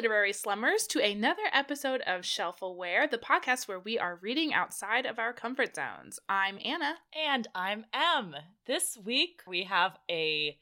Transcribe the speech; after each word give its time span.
literary 0.00 0.32
slummers, 0.32 0.86
to 0.86 0.98
another 0.98 1.42
episode 1.52 2.00
of 2.06 2.24
Shelf 2.24 2.62
Aware, 2.62 3.06
the 3.06 3.18
podcast 3.18 3.68
where 3.68 3.80
we 3.80 3.98
are 3.98 4.18
reading 4.22 4.54
outside 4.54 5.04
of 5.04 5.18
our 5.18 5.34
comfort 5.34 5.76
zones. 5.76 6.18
I'm 6.26 6.58
Anna. 6.64 6.94
And 7.14 7.46
I'm 7.54 7.84
Em. 7.92 8.34
This 8.66 8.96
week 9.04 9.42
we 9.46 9.64
have 9.64 9.98
a 10.10 10.56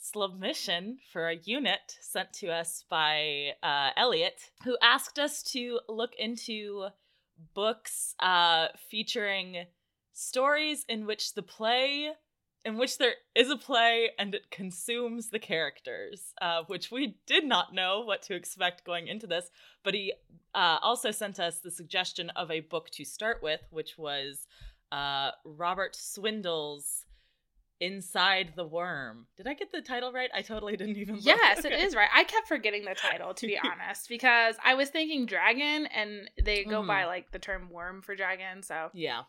submission 0.00 0.98
for 1.12 1.28
a 1.28 1.34
unit 1.34 1.96
sent 2.00 2.32
to 2.34 2.52
us 2.52 2.84
by 2.88 3.54
uh, 3.60 3.90
Elliot, 3.96 4.40
who 4.62 4.78
asked 4.80 5.18
us 5.18 5.42
to 5.50 5.80
look 5.88 6.12
into 6.16 6.86
books 7.54 8.14
uh, 8.20 8.68
featuring 8.88 9.64
stories 10.12 10.84
in 10.88 11.06
which 11.06 11.34
the 11.34 11.42
play 11.42 12.12
in 12.66 12.76
which 12.76 12.98
there 12.98 13.14
is 13.36 13.48
a 13.48 13.56
play 13.56 14.10
and 14.18 14.34
it 14.34 14.50
consumes 14.50 15.30
the 15.30 15.38
characters, 15.38 16.34
uh, 16.42 16.62
which 16.66 16.90
we 16.90 17.16
did 17.24 17.44
not 17.44 17.72
know 17.72 18.00
what 18.00 18.22
to 18.22 18.34
expect 18.34 18.84
going 18.84 19.06
into 19.06 19.28
this. 19.28 19.50
But 19.84 19.94
he 19.94 20.12
uh, 20.52 20.78
also 20.82 21.12
sent 21.12 21.38
us 21.38 21.60
the 21.60 21.70
suggestion 21.70 22.30
of 22.30 22.50
a 22.50 22.60
book 22.60 22.90
to 22.90 23.04
start 23.04 23.40
with, 23.40 23.60
which 23.70 23.96
was 23.96 24.48
uh, 24.90 25.30
Robert 25.44 25.94
Swindells' 25.94 27.04
Inside 27.80 28.54
the 28.56 28.66
Worm. 28.66 29.28
Did 29.36 29.46
I 29.46 29.54
get 29.54 29.70
the 29.70 29.80
title 29.80 30.10
right? 30.10 30.30
I 30.34 30.42
totally 30.42 30.76
didn't 30.76 30.96
even. 30.96 31.16
Look. 31.16 31.24
Yes, 31.24 31.60
okay. 31.60 31.72
it 31.72 31.84
is 31.84 31.94
right. 31.94 32.08
I 32.12 32.24
kept 32.24 32.48
forgetting 32.48 32.84
the 32.84 32.96
title 32.96 33.32
to 33.32 33.46
be 33.46 33.58
honest 33.64 34.08
because 34.08 34.56
I 34.64 34.74
was 34.74 34.88
thinking 34.88 35.26
dragon 35.26 35.86
and 35.86 36.28
they 36.42 36.64
go 36.64 36.82
mm. 36.82 36.88
by 36.88 37.04
like 37.04 37.30
the 37.30 37.38
term 37.38 37.70
worm 37.70 38.02
for 38.02 38.16
dragon. 38.16 38.64
So 38.64 38.90
yeah, 38.92 39.22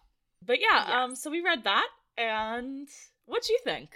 but 0.44 0.58
yeah, 0.60 0.88
yeah. 0.88 1.04
um, 1.04 1.16
so 1.16 1.30
we 1.30 1.42
read 1.42 1.66
that 1.66 1.88
and 2.18 2.88
what 3.28 3.44
do 3.44 3.53
you 3.53 3.59
think? 3.64 3.92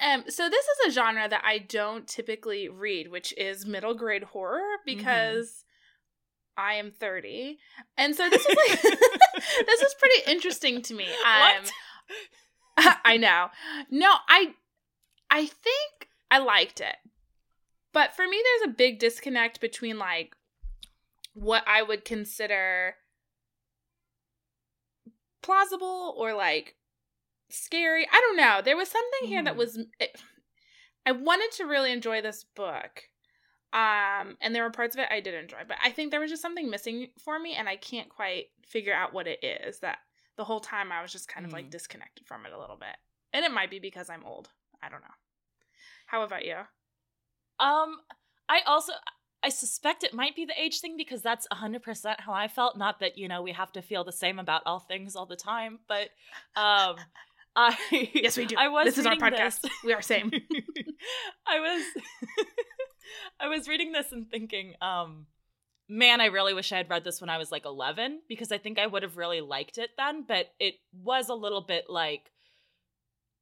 Um, 0.00 0.24
so 0.28 0.48
this 0.48 0.64
is 0.64 0.88
a 0.88 0.90
genre 0.92 1.28
that 1.28 1.42
I 1.44 1.58
don't 1.58 2.06
typically 2.06 2.68
read, 2.68 3.10
which 3.10 3.32
is 3.36 3.66
middle 3.66 3.94
grade 3.94 4.24
horror 4.24 4.58
mm-hmm. 4.58 4.98
because 4.98 5.46
mm-hmm. 5.48 6.64
I 6.64 6.74
am 6.74 6.90
30. 6.90 7.58
And 7.96 8.14
so 8.14 8.28
this 8.28 8.44
is 8.44 8.56
like 8.68 8.82
this 9.66 9.80
is 9.80 9.94
pretty 9.98 10.30
interesting 10.30 10.82
to 10.82 10.94
me. 10.94 11.06
Um 11.06 11.62
what? 12.76 12.98
I 13.04 13.16
know. 13.16 13.48
No, 13.90 14.12
I 14.28 14.54
I 15.30 15.46
think 15.46 16.08
I 16.30 16.38
liked 16.38 16.80
it. 16.80 16.96
But 17.92 18.14
for 18.14 18.26
me 18.28 18.42
there's 18.42 18.70
a 18.70 18.76
big 18.76 18.98
disconnect 18.98 19.60
between 19.60 19.98
like 19.98 20.36
what 21.32 21.64
I 21.66 21.82
would 21.82 22.04
consider 22.04 22.96
plausible 25.42 26.14
or 26.16 26.34
like 26.34 26.76
scary. 27.48 28.06
I 28.10 28.20
don't 28.20 28.36
know. 28.36 28.60
There 28.64 28.76
was 28.76 28.88
something 28.88 29.28
here 29.28 29.42
that 29.42 29.54
mm. 29.54 29.58
was. 29.58 29.78
It, 29.98 30.20
I 31.06 31.12
wanted 31.12 31.52
to 31.56 31.64
really 31.64 31.92
enjoy 31.92 32.22
this 32.22 32.44
book. 32.56 33.04
Um, 33.72 34.36
and 34.40 34.54
there 34.54 34.62
were 34.62 34.70
parts 34.70 34.94
of 34.94 35.00
it 35.00 35.08
I 35.10 35.18
did 35.20 35.34
enjoy, 35.34 35.58
but 35.66 35.76
I 35.82 35.90
think 35.90 36.10
there 36.10 36.20
was 36.20 36.30
just 36.30 36.42
something 36.42 36.70
missing 36.70 37.08
for 37.18 37.38
me, 37.38 37.54
and 37.54 37.68
I 37.68 37.74
can't 37.76 38.08
quite 38.08 38.46
figure 38.64 38.94
out 38.94 39.12
what 39.12 39.26
it 39.26 39.42
is. 39.42 39.80
That 39.80 39.98
the 40.36 40.44
whole 40.44 40.60
time 40.60 40.92
I 40.92 41.02
was 41.02 41.12
just 41.12 41.28
kind 41.28 41.44
of 41.44 41.52
like 41.52 41.66
mm. 41.66 41.70
disconnected 41.70 42.26
from 42.26 42.46
it 42.46 42.52
a 42.52 42.58
little 42.58 42.76
bit, 42.76 42.96
and 43.32 43.44
it 43.44 43.52
might 43.52 43.70
be 43.70 43.80
because 43.80 44.08
I'm 44.08 44.24
old. 44.24 44.50
I 44.82 44.88
don't 44.88 45.00
know. 45.00 45.14
How 46.06 46.22
about 46.22 46.44
you? 46.44 46.56
Um, 47.58 47.96
I 48.48 48.60
also 48.66 48.92
I 49.44 49.50
suspect 49.50 50.04
it 50.04 50.14
might 50.14 50.34
be 50.34 50.46
the 50.46 50.58
age 50.58 50.80
thing 50.80 50.96
because 50.96 51.20
that's 51.20 51.46
100% 51.52 52.20
how 52.20 52.32
I 52.32 52.48
felt. 52.48 52.78
Not 52.78 53.00
that, 53.00 53.18
you 53.18 53.28
know, 53.28 53.42
we 53.42 53.52
have 53.52 53.72
to 53.72 53.82
feel 53.82 54.02
the 54.02 54.10
same 54.10 54.38
about 54.38 54.62
all 54.64 54.78
things 54.78 55.14
all 55.14 55.26
the 55.26 55.36
time, 55.36 55.80
but 55.86 56.08
um 56.56 56.96
I 57.56 57.76
yes, 58.14 58.36
we 58.36 58.46
do. 58.46 58.56
I 58.58 58.68
was. 58.68 58.86
This 58.86 58.98
is 58.98 59.06
our 59.06 59.16
podcast. 59.16 59.62
This. 59.62 59.72
We 59.84 59.92
are 59.92 60.02
same. 60.02 60.30
I 61.46 61.60
was. 61.60 61.84
I 63.40 63.48
was 63.48 63.68
reading 63.68 63.92
this 63.92 64.12
and 64.12 64.28
thinking, 64.28 64.74
um, 64.80 65.26
man, 65.88 66.20
I 66.20 66.26
really 66.26 66.54
wish 66.54 66.72
I 66.72 66.78
had 66.78 66.90
read 66.90 67.04
this 67.04 67.20
when 67.20 67.30
I 67.30 67.38
was 67.38 67.52
like 67.52 67.64
11 67.64 68.20
because 68.28 68.50
I 68.50 68.58
think 68.58 68.78
I 68.78 68.86
would 68.86 69.02
have 69.02 69.16
really 69.16 69.40
liked 69.40 69.78
it 69.78 69.90
then. 69.96 70.24
But 70.26 70.46
it 70.58 70.74
was 70.92 71.28
a 71.28 71.34
little 71.34 71.60
bit 71.60 71.84
like 71.88 72.30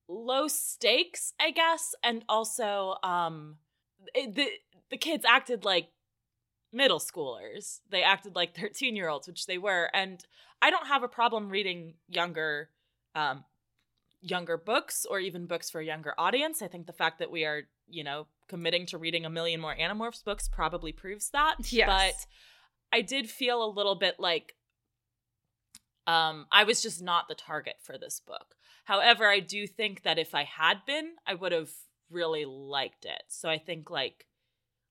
low 0.09 0.49
stakes, 0.49 1.33
I 1.41 1.51
guess, 1.53 1.95
and 2.03 2.25
also 2.29 2.97
um, 3.03 3.57
it, 4.15 4.35
the 4.35 4.49
the 4.91 4.99
kids 4.99 5.25
acted 5.27 5.65
like 5.65 5.89
middle 6.73 6.99
schoolers. 7.01 7.81
They 7.91 8.03
acted 8.03 8.37
like 8.37 8.55
13 8.55 8.95
year 8.95 9.09
olds, 9.09 9.27
which 9.27 9.47
they 9.47 9.59
were, 9.59 9.89
and 9.95 10.23
I 10.61 10.71
don't 10.71 10.87
have 10.87 11.03
a 11.03 11.09
problem 11.09 11.49
reading 11.49 11.95
younger 12.09 12.69
um 13.15 13.45
younger 14.23 14.57
books 14.57 15.05
or 15.05 15.19
even 15.19 15.47
books 15.47 15.69
for 15.69 15.81
a 15.81 15.85
younger 15.85 16.15
audience. 16.17 16.63
I 16.63 16.69
think 16.69 16.87
the 16.87 16.93
fact 16.93 17.19
that 17.19 17.31
we 17.31 17.45
are, 17.45 17.63
you 17.89 18.05
know, 18.05 18.29
committing 18.49 18.87
to 18.87 18.99
reading 18.99 19.27
a 19.27 19.31
million 19.31 19.61
more 19.61 19.77
Animorphs 19.77 20.25
books 20.25 20.49
probably 20.49 20.93
proves 20.93 21.31
that. 21.31 21.57
Yes. 21.71 21.89
But 21.89 22.97
I 22.97 23.03
did 23.03 23.29
feel 23.29 23.65
a 23.65 23.71
little 23.71 23.97
bit 23.97 24.17
like 24.19 24.55
um 26.07 26.47
I 26.51 26.65
was 26.65 26.83
just 26.83 27.03
not 27.03 27.29
the 27.29 27.35
target 27.35 27.77
for 27.83 27.99
this 27.99 28.21
book. 28.21 28.55
However, 28.85 29.29
I 29.29 29.41
do 29.41 29.67
think 29.67 30.03
that 30.03 30.19
if 30.19 30.35
I 30.35 30.45
had 30.45 30.85
been, 30.87 31.13
I 31.27 31.35
would 31.35 31.53
have 31.53 31.71
really 32.11 32.45
liked 32.45 33.05
it. 33.05 33.23
So 33.29 33.49
I 33.49 33.59
think 33.59 33.91
like 33.91 34.27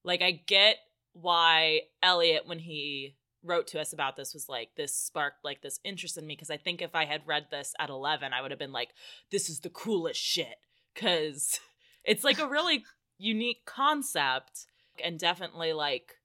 like 0.04 0.22
I 0.22 0.32
get 0.32 0.78
why 1.14 1.82
Elliot 2.02 2.44
when 2.46 2.60
he 2.60 3.16
wrote 3.44 3.68
to 3.68 3.82
us 3.82 3.94
about 3.94 4.16
this 4.16 4.34
was 4.34 4.48
like 4.48 4.70
this 4.76 4.96
sparked 4.96 5.44
like 5.44 5.62
this 5.62 5.80
interest 5.84 6.18
in 6.18 6.26
me 6.26 6.36
because 6.36 6.52
I 6.52 6.58
think 6.58 6.82
if 6.82 6.96
I 6.96 7.06
had 7.06 7.22
read 7.26 7.48
this 7.50 7.74
at 7.80 7.90
11 7.90 8.34
I 8.34 8.42
would 8.42 8.52
have 8.52 8.60
been 8.60 8.72
like 8.72 8.90
this 9.32 9.50
is 9.50 9.60
the 9.60 9.70
coolest 9.70 10.20
shit 10.20 10.58
cuz 10.96 11.60
it's 12.04 12.24
like 12.24 12.40
a 12.40 12.48
really 12.48 12.84
unique 13.18 13.66
concept 13.66 14.66
and 15.04 15.20
definitely 15.20 15.74
like 15.74 16.18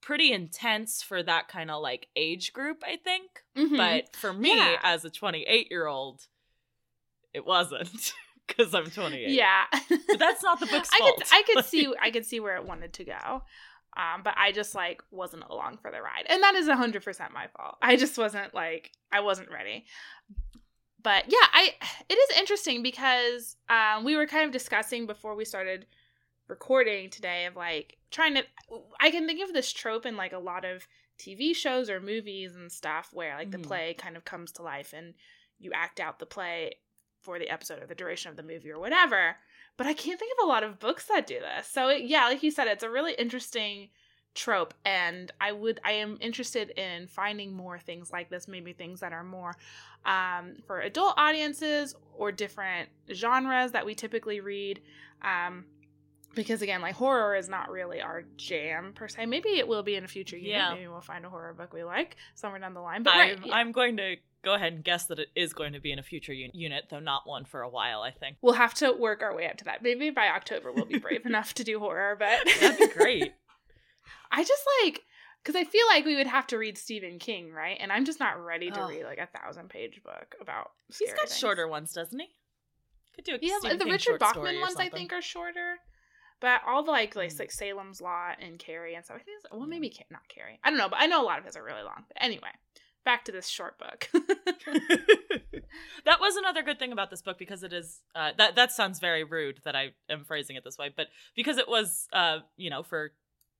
pretty 0.00 0.32
intense 0.32 1.02
for 1.02 1.22
that 1.22 1.48
kind 1.48 1.70
of 1.70 1.82
like 1.82 2.08
age 2.16 2.52
group 2.52 2.82
I 2.86 2.96
think. 2.96 3.42
Mm-hmm. 3.56 3.76
but 3.76 4.16
for 4.16 4.32
me 4.32 4.56
yeah. 4.56 4.76
as 4.82 5.04
a 5.04 5.10
28 5.10 5.68
year 5.70 5.86
old 5.86 6.26
it 7.32 7.44
wasn't 7.44 8.12
because 8.46 8.74
I'm 8.74 8.90
28 8.90 9.30
yeah. 9.30 9.64
But 9.88 10.18
that's 10.18 10.42
not 10.42 10.60
the 10.60 10.66
book's 10.66 10.90
I 10.92 10.98
fault. 10.98 11.16
Could, 11.16 11.26
I 11.32 11.42
could 11.42 11.64
see 11.64 11.92
I 12.00 12.10
could 12.10 12.24
see 12.24 12.40
where 12.40 12.56
it 12.56 12.64
wanted 12.64 12.92
to 12.94 13.04
go 13.04 13.42
um, 13.96 14.22
but 14.22 14.34
I 14.36 14.52
just 14.52 14.74
like 14.74 15.02
wasn't 15.10 15.44
along 15.48 15.78
for 15.78 15.90
the 15.90 16.00
ride. 16.00 16.26
And 16.28 16.42
that 16.42 16.54
is 16.54 16.68
100% 16.68 17.32
my 17.32 17.48
fault. 17.56 17.76
I 17.82 17.96
just 17.96 18.16
wasn't 18.16 18.54
like, 18.54 18.92
I 19.12 19.20
wasn't 19.20 19.50
ready. 19.50 19.86
But 21.02 21.24
yeah, 21.28 21.46
I 21.52 21.74
it 22.08 22.14
is 22.14 22.38
interesting 22.38 22.82
because 22.82 23.56
um, 23.68 24.04
we 24.04 24.16
were 24.16 24.26
kind 24.26 24.44
of 24.44 24.52
discussing 24.52 25.06
before 25.06 25.34
we 25.34 25.44
started 25.44 25.86
recording 26.48 27.08
today 27.08 27.46
of 27.46 27.56
like 27.56 27.96
trying 28.10 28.34
to 28.34 28.42
I 29.00 29.10
can 29.10 29.26
think 29.26 29.42
of 29.42 29.54
this 29.54 29.72
trope 29.72 30.04
in 30.04 30.16
like 30.16 30.32
a 30.32 30.38
lot 30.38 30.64
of 30.64 30.86
TV 31.18 31.54
shows 31.54 31.88
or 31.88 32.00
movies 32.00 32.54
and 32.54 32.70
stuff 32.70 33.10
where 33.12 33.36
like 33.36 33.50
the 33.50 33.58
mm-hmm. 33.58 33.68
play 33.68 33.94
kind 33.94 34.16
of 34.16 34.24
comes 34.24 34.52
to 34.52 34.62
life 34.62 34.92
and 34.94 35.14
you 35.58 35.70
act 35.74 36.00
out 36.00 36.18
the 36.18 36.26
play 36.26 36.74
for 37.20 37.38
the 37.38 37.48
episode 37.48 37.82
or 37.82 37.86
the 37.86 37.94
duration 37.94 38.30
of 38.30 38.36
the 38.36 38.42
movie 38.42 38.70
or 38.70 38.78
whatever 38.78 39.36
but 39.76 39.86
I 39.86 39.94
can't 39.94 40.18
think 40.18 40.32
of 40.38 40.44
a 40.44 40.48
lot 40.48 40.62
of 40.62 40.78
books 40.78 41.06
that 41.06 41.26
do 41.26 41.38
this. 41.40 41.66
So 41.66 41.88
it, 41.88 42.04
yeah, 42.04 42.24
like 42.24 42.42
you 42.42 42.50
said, 42.50 42.66
it's 42.66 42.84
a 42.84 42.90
really 42.90 43.14
interesting 43.14 43.88
trope 44.34 44.74
and 44.84 45.32
i 45.40 45.50
would 45.50 45.80
i 45.84 45.92
am 45.92 46.16
interested 46.20 46.70
in 46.70 47.06
finding 47.08 47.52
more 47.52 47.78
things 47.78 48.12
like 48.12 48.30
this 48.30 48.46
maybe 48.46 48.72
things 48.72 49.00
that 49.00 49.12
are 49.12 49.24
more 49.24 49.56
um, 50.06 50.54
for 50.66 50.80
adult 50.80 51.14
audiences 51.18 51.94
or 52.16 52.32
different 52.32 52.88
genres 53.12 53.72
that 53.72 53.84
we 53.84 53.94
typically 53.94 54.40
read 54.40 54.80
um, 55.22 55.64
because 56.34 56.62
again 56.62 56.80
like 56.80 56.94
horror 56.94 57.34
is 57.34 57.48
not 57.48 57.70
really 57.70 58.00
our 58.00 58.22
jam 58.36 58.92
per 58.94 59.08
se 59.08 59.26
maybe 59.26 59.50
it 59.50 59.66
will 59.66 59.82
be 59.82 59.96
in 59.96 60.04
a 60.04 60.08
future 60.08 60.38
year 60.38 60.56
yeah. 60.56 60.74
maybe 60.74 60.86
we'll 60.86 61.00
find 61.00 61.26
a 61.26 61.28
horror 61.28 61.52
book 61.52 61.72
we 61.74 61.82
like 61.82 62.16
somewhere 62.34 62.60
down 62.60 62.72
the 62.72 62.80
line 62.80 63.02
but 63.02 63.12
I'm, 63.12 63.18
right, 63.18 63.46
yeah. 63.46 63.54
I'm 63.54 63.72
going 63.72 63.96
to 63.96 64.16
go 64.42 64.54
ahead 64.54 64.72
and 64.72 64.84
guess 64.84 65.06
that 65.06 65.18
it 65.18 65.28
is 65.34 65.52
going 65.52 65.72
to 65.72 65.80
be 65.80 65.92
in 65.92 65.98
a 65.98 66.02
future 66.02 66.32
un- 66.32 66.50
unit, 66.52 66.84
though 66.90 67.00
not 67.00 67.26
one 67.26 67.44
for 67.44 67.62
a 67.62 67.68
while, 67.68 68.02
I 68.02 68.10
think. 68.10 68.36
We'll 68.42 68.54
have 68.54 68.74
to 68.74 68.92
work 68.92 69.22
our 69.22 69.34
way 69.34 69.48
up 69.48 69.56
to 69.58 69.64
that. 69.64 69.82
Maybe 69.82 70.10
by 70.10 70.28
October 70.28 70.72
we'll 70.72 70.86
be 70.86 70.98
brave 70.98 71.24
enough 71.26 71.54
to 71.54 71.64
do 71.64 71.78
horror, 71.78 72.16
but 72.18 72.38
that'd 72.60 72.78
be 72.78 72.88
great. 72.88 73.34
I 74.32 74.44
just 74.44 74.62
like 74.82 75.02
because 75.42 75.56
I 75.56 75.64
feel 75.64 75.86
like 75.88 76.04
we 76.04 76.16
would 76.16 76.26
have 76.26 76.46
to 76.48 76.58
read 76.58 76.76
Stephen 76.76 77.18
King, 77.18 77.52
right? 77.52 77.78
And 77.80 77.90
I'm 77.90 78.04
just 78.04 78.20
not 78.20 78.42
ready 78.44 78.70
to 78.70 78.82
oh. 78.82 78.88
read 78.88 79.04
like 79.04 79.18
a 79.18 79.26
thousand 79.26 79.70
page 79.70 80.02
book 80.04 80.34
about. 80.40 80.70
He's 80.98 81.12
got 81.12 81.28
things. 81.28 81.38
shorter 81.38 81.66
ones, 81.66 81.92
doesn't 81.92 82.18
he? 82.18 82.28
Could 83.14 83.24
do 83.24 83.34
a 83.34 83.38
yeah. 83.40 83.58
the 83.62 83.76
King 83.76 83.92
Richard 83.92 84.20
Bachman 84.20 84.60
ones 84.60 84.76
I 84.78 84.88
think 84.88 85.12
are 85.12 85.22
shorter, 85.22 85.78
but 86.40 86.60
all 86.66 86.82
the 86.82 86.90
like 86.90 87.16
like, 87.16 87.32
mm. 87.32 87.38
like 87.38 87.50
Salem's 87.50 88.00
Lot 88.00 88.36
and 88.40 88.58
Carrie 88.58 88.94
and 88.94 89.04
stuff. 89.04 89.18
I 89.20 89.24
think 89.24 89.38
well 89.50 89.66
maybe 89.66 89.92
not 90.10 90.28
Carrie. 90.28 90.60
I 90.62 90.70
don't 90.70 90.78
know, 90.78 90.88
but 90.88 91.00
I 91.00 91.06
know 91.06 91.22
a 91.22 91.26
lot 91.26 91.38
of 91.38 91.44
his 91.44 91.56
are 91.56 91.64
really 91.64 91.82
long. 91.82 92.04
But 92.06 92.22
anyway, 92.22 92.50
back 93.04 93.24
to 93.26 93.32
this 93.32 93.48
short 93.48 93.78
book. 93.78 94.08
that 96.04 96.20
was 96.20 96.36
another 96.36 96.62
good 96.62 96.78
thing 96.78 96.92
about 96.92 97.10
this 97.10 97.22
book 97.22 97.38
because 97.38 97.62
it 97.62 97.72
is 97.72 98.00
uh, 98.14 98.30
that 98.38 98.56
that 98.56 98.72
sounds 98.72 99.00
very 99.00 99.24
rude 99.24 99.60
that 99.64 99.76
I 99.76 99.92
am 100.08 100.24
phrasing 100.24 100.56
it 100.56 100.64
this 100.64 100.78
way, 100.78 100.90
but 100.94 101.08
because 101.34 101.58
it 101.58 101.68
was 101.68 102.08
uh, 102.12 102.38
you 102.56 102.70
know 102.70 102.82
for 102.82 103.12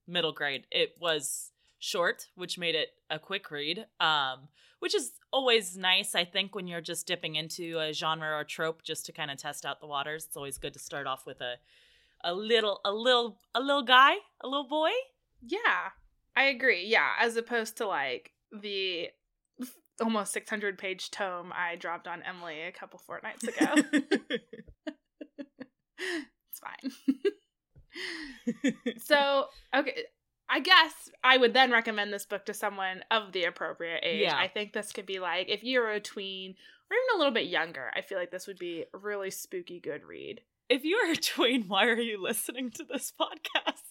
middle 0.07 0.33
grade, 0.33 0.65
it 0.71 0.95
was 0.99 1.51
short, 1.79 2.27
which 2.35 2.57
made 2.57 2.75
it 2.75 2.89
a 3.09 3.19
quick 3.19 3.49
read. 3.51 3.85
Um, 3.99 4.49
which 4.79 4.95
is 4.95 5.11
always 5.31 5.77
nice, 5.77 6.15
I 6.15 6.25
think, 6.25 6.55
when 6.55 6.65
you're 6.65 6.81
just 6.81 7.05
dipping 7.05 7.35
into 7.35 7.77
a 7.77 7.93
genre 7.93 8.35
or 8.35 8.43
trope 8.43 8.81
just 8.81 9.05
to 9.05 9.11
kind 9.11 9.29
of 9.29 9.37
test 9.37 9.63
out 9.63 9.79
the 9.79 9.85
waters. 9.85 10.25
It's 10.25 10.35
always 10.35 10.57
good 10.57 10.73
to 10.73 10.79
start 10.79 11.05
off 11.05 11.27
with 11.27 11.39
a 11.39 11.57
a 12.23 12.33
little 12.33 12.81
a 12.83 12.91
little 12.91 13.39
a 13.53 13.59
little 13.59 13.83
guy, 13.83 14.13
a 14.41 14.47
little 14.47 14.67
boy 14.67 14.89
Yeah, 15.41 15.89
I 16.35 16.45
agree. 16.45 16.85
Yeah, 16.87 17.09
as 17.19 17.35
opposed 17.37 17.77
to 17.77 17.87
like 17.87 18.31
the 18.51 19.09
almost 20.01 20.33
600 20.33 20.77
page 20.77 21.11
tome 21.11 21.53
I 21.55 21.75
dropped 21.75 22.07
on 22.07 22.23
Emily 22.23 22.61
a 22.61 22.71
couple 22.71 22.99
fortnights 22.99 23.43
ago. 23.43 23.75
it's 26.45 26.59
fine. 26.59 26.91
so, 28.97 29.45
okay, 29.75 30.03
I 30.49 30.59
guess 30.59 31.09
I 31.23 31.37
would 31.37 31.53
then 31.53 31.71
recommend 31.71 32.11
this 32.11 32.25
book 32.25 32.45
to 32.47 32.53
someone 32.53 33.03
of 33.09 33.31
the 33.31 33.45
appropriate 33.45 34.01
age. 34.03 34.23
Yeah. 34.23 34.35
I 34.37 34.47
think 34.47 34.73
this 34.73 34.91
could 34.91 35.05
be 35.05 35.19
like 35.19 35.47
if 35.49 35.63
you're 35.63 35.89
a 35.89 35.99
tween 35.99 36.55
or 36.89 36.95
even 36.97 37.15
a 37.15 37.17
little 37.17 37.33
bit 37.33 37.47
younger, 37.47 37.89
I 37.95 38.01
feel 38.01 38.17
like 38.17 38.31
this 38.31 38.47
would 38.47 38.59
be 38.59 38.85
a 38.93 38.97
really 38.97 39.31
spooky 39.31 39.79
good 39.79 40.03
read. 40.03 40.41
if 40.69 40.83
you 40.83 40.97
are 40.97 41.11
a 41.11 41.15
tween, 41.15 41.65
why 41.67 41.85
are 41.85 41.99
you 41.99 42.21
listening 42.21 42.71
to 42.71 42.83
this 42.83 43.13
podcast? 43.19 43.90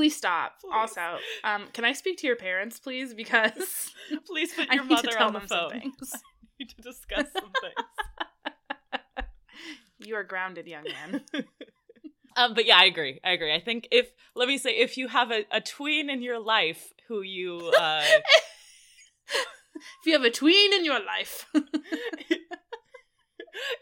Please 0.00 0.16
stop. 0.16 0.62
Please. 0.62 0.70
Also, 0.72 1.18
um, 1.44 1.66
can 1.74 1.84
I 1.84 1.92
speak 1.92 2.16
to 2.20 2.26
your 2.26 2.36
parents, 2.36 2.78
please? 2.78 3.12
Because 3.12 3.92
Please 4.26 4.50
put 4.54 4.72
your 4.72 4.82
mother 4.84 5.20
on 5.20 5.34
the 5.34 5.40
phone. 5.40 5.72
We 5.74 5.80
need 6.58 6.70
to 6.70 6.80
discuss 6.80 7.26
some 7.34 7.52
things. 7.60 7.74
You 9.98 10.14
are 10.14 10.24
grounded, 10.24 10.66
young 10.66 10.84
man. 10.84 11.20
Um, 12.34 12.54
but 12.54 12.64
yeah, 12.64 12.78
I 12.78 12.84
agree. 12.84 13.20
I 13.22 13.32
agree. 13.32 13.54
I 13.54 13.60
think 13.60 13.88
if 13.90 14.10
let 14.34 14.48
me 14.48 14.56
say, 14.56 14.70
if 14.70 14.96
you 14.96 15.08
have 15.08 15.30
a, 15.30 15.44
a 15.52 15.60
tween 15.60 16.08
in 16.08 16.22
your 16.22 16.38
life 16.38 16.94
who 17.08 17.20
you 17.20 17.70
uh, 17.78 18.02
if 19.26 20.06
you 20.06 20.14
have 20.14 20.24
a 20.24 20.30
tween 20.30 20.72
in 20.72 20.86
your 20.86 21.00
life, 21.04 21.44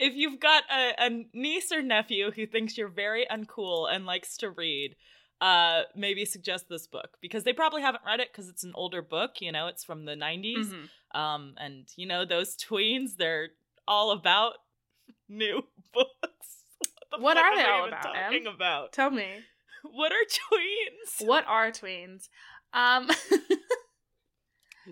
if 0.00 0.14
you've 0.16 0.40
got 0.40 0.64
a, 0.68 1.06
a 1.06 1.24
niece 1.32 1.70
or 1.70 1.82
nephew 1.82 2.32
who 2.32 2.46
thinks 2.46 2.76
you're 2.76 2.88
very 2.88 3.24
uncool 3.30 3.88
and 3.88 4.04
likes 4.04 4.36
to 4.38 4.50
read, 4.50 4.96
uh, 5.40 5.82
maybe 5.94 6.24
suggest 6.24 6.68
this 6.68 6.86
book 6.86 7.16
because 7.20 7.44
they 7.44 7.52
probably 7.52 7.82
haven't 7.82 8.02
read 8.04 8.20
it 8.20 8.28
because 8.32 8.48
it's 8.48 8.64
an 8.64 8.72
older 8.74 9.02
book. 9.02 9.40
You 9.40 9.52
know, 9.52 9.66
it's 9.68 9.84
from 9.84 10.04
the 10.04 10.14
90s. 10.16 10.66
Mhm. 10.66 10.88
Um, 11.18 11.54
and 11.58 11.88
you 11.96 12.06
know 12.06 12.24
those 12.24 12.56
tweens, 12.56 13.16
they're 13.16 13.48
all 13.86 14.10
about 14.10 14.54
new 15.28 15.62
books. 15.94 16.64
the 17.12 17.18
What 17.18 17.36
fuck 17.36 17.44
are 17.46 17.56
they 17.56 17.64
all 17.64 17.88
about, 17.88 18.02
Talking 18.02 18.46
Em? 18.46 18.54
about 18.54 18.92
tell 18.92 19.10
me 19.10 19.26
what 19.82 20.12
are 20.12 20.24
tweens? 20.28 21.26
what 21.26 21.44
are 21.46 21.70
tweens? 21.70 22.28
Um, 22.74 23.08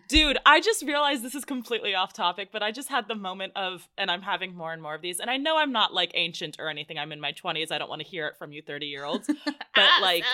Dude, 0.09 0.39
I 0.45 0.61
just 0.61 0.83
realized 0.83 1.23
this 1.23 1.35
is 1.35 1.45
completely 1.45 1.95
off 1.95 2.13
topic, 2.13 2.51
but 2.53 2.63
I 2.63 2.71
just 2.71 2.89
had 2.89 3.09
the 3.09 3.15
moment 3.15 3.53
of, 3.57 3.89
and 3.97 4.11
I'm 4.11 4.23
having 4.23 4.55
more 4.55 4.73
and 4.73 4.83
more 4.83 4.95
of 4.95 5.03
these. 5.03 5.21
And 5.21 5.31
I 5.31 5.37
know 5.37 5.57
I'm 5.57 5.73
not 5.73 5.95
like 5.95 6.11
ancient 6.15 6.57
or 6.59 6.69
anything. 6.69 6.99
I'm 6.99 7.13
in 7.13 7.21
my 7.21 7.33
20s. 7.33 7.71
I 7.73 7.79
don't 7.79 7.89
want 7.89 8.03
to 8.03 8.07
hear 8.07 8.27
it 8.27 8.37
from 8.39 8.53
you 8.53 8.63
30 8.63 8.87
year 8.87 9.05
olds. 9.05 9.31
But, 9.75 9.85
ah, 9.85 9.99
like, 10.01 10.25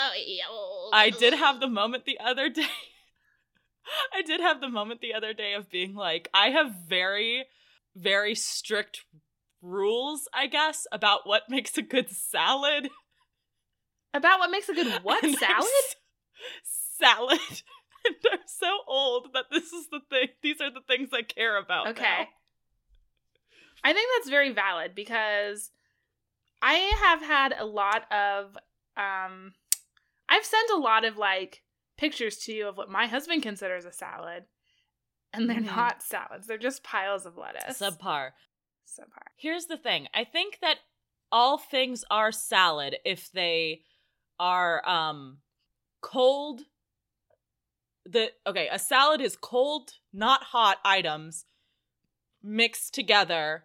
I 0.92 1.10
did 1.10 1.34
have 1.34 1.58
the 1.60 1.66
moment 1.66 2.04
the 2.04 2.18
other 2.20 2.48
day. 2.48 2.66
I 4.14 4.22
did 4.22 4.40
have 4.40 4.60
the 4.60 4.68
moment 4.68 5.00
the 5.00 5.14
other 5.14 5.32
day 5.34 5.54
of 5.54 5.68
being 5.68 5.94
like, 5.94 6.28
I 6.32 6.50
have 6.50 6.72
very, 6.88 7.46
very 7.96 8.36
strict 8.36 9.04
rules, 9.60 10.28
I 10.32 10.46
guess, 10.46 10.86
about 10.92 11.20
what 11.26 11.42
makes 11.48 11.76
a 11.76 11.82
good 11.82 12.08
salad. 12.10 12.88
about 14.14 14.38
what 14.38 14.50
makes 14.50 14.68
a 14.68 14.74
good 14.74 14.92
what 15.02 15.24
And 15.24 15.36
salad? 15.36 15.66
salad. 17.00 17.40
and 18.06 18.16
I'm 18.32 18.38
so 18.46 18.78
old 18.86 19.28
that 19.34 19.46
this 19.50 19.72
is 19.72 19.88
the 19.90 20.00
thing. 20.10 20.28
These 20.42 20.60
are 20.60 20.70
the 20.70 20.80
things 20.86 21.10
I 21.12 21.22
care 21.22 21.56
about. 21.56 21.88
Okay. 21.88 22.02
now. 22.02 22.26
I 23.84 23.92
think 23.92 24.08
that's 24.16 24.30
very 24.30 24.52
valid 24.52 24.94
because 24.94 25.70
I 26.60 26.74
have 26.74 27.20
had 27.22 27.54
a 27.58 27.64
lot 27.64 28.10
of 28.12 28.56
um 28.96 29.54
I've 30.28 30.44
sent 30.44 30.70
a 30.70 30.76
lot 30.78 31.04
of 31.04 31.16
like 31.16 31.62
pictures 31.98 32.38
to 32.44 32.52
you 32.52 32.68
of 32.68 32.76
what 32.76 32.88
my 32.90 33.06
husband 33.06 33.42
considers 33.42 33.84
a 33.84 33.92
salad. 33.92 34.44
And 35.34 35.48
they're 35.48 35.56
Mhm. 35.60 35.64
not 35.76 36.02
salads. 36.02 36.46
They're 36.46 36.58
just 36.58 36.82
piles 36.84 37.26
of 37.26 37.36
lettuce. 37.36 37.80
Subpar. 37.80 38.32
Subpar. 38.86 39.26
Here's 39.36 39.66
the 39.66 39.76
thing. 39.78 40.08
I 40.14 40.24
think 40.24 40.58
that 40.60 40.78
all 41.30 41.56
things 41.58 42.04
are 42.10 42.30
salad 42.30 42.96
if 43.04 43.30
they 43.32 43.82
are 44.38 44.86
um 44.88 45.38
cold 46.02 46.62
the 48.12 48.30
okay, 48.46 48.68
a 48.70 48.78
salad 48.78 49.20
is 49.20 49.36
cold, 49.36 49.94
not 50.12 50.42
hot 50.44 50.78
items 50.84 51.46
mixed 52.42 52.92
together 52.94 53.64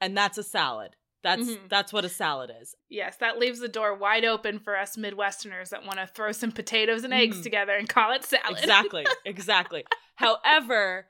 and 0.00 0.16
that's 0.16 0.38
a 0.38 0.42
salad. 0.42 0.96
That's 1.22 1.42
Mhm. 1.48 1.68
that's 1.68 1.92
what 1.92 2.04
a 2.04 2.08
salad 2.08 2.52
is. 2.60 2.74
Yes, 2.88 3.16
that 3.16 3.38
leaves 3.38 3.58
the 3.58 3.68
door 3.68 3.94
wide 3.94 4.24
open 4.24 4.58
for 4.58 4.76
us 4.76 4.96
Midwesterners 4.96 5.70
that 5.70 5.84
want 5.84 5.98
to 5.98 6.06
throw 6.06 6.32
some 6.32 6.52
potatoes 6.52 7.02
and 7.04 7.12
eggs 7.12 7.38
Mhm. 7.38 7.42
together 7.42 7.74
and 7.76 7.88
call 7.88 8.12
it 8.12 8.24
salad. 8.24 8.58
Exactly. 8.58 9.06
Exactly. 9.24 9.84
However, 10.16 11.08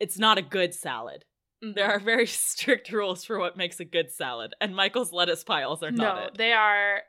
it's 0.00 0.18
not 0.18 0.38
a 0.38 0.42
good 0.42 0.74
salad. 0.74 1.24
There 1.60 1.90
are 1.90 1.98
very 2.00 2.26
strict 2.26 2.90
rules 2.90 3.24
for 3.24 3.38
what 3.38 3.56
makes 3.56 3.80
a 3.80 3.84
good 3.84 4.10
salad, 4.12 4.54
and 4.60 4.74
Michael's 4.74 5.12
lettuce 5.12 5.44
piles 5.44 5.82
are 5.82 5.90
not 5.90 6.16
no, 6.16 6.22
it. 6.26 6.34
they 6.36 6.52
are 6.52 7.02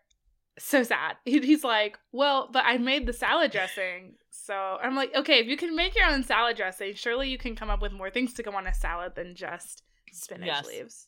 so 0.66 0.84
sad. 0.84 1.18
He's 1.26 1.64
like, 1.64 1.98
well, 2.12 2.50
but 2.52 2.64
I 2.66 2.78
made 2.78 3.06
the 3.06 3.14
salad 3.14 3.52
dressing. 3.52 4.16
So 4.32 4.54
I'm 4.82 4.96
like, 4.96 5.14
okay, 5.16 5.40
if 5.40 5.48
you 5.48 5.58
can 5.58 5.76
make 5.76 5.96
your 5.96 6.08
own 6.08 6.24
salad 6.24 6.58
dressing, 6.58 6.94
surely 6.96 7.30
you 7.30 7.38
can 7.38 7.56
come 7.56 7.70
up 7.70 7.82
with 7.82 7.92
more 7.92 8.10
things 8.10 8.34
to 8.34 8.44
go 8.44 8.52
on 8.52 8.68
a 8.68 8.74
salad 8.74 9.14
than 9.16 9.36
just 9.36 9.84
spinach 10.12 10.48
Yes. 10.48 10.66
leaves. 10.68 11.08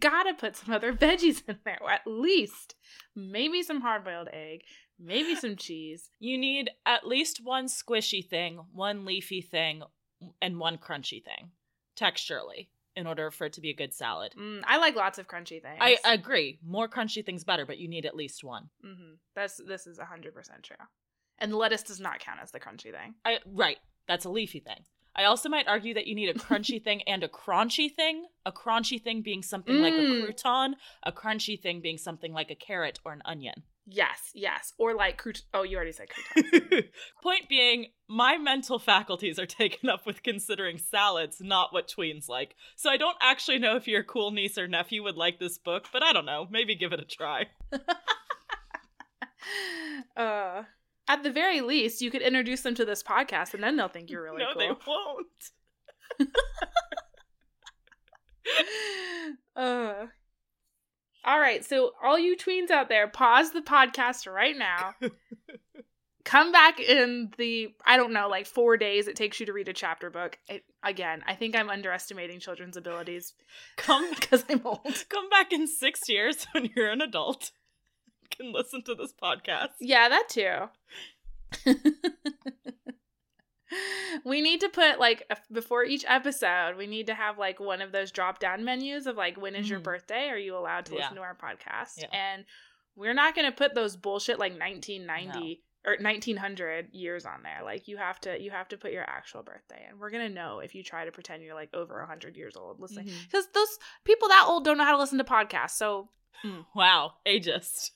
Gotta 0.00 0.34
put 0.34 0.56
some 0.56 0.74
other 0.74 0.92
veggies 0.92 1.42
in 1.48 1.58
there, 1.64 1.78
or 1.80 1.90
at 1.90 2.06
least 2.06 2.74
maybe 3.14 3.62
some 3.62 3.80
hard 3.82 4.04
boiled 4.04 4.28
egg, 4.32 4.62
maybe 4.98 5.36
some 5.36 5.54
cheese. 5.56 6.10
You 6.18 6.38
need 6.38 6.70
at 6.86 7.06
least 7.06 7.40
one 7.44 7.66
squishy 7.66 8.26
thing, 8.26 8.60
one 8.72 9.04
leafy 9.04 9.42
thing, 9.42 9.82
and 10.40 10.58
one 10.58 10.78
crunchy 10.78 11.22
thing, 11.22 11.50
texturally, 11.96 12.68
in 12.96 13.06
order 13.06 13.30
for 13.30 13.46
it 13.46 13.52
to 13.54 13.60
be 13.60 13.70
a 13.70 13.74
good 13.74 13.92
salad. 13.94 14.34
Mm, 14.38 14.62
I 14.66 14.78
like 14.78 14.94
lots 14.96 15.18
of 15.18 15.28
crunchy 15.28 15.62
things. 15.62 15.78
I 15.80 15.96
agree. 16.04 16.58
More 16.64 16.88
crunchy 16.88 17.24
things 17.24 17.44
better, 17.44 17.64
but 17.66 17.78
you 17.78 17.88
need 17.88 18.06
at 18.06 18.16
least 18.16 18.44
one. 18.44 18.68
hmm 18.82 19.14
That's 19.34 19.60
this 19.66 19.86
is 19.86 19.98
hundred 19.98 20.34
percent 20.34 20.62
true. 20.62 20.76
And 21.38 21.54
lettuce 21.54 21.82
does 21.82 22.00
not 22.00 22.20
count 22.20 22.40
as 22.42 22.52
the 22.52 22.60
crunchy 22.60 22.92
thing. 22.92 23.14
I 23.24 23.38
right. 23.46 23.78
That's 24.06 24.24
a 24.24 24.30
leafy 24.30 24.60
thing. 24.60 24.84
I 25.14 25.24
also 25.24 25.48
might 25.48 25.68
argue 25.68 25.94
that 25.94 26.06
you 26.06 26.14
need 26.14 26.28
a 26.28 26.34
crunchy 26.34 26.82
thing 26.84 27.02
and 27.02 27.22
a 27.22 27.28
crunchy 27.28 27.92
thing. 27.92 28.26
A 28.46 28.52
crunchy 28.52 29.02
thing 29.02 29.22
being 29.22 29.42
something 29.42 29.78
like 29.80 29.94
a 29.94 30.02
Mm. 30.02 30.22
crouton, 30.22 30.74
a 31.02 31.12
crunchy 31.12 31.60
thing 31.60 31.80
being 31.80 31.98
something 31.98 32.32
like 32.32 32.50
a 32.50 32.54
carrot 32.54 32.98
or 33.04 33.12
an 33.12 33.22
onion. 33.24 33.62
Yes, 33.84 34.30
yes, 34.32 34.72
or 34.78 34.94
like 34.94 35.18
crout- 35.18 35.42
oh, 35.52 35.64
you 35.64 35.76
already 35.76 35.90
said 35.90 36.08
croutons. 36.08 36.84
Point 37.22 37.48
being, 37.48 37.86
my 38.06 38.38
mental 38.38 38.78
faculties 38.78 39.40
are 39.40 39.46
taken 39.60 39.88
up 39.88 40.06
with 40.06 40.22
considering 40.22 40.78
salads, 40.78 41.40
not 41.40 41.72
what 41.72 41.88
tweens 41.88 42.28
like. 42.28 42.54
So 42.76 42.90
I 42.90 42.96
don't 42.96 43.16
actually 43.20 43.58
know 43.58 43.74
if 43.74 43.88
your 43.88 44.04
cool 44.04 44.30
niece 44.30 44.56
or 44.56 44.68
nephew 44.68 45.02
would 45.02 45.16
like 45.16 45.40
this 45.40 45.58
book, 45.58 45.86
but 45.92 46.02
I 46.02 46.12
don't 46.12 46.26
know. 46.26 46.46
Maybe 46.48 46.76
give 46.76 46.92
it 46.92 47.00
a 47.00 47.04
try. 47.04 47.46
uh, 50.16 50.62
at 51.08 51.22
the 51.24 51.32
very 51.32 51.60
least, 51.60 52.00
you 52.00 52.12
could 52.12 52.22
introduce 52.22 52.60
them 52.60 52.76
to 52.76 52.84
this 52.84 53.02
podcast, 53.02 53.52
and 53.52 53.64
then 53.64 53.76
they'll 53.76 53.88
think 53.88 54.10
you're 54.10 54.22
really 54.22 54.44
cool. 54.54 54.68
no, 54.68 54.76
cool. 54.76 55.24
they 56.18 56.26
won't. 59.56 60.04
uh. 60.04 60.06
All 61.24 61.38
right, 61.38 61.64
so 61.64 61.92
all 62.02 62.18
you 62.18 62.36
tweens 62.36 62.70
out 62.70 62.88
there, 62.88 63.06
pause 63.06 63.52
the 63.52 63.60
podcast 63.62 64.30
right 64.32 64.56
now. 64.56 64.94
Come 66.24 66.52
back 66.52 66.78
in 66.78 67.32
the 67.36 67.74
I 67.84 67.96
don't 67.96 68.12
know, 68.12 68.28
like 68.28 68.46
four 68.46 68.76
days 68.76 69.08
it 69.08 69.16
takes 69.16 69.40
you 69.40 69.46
to 69.46 69.52
read 69.52 69.68
a 69.68 69.72
chapter 69.72 70.08
book. 70.08 70.38
It, 70.48 70.64
again, 70.82 71.22
I 71.26 71.34
think 71.34 71.56
I'm 71.56 71.68
underestimating 71.68 72.38
children's 72.38 72.76
abilities 72.76 73.34
Come 73.76 74.08
because 74.14 74.44
I'm 74.48 74.62
old. 74.64 75.04
come 75.08 75.28
back 75.30 75.52
in 75.52 75.66
six 75.66 76.08
years 76.08 76.46
when 76.52 76.70
you're 76.76 76.90
an 76.90 77.00
adult. 77.00 77.50
Can 78.30 78.52
listen 78.52 78.82
to 78.84 78.94
this 78.94 79.12
podcast. 79.20 79.70
Yeah, 79.80 80.08
that 80.08 80.28
too. 80.28 81.72
We 84.24 84.40
need 84.40 84.60
to 84.60 84.68
put 84.68 84.98
like 84.98 85.24
a- 85.30 85.36
before 85.52 85.84
each 85.84 86.04
episode, 86.08 86.76
we 86.76 86.86
need 86.86 87.06
to 87.06 87.14
have 87.14 87.38
like 87.38 87.60
one 87.60 87.80
of 87.82 87.92
those 87.92 88.10
drop 88.12 88.38
down 88.38 88.64
menus 88.64 89.06
of 89.06 89.16
like 89.16 89.36
when 89.40 89.54
is 89.54 89.68
your 89.70 89.80
Mhm. 89.80 89.84
birthday? 89.84 90.28
Are 90.28 90.38
you 90.38 90.56
allowed 90.56 90.86
to 90.86 90.92
Yeah. 90.94 90.98
listen 91.00 91.16
to 91.16 91.22
our 91.22 91.34
podcast? 91.36 91.98
Yeah. 92.02 92.08
And 92.12 92.44
we're 92.96 93.14
not 93.14 93.34
going 93.34 93.46
to 93.50 93.56
put 93.56 93.74
those 93.74 93.96
bullshit 93.96 94.38
like 94.38 94.52
1990 94.58 95.62
or 95.84 95.96
1900 95.98 96.90
years 96.94 97.24
on 97.26 97.42
there. 97.42 97.60
Like 97.64 97.88
you 97.88 97.96
have 97.96 98.20
to 98.20 98.38
you 98.40 98.50
have 98.50 98.68
to 98.68 98.76
put 98.76 98.92
your 98.92 99.02
actual 99.08 99.42
birthday 99.42 99.84
and 99.88 99.98
we're 99.98 100.10
going 100.10 100.28
to 100.28 100.32
know 100.34 100.60
if 100.60 100.74
you 100.74 100.82
try 100.84 101.04
to 101.04 101.10
pretend 101.10 101.42
you're 101.42 101.54
like 101.54 101.70
over 101.74 101.98
100 102.00 102.36
years 102.36 102.56
old 102.56 102.78
listening. 102.80 103.06
Mhm. 103.06 103.30
Cuz 103.32 103.46
those 103.48 103.78
people 104.04 104.28
that 104.28 104.44
old 104.46 104.64
don't 104.64 104.78
know 104.78 104.84
how 104.84 104.92
to 104.92 104.98
listen 104.98 105.18
to 105.18 105.24
podcasts. 105.24 105.70
So 105.70 106.10
Wow, 106.74 107.14
ageist. 107.26 107.90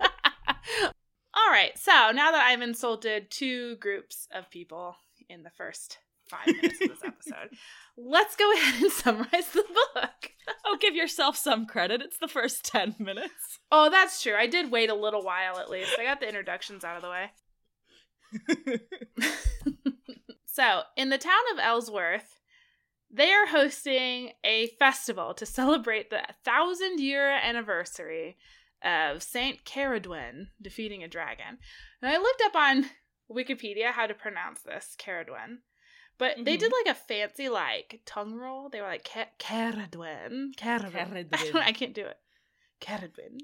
All 1.34 1.50
right. 1.50 1.76
So 1.78 2.10
now 2.12 2.32
that 2.32 2.46
I've 2.46 2.62
insulted 2.62 3.30
two 3.30 3.76
groups 3.76 4.26
of 4.34 4.50
people 4.50 4.96
in 5.28 5.42
the 5.42 5.50
first 5.50 5.98
five 6.28 6.46
minutes 6.46 6.80
of 6.80 6.88
this 6.88 7.04
episode, 7.04 7.56
let's 7.96 8.36
go 8.36 8.52
ahead 8.52 8.82
and 8.82 8.92
summarize 8.92 9.48
the 9.52 9.64
book. 9.94 10.32
Oh, 10.64 10.76
give 10.80 10.94
yourself 10.94 11.36
some 11.36 11.66
credit. 11.66 12.02
It's 12.02 12.18
the 12.18 12.28
first 12.28 12.64
10 12.64 12.96
minutes. 12.98 13.58
Oh, 13.70 13.90
that's 13.90 14.22
true. 14.22 14.34
I 14.34 14.46
did 14.46 14.70
wait 14.70 14.90
a 14.90 14.94
little 14.94 15.22
while 15.22 15.58
at 15.58 15.70
least. 15.70 15.96
I 15.98 16.04
got 16.04 16.20
the 16.20 16.28
introductions 16.28 16.84
out 16.84 16.96
of 16.96 17.02
the 17.02 17.10
way. 17.10 17.30
so, 20.46 20.82
in 20.96 21.08
the 21.10 21.18
town 21.18 21.40
of 21.52 21.58
Ellsworth, 21.58 22.40
they 23.12 23.32
are 23.32 23.46
hosting 23.46 24.32
a 24.44 24.68
festival 24.78 25.34
to 25.34 25.46
celebrate 25.46 26.10
the 26.10 26.22
thousand 26.44 27.00
year 27.00 27.28
anniversary 27.28 28.36
of 28.82 29.22
Saint 29.22 29.64
Caradwen 29.64 30.48
defeating 30.60 31.02
a 31.02 31.08
dragon. 31.08 31.58
And 32.02 32.10
I 32.10 32.18
looked 32.18 32.42
up 32.44 32.56
on 32.56 32.86
Wikipedia 33.30 33.90
how 33.92 34.06
to 34.06 34.14
pronounce 34.14 34.62
this 34.62 34.96
Caradwen. 34.98 35.58
But 36.18 36.36
they 36.36 36.58
did 36.58 36.70
mm-hmm. 36.70 36.88
like 36.88 36.96
a 36.96 36.98
fancy 36.98 37.48
like 37.48 38.00
tongue 38.04 38.34
roll. 38.34 38.68
They 38.68 38.82
were 38.82 38.88
like 38.88 39.08
Caradwen, 39.38 40.54
Caradwen. 40.54 41.28
I, 41.32 41.62
I 41.66 41.72
can't 41.72 41.94
do 41.94 42.04
it. 42.04 42.16
Caradwen. 42.80 43.38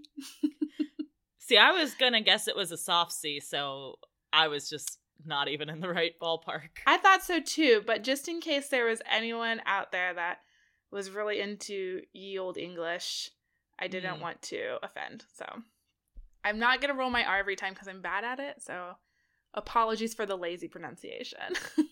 See, 1.39 1.57
I 1.57 1.71
was 1.71 1.95
gonna 1.95 2.21
guess 2.21 2.49
it 2.49 2.57
was 2.57 2.73
a 2.73 2.77
soft 2.77 3.13
C, 3.13 3.41
so 3.41 3.95
I 4.31 4.49
was 4.49 4.69
just 4.69 4.99
not 5.25 5.49
even 5.49 5.71
in 5.71 5.81
the 5.81 5.89
right 5.89 6.13
ballpark. 6.21 6.69
I 6.87 6.99
thought 6.99 7.23
so 7.23 7.41
too, 7.41 7.83
but 7.87 8.05
just 8.05 8.29
in 8.29 8.41
case 8.41 8.69
there 8.69 8.85
was 8.85 9.01
anyone 9.11 9.63
out 9.65 9.91
there 9.91 10.13
that 10.13 10.41
was 10.91 11.11
really 11.11 11.41
into 11.41 12.03
ye 12.13 12.39
old 12.39 12.59
English, 12.59 13.31
I 13.79 13.89
didn't 13.89 14.17
Mm. 14.17 14.21
want 14.23 14.43
to 14.43 14.79
offend. 14.83 15.25
So 15.35 15.45
I'm 16.45 16.59
not 16.59 16.81
gonna 16.81 16.95
roll 16.95 17.11
my 17.11 17.25
R 17.25 17.39
every 17.39 17.57
time 17.57 17.73
because 17.73 17.89
I'm 17.89 18.01
bad 18.03 18.25
at 18.25 18.39
it. 18.41 18.63
So 18.63 18.97
apologies 19.55 20.15
for 20.15 20.27
the 20.27 20.37
lazy 20.37 20.69
pronunciation. 20.69 21.41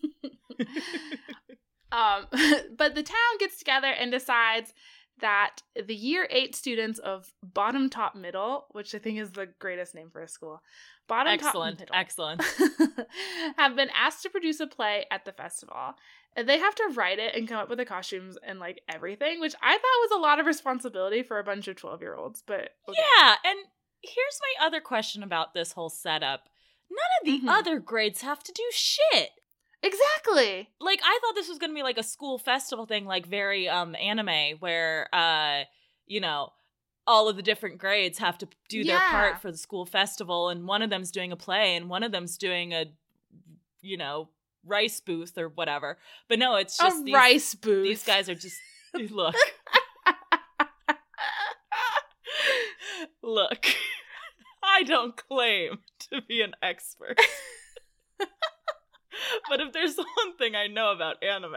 um, 1.92 2.26
but 2.76 2.94
the 2.94 3.02
town 3.02 3.38
gets 3.38 3.58
together 3.58 3.88
and 3.88 4.10
decides 4.10 4.72
that 5.20 5.58
the 5.86 5.94
year 5.94 6.26
eight 6.30 6.56
students 6.56 6.98
of 6.98 7.32
Bottom 7.42 7.88
Top 7.88 8.16
Middle, 8.16 8.66
which 8.72 8.94
I 8.94 8.98
think 8.98 9.18
is 9.20 9.30
the 9.30 9.46
greatest 9.60 9.94
name 9.94 10.10
for 10.10 10.22
a 10.22 10.28
school, 10.28 10.60
Bottom 11.06 11.32
excellent, 11.32 11.78
Top 11.80 11.88
excellent. 11.92 12.42
have 13.56 13.76
been 13.76 13.90
asked 13.94 14.22
to 14.22 14.30
produce 14.30 14.60
a 14.60 14.66
play 14.66 15.04
at 15.10 15.24
the 15.24 15.32
festival. 15.32 15.94
And 16.36 16.48
they 16.48 16.58
have 16.58 16.74
to 16.74 16.90
write 16.94 17.18
it 17.20 17.34
and 17.36 17.46
come 17.46 17.58
up 17.58 17.68
with 17.68 17.78
the 17.78 17.84
costumes 17.84 18.36
and 18.44 18.58
like 18.58 18.80
everything, 18.88 19.40
which 19.40 19.54
I 19.62 19.72
thought 19.72 19.80
was 19.82 20.10
a 20.18 20.20
lot 20.20 20.40
of 20.40 20.46
responsibility 20.46 21.22
for 21.22 21.38
a 21.38 21.44
bunch 21.44 21.68
of 21.68 21.76
12 21.76 22.00
year 22.00 22.16
olds. 22.16 22.42
But 22.44 22.70
okay. 22.88 22.98
Yeah, 23.18 23.34
and 23.44 23.58
here's 24.02 24.40
my 24.60 24.66
other 24.66 24.80
question 24.80 25.22
about 25.22 25.54
this 25.54 25.72
whole 25.72 25.90
setup. 25.90 26.48
None 26.90 26.98
of 27.36 27.42
the 27.42 27.46
Mhm. 27.46 27.50
other 27.52 27.78
grades 27.78 28.22
have 28.22 28.42
to 28.42 28.52
do 28.52 28.64
shit. 28.72 29.30
exactly. 29.82 30.70
Like 30.80 31.00
I 31.04 31.18
thought 31.22 31.34
this 31.34 31.48
was 31.48 31.58
going 31.58 31.70
to 31.70 31.74
be 31.74 31.82
like 31.82 31.98
a 31.98 32.02
school 32.02 32.38
festival 32.38 32.86
thing 32.86 33.04
like 33.04 33.26
very 33.26 33.68
um 33.68 33.94
anime 33.94 34.56
where 34.58 35.08
uh 35.12 35.64
you 36.06 36.20
know 36.20 36.50
all 37.06 37.28
of 37.28 37.36
the 37.36 37.42
different 37.42 37.78
grades 37.78 38.18
have 38.18 38.38
to 38.38 38.48
do 38.68 38.82
their 38.84 38.98
part 38.98 39.40
for 39.40 39.50
the 39.50 39.58
school 39.58 39.84
festival 39.84 40.48
and 40.48 40.66
one 40.66 40.82
of 40.82 40.90
them's 40.90 41.10
doing 41.10 41.32
a 41.32 41.36
play 41.36 41.76
and 41.76 41.88
one 41.88 42.02
of 42.02 42.12
them's 42.12 42.38
doing 42.38 42.72
a 42.72 42.86
you 43.82 43.96
know 43.96 44.28
rice 44.64 45.00
booth 45.00 45.36
or 45.36 45.48
whatever. 45.48 45.98
But 46.28 46.38
no, 46.38 46.56
it's 46.56 46.78
just 46.78 47.00
a 47.00 47.04
these, 47.04 47.14
rice 47.14 47.54
booth. 47.54 47.84
these 47.84 48.04
guys 48.04 48.28
are 48.28 48.34
just 48.34 48.56
look. 49.10 49.34
Look. 53.22 53.66
I 54.62 54.82
don't 54.82 55.16
claim 55.16 55.78
to 56.10 56.20
be 56.22 56.42
an 56.42 56.52
expert. 56.62 57.18
but 58.18 59.60
if 59.60 59.72
there's 59.72 59.96
one 59.96 60.36
thing 60.38 60.54
I 60.54 60.66
know 60.66 60.92
about 60.92 61.22
anime, 61.22 61.54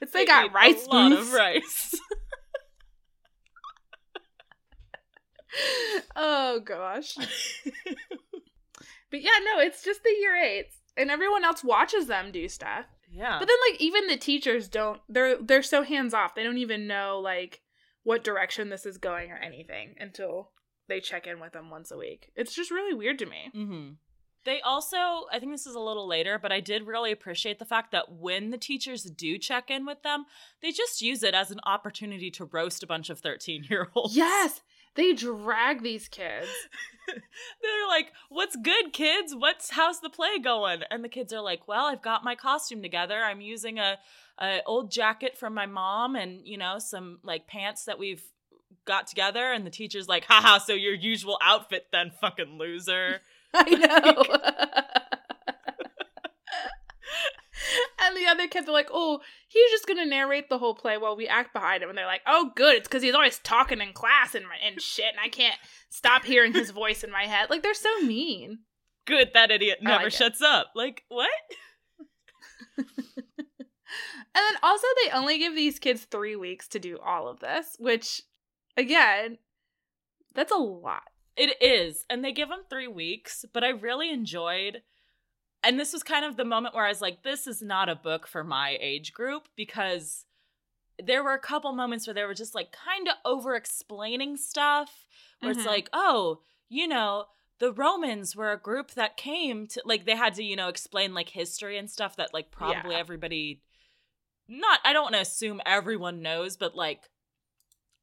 it's 0.00 0.12
they 0.12 0.24
got 0.24 0.52
rice 0.52 0.86
a 0.86 0.90
lot 0.90 1.10
booths. 1.10 1.28
of 1.28 1.34
rice. 1.34 1.94
oh 6.16 6.60
gosh. 6.60 7.16
But 9.10 9.22
yeah, 9.22 9.30
no, 9.44 9.60
it's 9.60 9.84
just 9.84 10.02
the 10.02 10.10
year 10.20 10.36
eights, 10.36 10.76
and 10.96 11.10
everyone 11.10 11.44
else 11.44 11.62
watches 11.62 12.06
them 12.06 12.32
do 12.32 12.48
stuff. 12.48 12.86
yeah. 13.12 13.38
But 13.38 13.46
then, 13.46 13.56
like, 13.70 13.80
even 13.80 14.08
the 14.08 14.16
teachers 14.16 14.68
don't. 14.68 15.00
They're 15.08 15.36
they're 15.40 15.62
so 15.62 15.82
hands 15.84 16.14
off. 16.14 16.34
They 16.34 16.42
don't 16.42 16.58
even 16.58 16.86
know 16.88 17.20
like 17.22 17.60
what 18.02 18.24
direction 18.24 18.70
this 18.70 18.84
is 18.84 18.98
going 18.98 19.30
or 19.30 19.36
anything 19.36 19.94
until 19.98 20.50
they 20.88 21.00
check 21.00 21.26
in 21.26 21.38
with 21.40 21.52
them 21.52 21.70
once 21.70 21.90
a 21.92 21.96
week. 21.96 22.30
It's 22.34 22.54
just 22.54 22.70
really 22.72 22.92
weird 22.94 23.18
to 23.20 23.26
me. 23.26 23.50
hmm 23.54 23.88
They 24.44 24.60
also, 24.60 24.96
I 25.32 25.38
think 25.38 25.52
this 25.52 25.66
is 25.66 25.74
a 25.76 25.80
little 25.80 26.06
later, 26.06 26.38
but 26.38 26.52
I 26.52 26.60
did 26.60 26.86
really 26.86 27.12
appreciate 27.12 27.58
the 27.58 27.64
fact 27.64 27.92
that 27.92 28.10
when 28.12 28.50
the 28.50 28.58
teachers 28.58 29.04
do 29.04 29.38
check 29.38 29.70
in 29.70 29.86
with 29.86 30.02
them, 30.02 30.24
they 30.60 30.70
just 30.72 31.00
use 31.00 31.22
it 31.22 31.34
as 31.34 31.50
an 31.50 31.60
opportunity 31.64 32.30
to 32.32 32.44
roast 32.44 32.82
a 32.82 32.86
bunch 32.86 33.08
of 33.10 33.20
13 33.20 33.64
year 33.70 33.88
olds. 33.94 34.14
Yes, 34.16 34.60
they 34.94 35.12
drag 35.12 35.82
these 35.82 36.08
kids. 36.08 36.48
They're 37.06 37.88
like, 37.88 38.12
"What's 38.28 38.56
good, 38.56 38.92
kids? 38.92 39.34
What's 39.34 39.70
how's 39.70 40.00
the 40.00 40.10
play 40.10 40.38
going?" 40.38 40.82
And 40.90 41.04
the 41.04 41.08
kids 41.08 41.32
are 41.32 41.40
like, 41.40 41.68
"Well, 41.68 41.86
I've 41.86 42.02
got 42.02 42.24
my 42.24 42.34
costume 42.34 42.82
together. 42.82 43.20
I'm 43.20 43.40
using 43.40 43.78
a, 43.78 43.98
a 44.40 44.60
old 44.66 44.90
jacket 44.90 45.36
from 45.36 45.54
my 45.54 45.66
mom, 45.66 46.16
and 46.16 46.46
you 46.46 46.56
know, 46.56 46.78
some 46.78 47.18
like 47.22 47.46
pants 47.46 47.84
that 47.84 47.98
we've 47.98 48.22
got 48.86 49.06
together." 49.06 49.52
And 49.52 49.66
the 49.66 49.70
teacher's 49.70 50.08
like, 50.08 50.24
"Haha, 50.24 50.58
so 50.58 50.72
your 50.72 50.94
usual 50.94 51.38
outfit 51.42 51.86
then, 51.92 52.12
fucking 52.20 52.58
loser." 52.58 53.20
I 53.54 53.70
know. 53.70 54.24
And 58.04 58.16
the 58.16 58.26
other 58.26 58.48
kids 58.48 58.68
are 58.68 58.72
like, 58.72 58.88
"Oh, 58.92 59.20
he's 59.48 59.70
just 59.70 59.86
gonna 59.86 60.06
narrate 60.06 60.48
the 60.48 60.58
whole 60.58 60.74
play 60.74 60.96
while 60.98 61.16
we 61.16 61.28
act 61.28 61.52
behind 61.52 61.82
him." 61.82 61.88
And 61.88 61.98
they're 61.98 62.06
like, 62.06 62.22
"Oh, 62.26 62.52
good, 62.54 62.76
it's 62.76 62.88
because 62.88 63.02
he's 63.02 63.14
always 63.14 63.38
talking 63.38 63.80
in 63.80 63.92
class 63.92 64.34
and 64.34 64.46
and 64.64 64.80
shit, 64.80 65.12
and 65.12 65.20
I 65.20 65.28
can't 65.28 65.58
stop 65.88 66.24
hearing 66.24 66.52
his 66.52 66.70
voice 66.70 67.04
in 67.04 67.10
my 67.10 67.24
head." 67.24 67.50
Like 67.50 67.62
they're 67.62 67.74
so 67.74 68.00
mean. 68.00 68.60
Good, 69.06 69.30
that 69.34 69.50
idiot 69.50 69.78
never 69.82 70.04
like 70.04 70.12
it. 70.12 70.16
shuts 70.16 70.40
up. 70.42 70.68
Like 70.74 71.04
what? 71.08 71.28
And 74.34 74.42
then 74.48 74.56
also, 74.64 74.86
they 75.04 75.12
only 75.12 75.38
give 75.38 75.54
these 75.54 75.78
kids 75.78 76.04
three 76.04 76.34
weeks 76.34 76.66
to 76.68 76.80
do 76.80 76.98
all 76.98 77.28
of 77.28 77.38
this, 77.38 77.76
which, 77.78 78.20
again, 78.76 79.38
that's 80.34 80.50
a 80.50 80.56
lot. 80.56 81.04
It 81.36 81.62
is. 81.62 82.04
And 82.10 82.24
they 82.24 82.32
give 82.32 82.48
them 82.48 82.64
three 82.68 82.88
weeks, 82.88 83.44
but 83.52 83.62
I 83.62 83.68
really 83.68 84.10
enjoyed. 84.10 84.82
And 85.64 85.78
this 85.80 85.92
was 85.92 86.02
kind 86.02 86.24
of 86.24 86.36
the 86.36 86.44
moment 86.44 86.74
where 86.74 86.84
I 86.84 86.90
was 86.90 87.00
like, 87.00 87.22
this 87.22 87.46
is 87.46 87.62
not 87.62 87.88
a 87.88 87.96
book 87.96 88.26
for 88.26 88.44
my 88.44 88.76
age 88.80 89.12
group 89.12 89.48
because 89.56 90.26
there 91.02 91.24
were 91.24 91.32
a 91.34 91.38
couple 91.40 91.72
moments 91.72 92.06
where 92.06 92.14
they 92.14 92.24
were 92.24 92.34
just 92.34 92.54
like 92.54 92.70
kind 92.72 93.08
of 93.08 93.14
over 93.24 93.54
explaining 93.54 94.36
stuff, 94.36 95.06
where 95.40 95.52
Mhm. 95.52 95.56
it's 95.56 95.66
like, 95.66 95.88
oh, 95.92 96.40
you 96.68 96.86
know, 96.86 97.26
the 97.58 97.72
Romans 97.72 98.36
were 98.36 98.52
a 98.52 98.58
group 98.58 98.92
that 98.92 99.16
came 99.16 99.66
to, 99.68 99.82
like, 99.84 100.04
they 100.04 100.16
had 100.16 100.34
to, 100.34 100.44
you 100.44 100.56
know, 100.56 100.68
explain 100.68 101.14
like 101.14 101.30
history 101.30 101.78
and 101.78 101.90
stuff 101.90 102.16
that, 102.16 102.34
like, 102.34 102.50
probably 102.50 102.94
Yeah. 102.94 103.00
everybody, 103.00 103.62
not, 104.46 104.80
I 104.84 104.92
don't 104.92 105.04
want 105.04 105.14
to 105.14 105.20
assume 105.20 105.60
everyone 105.64 106.20
knows, 106.22 106.56
but 106.56 106.74
like, 106.74 107.10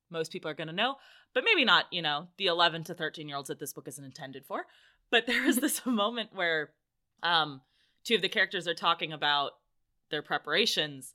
most 0.09 0.31
people 0.31 0.49
are 0.51 0.55
going 0.55 0.67
to 0.67 0.73
know 0.73 0.97
but 1.33 1.43
maybe 1.45 1.63
not, 1.65 1.85
you 1.91 2.01
know, 2.01 2.27
the 2.37 2.47
11 2.47 2.83
to 2.85 2.93
13 2.93 3.27
year 3.27 3.37
olds 3.37 3.47
that 3.47 3.59
this 3.59 3.73
book 3.73 3.87
isn't 3.87 4.03
intended 4.03 4.45
for. 4.45 4.65
But 5.09 5.25
there 5.27 5.45
is 5.45 5.55
this 5.61 5.85
moment 5.85 6.31
where 6.33 6.71
um, 7.23 7.61
two 8.03 8.15
of 8.15 8.21
the 8.21 8.29
characters 8.29 8.67
are 8.67 8.73
talking 8.73 9.13
about 9.13 9.51
their 10.09 10.21
preparations. 10.21 11.13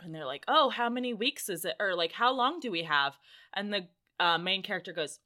And 0.00 0.14
they're 0.14 0.26
like, 0.26 0.44
oh, 0.48 0.70
how 0.70 0.88
many 0.88 1.14
weeks 1.14 1.48
is 1.48 1.64
it? 1.64 1.76
Or 1.80 1.94
like, 1.94 2.12
how 2.12 2.32
long 2.32 2.60
do 2.60 2.70
we 2.70 2.82
have? 2.82 3.14
And 3.52 3.72
the 3.72 3.86
uh, 4.20 4.38
main 4.38 4.62
character 4.62 4.92
goes, 4.92 5.18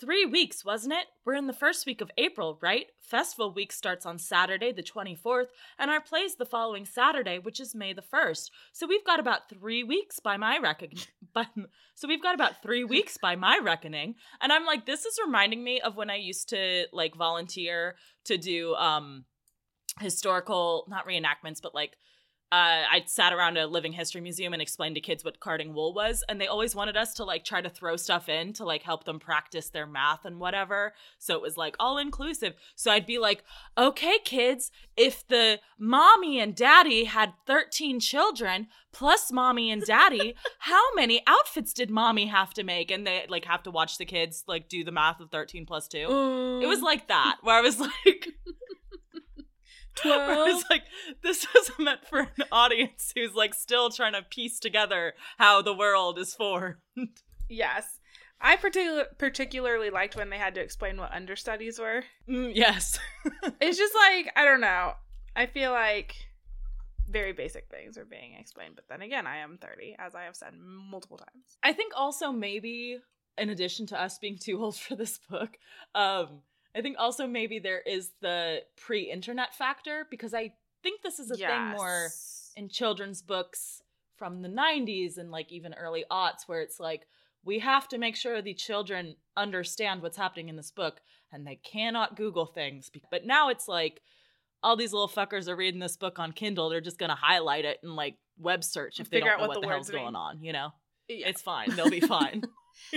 Three 0.00 0.24
weeks, 0.24 0.64
wasn't 0.64 0.94
it? 0.94 1.08
We're 1.26 1.34
in 1.34 1.46
the 1.46 1.52
first 1.52 1.84
week 1.84 2.00
of 2.00 2.10
April, 2.16 2.58
right? 2.62 2.86
Festival 3.02 3.52
week 3.52 3.70
starts 3.70 4.06
on 4.06 4.18
Saturday, 4.18 4.72
the 4.72 4.82
24th, 4.82 5.48
and 5.78 5.90
our 5.90 6.00
play's 6.00 6.36
the 6.36 6.46
following 6.46 6.86
Saturday, 6.86 7.38
which 7.38 7.60
is 7.60 7.74
May 7.74 7.92
the 7.92 8.00
1st. 8.00 8.50
So 8.72 8.86
we've 8.86 9.04
got 9.04 9.20
about 9.20 9.50
three 9.50 9.84
weeks 9.84 10.18
by 10.18 10.38
my 10.38 10.58
reckoning. 10.58 10.98
So 11.94 12.08
we've 12.08 12.22
got 12.22 12.34
about 12.34 12.62
three 12.62 12.82
weeks 12.82 13.18
by 13.18 13.36
my 13.36 13.60
reckoning. 13.62 14.14
And 14.40 14.50
I'm 14.50 14.64
like, 14.64 14.86
this 14.86 15.04
is 15.04 15.18
reminding 15.22 15.62
me 15.62 15.82
of 15.82 15.96
when 15.96 16.08
I 16.08 16.16
used 16.16 16.48
to 16.48 16.86
like 16.94 17.14
volunteer 17.14 17.96
to 18.24 18.38
do 18.38 18.74
um 18.76 19.26
historical, 20.00 20.86
not 20.88 21.06
reenactments, 21.06 21.60
but 21.62 21.74
like 21.74 21.98
uh, 22.52 22.82
I 22.90 23.02
sat 23.06 23.32
around 23.32 23.58
a 23.58 23.66
living 23.68 23.92
history 23.92 24.20
museum 24.20 24.52
and 24.52 24.60
explained 24.60 24.96
to 24.96 25.00
kids 25.00 25.24
what 25.24 25.38
carding 25.38 25.72
wool 25.72 25.94
was, 25.94 26.24
and 26.28 26.40
they 26.40 26.48
always 26.48 26.74
wanted 26.74 26.96
us 26.96 27.14
to 27.14 27.24
like 27.24 27.44
try 27.44 27.60
to 27.60 27.70
throw 27.70 27.96
stuff 27.96 28.28
in 28.28 28.52
to 28.54 28.64
like 28.64 28.82
help 28.82 29.04
them 29.04 29.20
practice 29.20 29.70
their 29.70 29.86
math 29.86 30.24
and 30.24 30.40
whatever. 30.40 30.92
So 31.18 31.36
it 31.36 31.42
was 31.42 31.56
like 31.56 31.76
all 31.78 31.96
inclusive. 31.96 32.54
So 32.74 32.90
I'd 32.90 33.06
be 33.06 33.18
like, 33.18 33.44
okay, 33.78 34.18
kids, 34.24 34.72
if 34.96 35.26
the 35.28 35.60
mommy 35.78 36.40
and 36.40 36.54
daddy 36.54 37.04
had 37.04 37.34
13 37.46 38.00
children 38.00 38.66
plus 38.92 39.30
mommy 39.30 39.70
and 39.70 39.82
daddy, 39.82 40.34
how 40.58 40.92
many 40.94 41.22
outfits 41.28 41.72
did 41.72 41.88
mommy 41.88 42.26
have 42.26 42.52
to 42.54 42.64
make? 42.64 42.90
And 42.90 43.06
they 43.06 43.26
like 43.28 43.44
have 43.44 43.62
to 43.62 43.70
watch 43.70 43.96
the 43.96 44.04
kids 44.04 44.42
like 44.48 44.68
do 44.68 44.82
the 44.82 44.90
math 44.90 45.20
of 45.20 45.30
13 45.30 45.66
plus 45.66 45.86
2. 45.86 45.98
It 46.62 46.66
was 46.66 46.82
like 46.82 47.06
that, 47.06 47.36
where 47.42 47.56
I 47.56 47.60
was 47.60 47.78
like, 48.06 48.28
12. 49.96 50.48
It's 50.48 50.70
like 50.70 50.82
this 51.22 51.46
is 51.56 51.70
meant 51.78 52.06
for 52.06 52.20
an 52.20 52.44
audience 52.52 53.12
who's 53.14 53.34
like 53.34 53.54
still 53.54 53.90
trying 53.90 54.12
to 54.14 54.22
piece 54.22 54.58
together 54.58 55.14
how 55.38 55.62
the 55.62 55.74
world 55.74 56.18
is 56.18 56.34
formed. 56.34 56.76
Yes. 57.52 57.98
I 58.40 58.54
particular 58.54 59.06
particularly 59.18 59.90
liked 59.90 60.14
when 60.14 60.30
they 60.30 60.38
had 60.38 60.54
to 60.54 60.60
explain 60.60 60.98
what 60.98 61.12
understudies 61.12 61.80
were. 61.80 62.04
Mm, 62.28 62.52
yes. 62.54 62.96
It's 63.60 63.76
just 63.76 63.94
like, 63.94 64.32
I 64.36 64.44
don't 64.44 64.60
know. 64.60 64.92
I 65.34 65.46
feel 65.46 65.72
like 65.72 66.14
very 67.08 67.32
basic 67.32 67.68
things 67.68 67.98
are 67.98 68.04
being 68.04 68.34
explained, 68.38 68.76
but 68.76 68.84
then 68.88 69.02
again, 69.02 69.26
I 69.26 69.38
am 69.38 69.58
30, 69.60 69.96
as 69.98 70.14
I 70.14 70.22
have 70.22 70.36
said 70.36 70.54
multiple 70.56 71.18
times. 71.18 71.58
I 71.64 71.72
think 71.72 71.92
also 71.96 72.30
maybe 72.30 73.00
in 73.36 73.50
addition 73.50 73.86
to 73.88 74.00
us 74.00 74.18
being 74.18 74.38
too 74.38 74.62
old 74.62 74.76
for 74.76 74.94
this 74.94 75.18
book, 75.28 75.56
um, 75.94 76.42
I 76.74 76.82
think 76.82 76.96
also 76.98 77.26
maybe 77.26 77.58
there 77.58 77.80
is 77.80 78.10
the 78.20 78.62
pre-internet 78.76 79.54
factor 79.54 80.06
because 80.10 80.34
I 80.34 80.52
think 80.82 81.02
this 81.02 81.18
is 81.18 81.30
a 81.30 81.36
thing 81.36 81.68
more 81.76 82.08
in 82.56 82.68
children's 82.68 83.22
books 83.22 83.82
from 84.16 84.42
the 84.42 84.48
90s 84.48 85.18
and 85.18 85.30
like 85.30 85.50
even 85.50 85.74
early 85.74 86.04
aughts 86.10 86.46
where 86.46 86.60
it's 86.60 86.78
like 86.78 87.06
we 87.44 87.58
have 87.60 87.88
to 87.88 87.98
make 87.98 88.16
sure 88.16 88.42
the 88.42 88.54
children 88.54 89.16
understand 89.36 90.02
what's 90.02 90.16
happening 90.16 90.48
in 90.48 90.56
this 90.56 90.70
book 90.70 91.00
and 91.32 91.46
they 91.46 91.56
cannot 91.56 92.16
google 92.16 92.44
things 92.46 92.90
but 93.10 93.24
now 93.24 93.48
it's 93.48 93.66
like 93.66 94.02
all 94.62 94.76
these 94.76 94.92
little 94.92 95.08
fuckers 95.08 95.48
are 95.48 95.56
reading 95.56 95.80
this 95.80 95.96
book 95.96 96.18
on 96.18 96.32
kindle 96.32 96.68
they're 96.68 96.82
just 96.82 96.98
gonna 96.98 97.14
highlight 97.14 97.64
it 97.64 97.78
and 97.82 97.96
like 97.96 98.16
web 98.38 98.62
search 98.62 99.00
if 99.00 99.08
they 99.08 99.20
don't 99.20 99.38
know 99.38 99.46
what 99.46 99.56
what 99.56 99.62
the 99.62 99.68
hell's 99.68 99.90
mean. 99.90 100.02
going 100.02 100.16
on 100.16 100.42
you 100.42 100.52
know 100.52 100.68
Yeah. 101.08 101.28
it's 101.28 101.40
fine 101.40 101.70
they'll 101.76 101.88
be 101.88 102.00
fine 102.00 102.42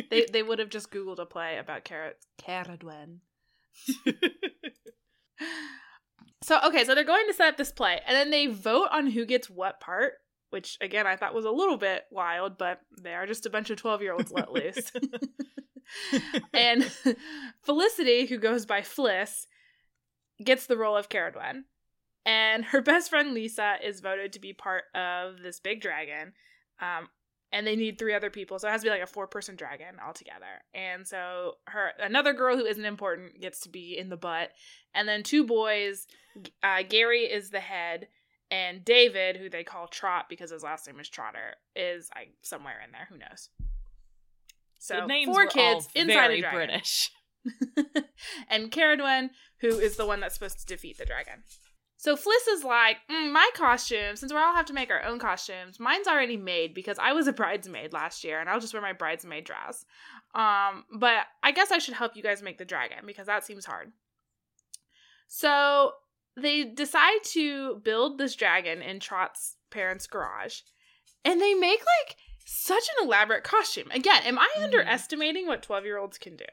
they 0.10 0.26
they 0.32 0.44
would 0.44 0.60
have 0.60 0.70
just 0.70 0.92
googled 0.92 1.20
a 1.20 1.26
play 1.26 1.58
about 1.58 1.84
Cara 1.84 2.14
Caradwen. 2.42 3.20
So 6.44 6.60
okay, 6.66 6.84
so 6.84 6.94
they're 6.94 7.06
going 7.06 7.26
to 7.28 7.34
set 7.34 7.48
up 7.48 7.58
this 7.58 7.72
play, 7.72 8.02
and 8.06 8.16
then 8.16 8.30
they 8.30 8.48
vote 8.48 8.90
on 8.92 9.08
who 9.08 9.26
gets 9.26 9.50
what 9.50 9.80
part, 9.80 10.16
which 10.50 10.78
again 10.82 11.08
I 11.08 11.16
thought 11.16 11.34
was 11.34 11.46
a 11.46 11.52
little 11.52 11.78
bit 11.78 12.04
wild, 12.12 12.58
but 12.58 12.82
they 13.02 13.14
are 13.14 13.26
just 13.26 13.46
a 13.46 13.50
bunch 13.50 13.70
of 13.70 13.78
twelve 13.78 14.02
year 14.02 14.12
olds 14.12 14.32
let 14.32 14.52
loose. 14.52 14.92
and 16.54 16.92
Felicity, 17.64 18.26
who 18.26 18.38
goes 18.38 18.66
by 18.66 18.82
Fliss, 18.82 19.48
gets 20.44 20.66
the 20.66 20.78
role 20.78 20.98
of 20.98 21.08
Caradwen. 21.08 21.64
And 22.26 22.66
her 22.66 22.82
best 22.82 23.10
friend 23.10 23.34
Lisa 23.34 23.76
is 23.84 24.02
voted 24.02 24.34
to 24.34 24.40
be 24.40 24.54
part 24.54 24.84
of 24.94 25.42
this 25.42 25.62
big 25.62 25.82
dragon. 25.82 26.34
Um, 26.82 27.08
and 27.54 27.66
they 27.66 27.76
need 27.76 27.98
three 27.98 28.14
other 28.14 28.30
people, 28.30 28.60
so 28.60 28.68
it 28.68 28.72
has 28.72 28.82
to 28.82 28.86
be 28.86 28.90
like 28.90 29.02
a 29.02 29.08
four 29.08 29.28
person 29.28 29.56
dragon 29.56 29.96
altogether. 30.06 30.64
And 30.74 31.08
so 31.08 31.54
her 31.68 31.92
another 32.02 32.34
girl 32.34 32.58
who 32.58 32.66
isn't 32.66 32.84
important 32.84 33.40
gets 33.40 33.62
to 33.62 33.70
be 33.70 33.98
in 33.98 34.10
the 34.10 34.18
butt, 34.18 34.50
and 34.94 35.08
then 35.08 35.24
two 35.24 35.46
boys. 35.46 36.08
Uh, 36.64 36.82
Gary 36.90 37.22
is 37.22 37.52
the 37.52 37.60
head, 37.60 38.08
and 38.50 38.84
David, 38.84 39.38
who 39.38 39.50
they 39.50 39.64
call 39.64 39.88
Trot 39.88 40.26
because 40.30 40.50
his 40.50 40.64
last 40.64 40.88
name 40.88 41.00
is 41.00 41.08
Trotter, 41.08 41.56
is 41.76 42.10
like 42.16 42.34
somewhere 42.42 42.82
in 42.84 42.92
there. 42.92 43.08
Who 43.10 43.20
knows? 43.20 43.50
So 44.80 45.08
four 45.26 45.46
kids 45.46 45.88
inside 45.96 46.14
very 46.14 46.40
a 46.40 46.42
dragon. 46.42 46.58
british 46.58 47.12
and 48.50 48.72
Caradwen, 48.72 49.30
who 49.62 49.80
is 49.80 49.96
the 49.96 50.06
one 50.06 50.20
that's 50.20 50.34
supposed 50.34 50.60
to 50.60 50.66
defeat 50.66 50.98
the 50.98 51.06
dragon. 51.06 51.44
So 52.04 52.18
Fliss 52.18 52.50
is 52.50 52.66
like, 52.66 52.98
mm, 53.10 53.32
my 53.32 53.50
costume, 53.54 54.18
since 54.18 54.34
we 54.34 54.38
all 54.38 54.54
have 54.54 54.66
to 54.66 54.74
make 54.74 54.92
our 54.92 55.02
own 55.06 55.20
costumes, 55.20 55.80
mine's 55.80 56.06
already 56.06 56.36
made 56.36 56.74
because 56.74 57.00
I 57.00 57.14
was 57.14 57.28
a 57.28 57.32
bridesmaid 57.32 57.94
last 57.94 58.26
year 58.26 58.42
and 58.42 58.50
I'll 58.50 58.60
just 58.60 58.74
wear 58.74 58.82
my 58.82 58.92
bridesmaid 58.92 59.46
dress. 59.46 59.86
Um, 60.36 60.84
but 60.94 61.28
I 61.44 61.54
guess 61.54 61.72
I 61.72 61.78
should 61.78 61.94
help 61.94 62.18
you 62.18 62.22
guys 62.22 62.44
make 62.44 62.58
the 62.58 62.66
dragon 62.66 63.06
because 63.06 63.28
that 63.28 63.46
seems 63.46 63.66
hard. 63.66 63.94
So 65.30 65.94
they 66.36 66.66
decide 66.66 67.24
to 67.28 67.76
build 67.86 68.18
this 68.18 68.36
dragon 68.36 68.82
in 68.82 69.00
Trot's 69.00 69.56
parents' 69.70 70.06
garage 70.06 70.60
and 71.24 71.40
they 71.40 71.54
make 71.54 71.80
like 71.80 72.18
such 72.46 72.84
an 73.00 73.08
elaborate 73.08 73.46
costume. 73.46 73.90
Again, 73.92 74.24
am 74.24 74.38
I 74.38 74.50
Mhm. 74.58 74.64
underestimating 74.66 75.48
what 75.48 75.64
12 75.64 75.86
year 75.86 76.00
olds 76.00 76.18
can 76.18 76.36
do? 76.36 76.48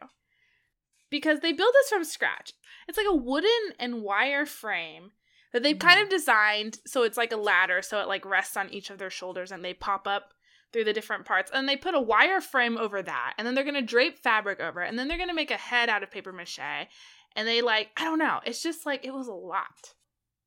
Because 1.11 1.40
they 1.40 1.51
build 1.53 1.75
this 1.75 1.88
from 1.88 2.05
scratch. 2.05 2.53
It's 2.87 2.96
like 2.96 3.09
a 3.09 3.16
wooden 3.16 3.75
and 3.81 4.05
wire 4.05 4.46
frame 4.46 5.11
that 5.53 5.63
they've 5.63 5.79
kind 5.79 6.01
of 6.01 6.09
designed 6.09 6.79
so 6.87 7.03
it's 7.03 7.17
like 7.17 7.33
a 7.33 7.37
ladder, 7.37 7.83
so 7.83 8.01
it 8.01 8.09
like 8.09 8.25
rests 8.25 8.57
on 8.57 8.71
each 8.71 8.91
of 8.91 8.99
their 8.99 9.11
shoulders 9.11 9.51
and 9.51 9.65
they 9.65 9.75
pop 9.75 10.07
up 10.07 10.33
through 10.73 10.85
the 10.85 10.93
different 10.93 11.25
parts. 11.25 11.51
And 11.53 11.69
they 11.69 11.77
put 11.77 11.95
a 11.95 12.01
wire 12.01 12.41
frame 12.41 12.79
over 12.79 13.03
that, 13.03 13.35
and 13.37 13.47
then 13.47 13.55
they're 13.55 13.65
gonna 13.65 13.83
drape 13.83 14.19
fabric 14.19 14.61
over 14.61 14.83
it, 14.83 14.89
and 14.89 14.99
then 14.99 15.09
they're 15.09 15.19
gonna 15.19 15.35
make 15.35 15.51
a 15.51 15.57
head 15.57 15.89
out 15.89 16.03
of 16.03 16.11
paper 16.11 16.33
mache. 16.33 16.89
And 17.37 17.47
they 17.47 17.63
like, 17.63 17.89
I 17.97 18.05
don't 18.05 18.19
know, 18.19 18.41
it's 18.45 18.63
just 18.63 18.87
like 18.87 19.05
it 19.05 19.13
was 19.13 19.29
a 19.29 19.33
lot. 19.33 19.95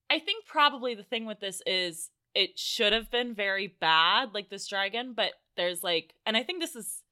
I 0.10 0.20
think 0.20 0.46
probably 0.46 0.96
the 0.96 1.04
thing 1.04 1.26
with 1.26 1.40
this 1.40 1.62
is 1.66 2.10
it 2.36 2.58
should 2.58 2.94
have 2.94 3.12
been 3.12 3.34
very 3.36 3.68
bad, 3.80 4.34
like 4.34 4.50
this 4.50 4.68
dragon, 4.68 5.14
but 5.16 5.32
there's 5.56 5.84
like, 5.84 6.14
and 6.26 6.36
I 6.36 6.44
think 6.44 6.62
this 6.62 6.76
is 6.76 7.04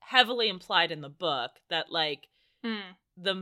heavily 0.00 0.48
implied 0.48 0.92
in 0.92 1.00
the 1.00 1.08
book 1.08 1.52
that 1.70 1.90
like 1.90 2.28
Mm. 2.64 2.96
the 3.16 3.34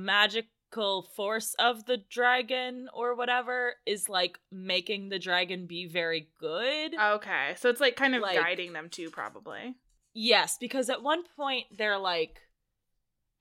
magical 0.70 1.02
force 1.16 1.54
of 1.58 1.84
the 1.86 1.98
dragon 2.10 2.88
or 2.94 3.14
whatever 3.14 3.74
is 3.86 4.08
like 4.08 4.38
making 4.52 5.08
the 5.08 5.18
dragon 5.18 5.66
be 5.66 5.86
very 5.86 6.28
good. 6.38 6.92
Okay, 6.98 7.54
so 7.56 7.68
it's 7.68 7.80
like 7.80 7.96
kind 7.96 8.14
of 8.14 8.22
Like- 8.22 8.38
guiding 8.38 8.72
them 8.72 8.88
too, 8.88 9.10
probably. 9.10 9.74
Yes, 10.14 10.56
because 10.58 10.88
at 10.90 11.02
one 11.02 11.22
point 11.36 11.66
they're 11.76 11.98
like 11.98 12.38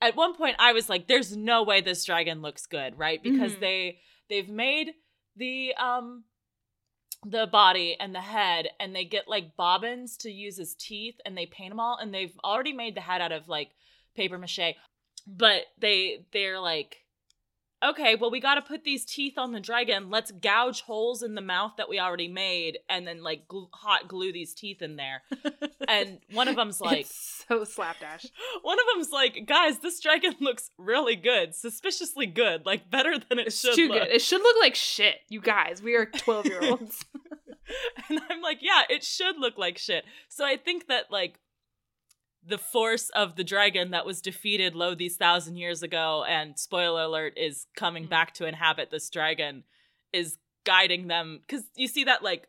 at 0.02 0.16
one 0.16 0.34
point 0.36 0.56
I 0.60 0.72
was 0.74 0.88
like 0.90 1.08
there's 1.08 1.36
no 1.36 1.64
way 1.64 1.82
this 1.82 2.06
dragon 2.06 2.42
looks 2.42 2.66
good, 2.66 2.98
right? 2.98 3.22
Because 3.22 3.54
Mhm. 3.56 3.60
they 3.60 4.00
they've 4.30 4.50
made 4.50 4.94
the 5.36 5.74
um 5.76 6.24
the 7.26 7.48
body 7.48 7.98
and 8.00 8.16
the 8.16 8.22
head 8.22 8.70
and 8.80 8.96
they 8.96 9.04
get 9.04 9.28
like 9.28 9.58
bobbins 9.58 10.16
to 10.18 10.32
use 10.32 10.58
as 10.58 10.74
teeth 10.76 11.20
and 11.26 11.38
they 11.38 11.46
paint 11.46 11.72
them 11.72 11.80
all 11.80 11.98
and 11.98 12.14
they've 12.14 12.38
already 12.46 12.72
made 12.72 12.96
the 12.96 13.02
head 13.02 13.20
out 13.22 13.34
of 13.34 13.50
like 13.50 13.72
paper 14.16 14.38
mache. 14.38 14.76
But 15.28 15.64
they 15.80 16.26
they're 16.32 16.60
like 16.60 16.98
okay, 17.84 18.16
well, 18.16 18.30
we 18.32 18.40
got 18.40 18.56
to 18.56 18.62
put 18.62 18.84
these 18.84 19.06
teeth 19.06 19.38
on 19.38 19.52
the 19.52 19.60
dragon. 19.60 20.10
Let's 20.10 20.32
gouge 20.32 20.82
holes 20.82 21.24
in 21.24 21.36
the 21.36 21.42
mouth 21.42 21.74
that 21.78 21.90
we 21.90 22.00
already 22.00 22.28
made 22.28 22.80
and 22.90 23.08
then 23.08 23.24
like 23.24 23.48
gl- 23.48 23.70
hot 23.74 24.08
glue 24.08 24.32
these 24.34 24.54
teeth 24.54 24.82
in 24.82 24.96
there. 24.96 25.22
And 25.88 26.20
one 26.34 26.48
of 26.48 26.56
them's 26.56 26.80
like, 26.80 27.00
it's 27.00 27.46
so 27.50 27.64
slapdash. 27.64 28.28
one 28.62 28.78
of 28.80 28.86
them's 28.94 29.10
like, 29.10 29.48
guys, 29.48 29.80
this 29.80 30.00
dragon 30.00 30.36
looks 30.40 30.70
really 30.78 31.16
good, 31.16 31.56
suspiciously 31.56 32.28
good, 32.28 32.64
like 32.64 32.92
better 32.92 33.18
than 33.18 33.40
it 33.40 33.48
It's 33.48 33.60
should 33.60 33.74
too 33.74 33.88
look. 33.88 34.04
good. 34.04 34.10
It 34.10 34.22
should 34.22 34.42
look 34.42 34.56
like 34.62 34.76
shit, 34.76 35.16
you 35.30 35.42
guys. 35.42 35.82
We 35.82 35.96
are 35.96 36.06
12 36.06 36.46
year 36.46 36.60
olds. 36.62 37.06
and 38.10 38.20
I'm 38.30 38.42
like, 38.42 38.60
yeah, 38.62 38.84
it 38.88 39.04
should 39.04 39.40
look 39.40 39.58
like 39.58 39.80
shit. 39.80 40.04
So 40.28 40.46
I 40.46 40.58
think 40.58 40.88
that 40.90 41.06
like 41.10 41.40
the 42.50 42.58
force 42.58 43.10
of 43.12 43.36
the 43.36 43.44
dragon 43.44 43.92
that 43.92 44.06
was 44.06 44.22
defeated 44.22 44.76
lo 44.76 44.94
these 44.96 45.16
thousand 45.18 45.56
years 45.58 45.82
ago, 45.84 46.26
and 46.28 46.58
spoiler 46.60 47.04
alert, 47.04 47.34
is 47.38 47.68
coming 47.76 48.06
Mhm. 48.06 48.10
back 48.10 48.34
to 48.36 48.46
inhabit 48.46 48.90
this 48.92 49.10
dragon, 49.10 49.64
is 50.12 50.38
guiding 50.66 51.08
them. 51.08 51.40
Because 51.46 51.64
you 51.76 51.88
see 51.88 52.04
that 52.06 52.24
like 52.24 52.48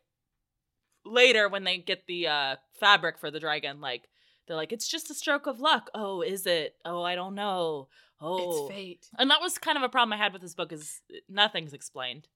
later 1.04 1.48
when 1.48 1.64
they 1.64 1.78
get 1.78 2.06
the 2.06 2.26
uh 2.26 2.56
fabric 2.78 3.18
for 3.18 3.30
the 3.30 3.40
dragon, 3.40 3.80
like 3.80 4.08
they're 4.46 4.56
like, 4.56 4.72
it's 4.72 4.88
just 4.88 5.10
a 5.10 5.14
stroke 5.14 5.46
of 5.46 5.60
luck. 5.60 5.90
Oh, 5.94 6.22
is 6.22 6.44
it? 6.46 6.74
Oh, 6.84 7.02
I 7.02 7.14
don't 7.14 7.34
know. 7.36 7.88
Oh, 8.20 8.66
It's 8.66 8.74
fate. 8.74 9.06
and 9.18 9.30
that 9.30 9.40
was 9.40 9.58
kind 9.58 9.78
of 9.78 9.84
a 9.84 9.88
problem 9.88 10.12
I 10.12 10.22
had 10.22 10.32
with 10.32 10.42
this 10.42 10.54
book 10.54 10.72
is 10.72 11.00
nothing's 11.28 11.72
explained. 11.72 12.28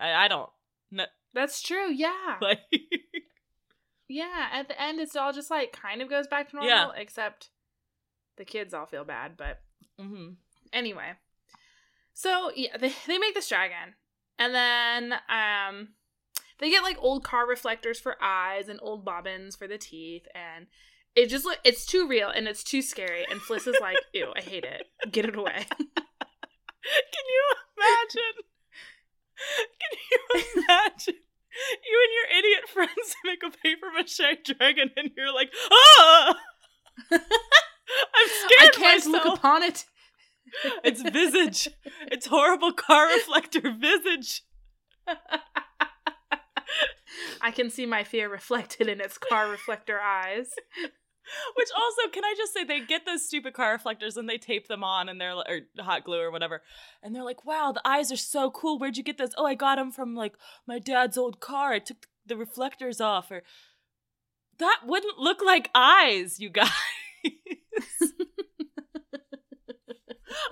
I, 0.00 0.12
I 0.24 0.28
don't. 0.28 0.50
No, 0.90 1.06
That's 1.34 1.60
true. 1.62 1.90
Yeah. 1.92 2.36
like 2.40 2.60
yeah. 4.08 4.48
At 4.52 4.68
the 4.68 4.80
end, 4.80 5.00
it's 5.00 5.14
all 5.16 5.32
just 5.32 5.50
like 5.50 5.72
kind 5.72 6.02
of 6.02 6.08
goes 6.10 6.26
back 6.26 6.50
to 6.50 6.56
normal, 6.56 6.70
Yeah. 6.70 6.90
except 6.96 7.50
the 8.36 8.44
kids 8.44 8.72
all 8.74 8.86
feel 8.86 9.04
bad. 9.04 9.36
But 9.36 9.60
hmm 9.98 10.30
anyway. 10.72 11.12
So, 12.14 12.50
yeah, 12.56 12.76
they, 12.76 12.92
they 13.06 13.18
make 13.18 13.34
this 13.34 13.48
dragon. 13.48 13.94
And 14.38 14.54
then, 14.54 15.14
um, 15.28 15.88
they 16.58 16.70
get 16.70 16.82
like 16.82 16.96
old 17.00 17.22
car 17.24 17.46
reflectors 17.46 18.00
for 18.00 18.16
eyes 18.20 18.68
and 18.68 18.80
old 18.82 19.04
bobbins 19.04 19.54
for 19.56 19.68
the 19.68 19.78
teeth 19.78 20.26
and 20.34 20.66
it 21.14 21.26
just 21.28 21.44
look 21.44 21.58
it's 21.64 21.86
too 21.86 22.06
real 22.08 22.28
and 22.28 22.48
it's 22.48 22.64
too 22.64 22.82
scary 22.82 23.24
and 23.30 23.40
Fliss 23.40 23.66
is 23.68 23.76
like, 23.80 23.96
ew, 24.12 24.32
I 24.36 24.40
hate 24.40 24.64
it. 24.64 24.84
Get 25.12 25.24
it 25.24 25.36
away. 25.36 25.66
Can 25.78 27.24
you 27.28 27.44
imagine? 27.76 28.44
Can 29.80 29.98
you 30.10 30.62
imagine? 30.68 31.14
You 31.90 32.04
and 32.04 32.12
your 32.14 32.38
idiot 32.38 32.68
friends 32.68 33.16
make 33.24 33.42
a 33.44 33.50
paper 33.50 33.86
mache 33.94 34.38
dragon, 34.44 34.90
and 34.96 35.10
you're 35.16 35.34
like, 35.34 35.50
ah! 35.70 36.34
I'm 37.10 37.18
scared. 37.20 38.60
I 38.60 38.70
can't 38.72 39.06
myself. 39.06 39.24
look 39.24 39.38
upon 39.38 39.62
it. 39.62 39.84
Its 40.82 41.02
visage, 41.02 41.68
its 42.10 42.26
horrible 42.26 42.72
car 42.72 43.06
reflector 43.06 43.70
visage. 43.70 44.42
I 47.40 47.50
can 47.50 47.70
see 47.70 47.86
my 47.86 48.04
fear 48.04 48.28
reflected 48.30 48.88
in 48.88 49.00
its 49.00 49.18
car 49.18 49.50
reflector 49.50 50.00
eyes. 50.00 50.50
Which 51.56 51.68
also, 51.76 52.10
can 52.12 52.24
I 52.24 52.34
just 52.36 52.52
say, 52.52 52.64
they 52.64 52.80
get 52.80 53.04
those 53.06 53.26
stupid 53.26 53.54
car 53.54 53.72
reflectors 53.72 54.16
and 54.16 54.28
they 54.28 54.38
tape 54.38 54.68
them 54.68 54.82
on 54.82 55.08
and 55.08 55.20
they're 55.20 55.34
li- 55.34 55.44
or 55.48 55.60
hot 55.82 56.04
glue 56.04 56.20
or 56.20 56.30
whatever, 56.30 56.62
and 57.02 57.14
they're 57.14 57.24
like, 57.24 57.44
"Wow, 57.44 57.72
the 57.72 57.86
eyes 57.86 58.10
are 58.12 58.16
so 58.16 58.50
cool. 58.50 58.78
Where'd 58.78 58.96
you 58.96 59.02
get 59.02 59.18
those? 59.18 59.34
Oh, 59.36 59.46
I 59.46 59.54
got 59.54 59.76
them 59.76 59.90
from 59.92 60.14
like 60.14 60.34
my 60.66 60.78
dad's 60.78 61.18
old 61.18 61.40
car. 61.40 61.72
I 61.72 61.78
took 61.78 62.06
the 62.26 62.36
reflectors 62.36 63.00
off." 63.00 63.30
Or 63.30 63.42
that 64.58 64.80
wouldn't 64.84 65.18
look 65.18 65.42
like 65.44 65.70
eyes, 65.74 66.40
you 66.40 66.50
guys. 66.50 66.70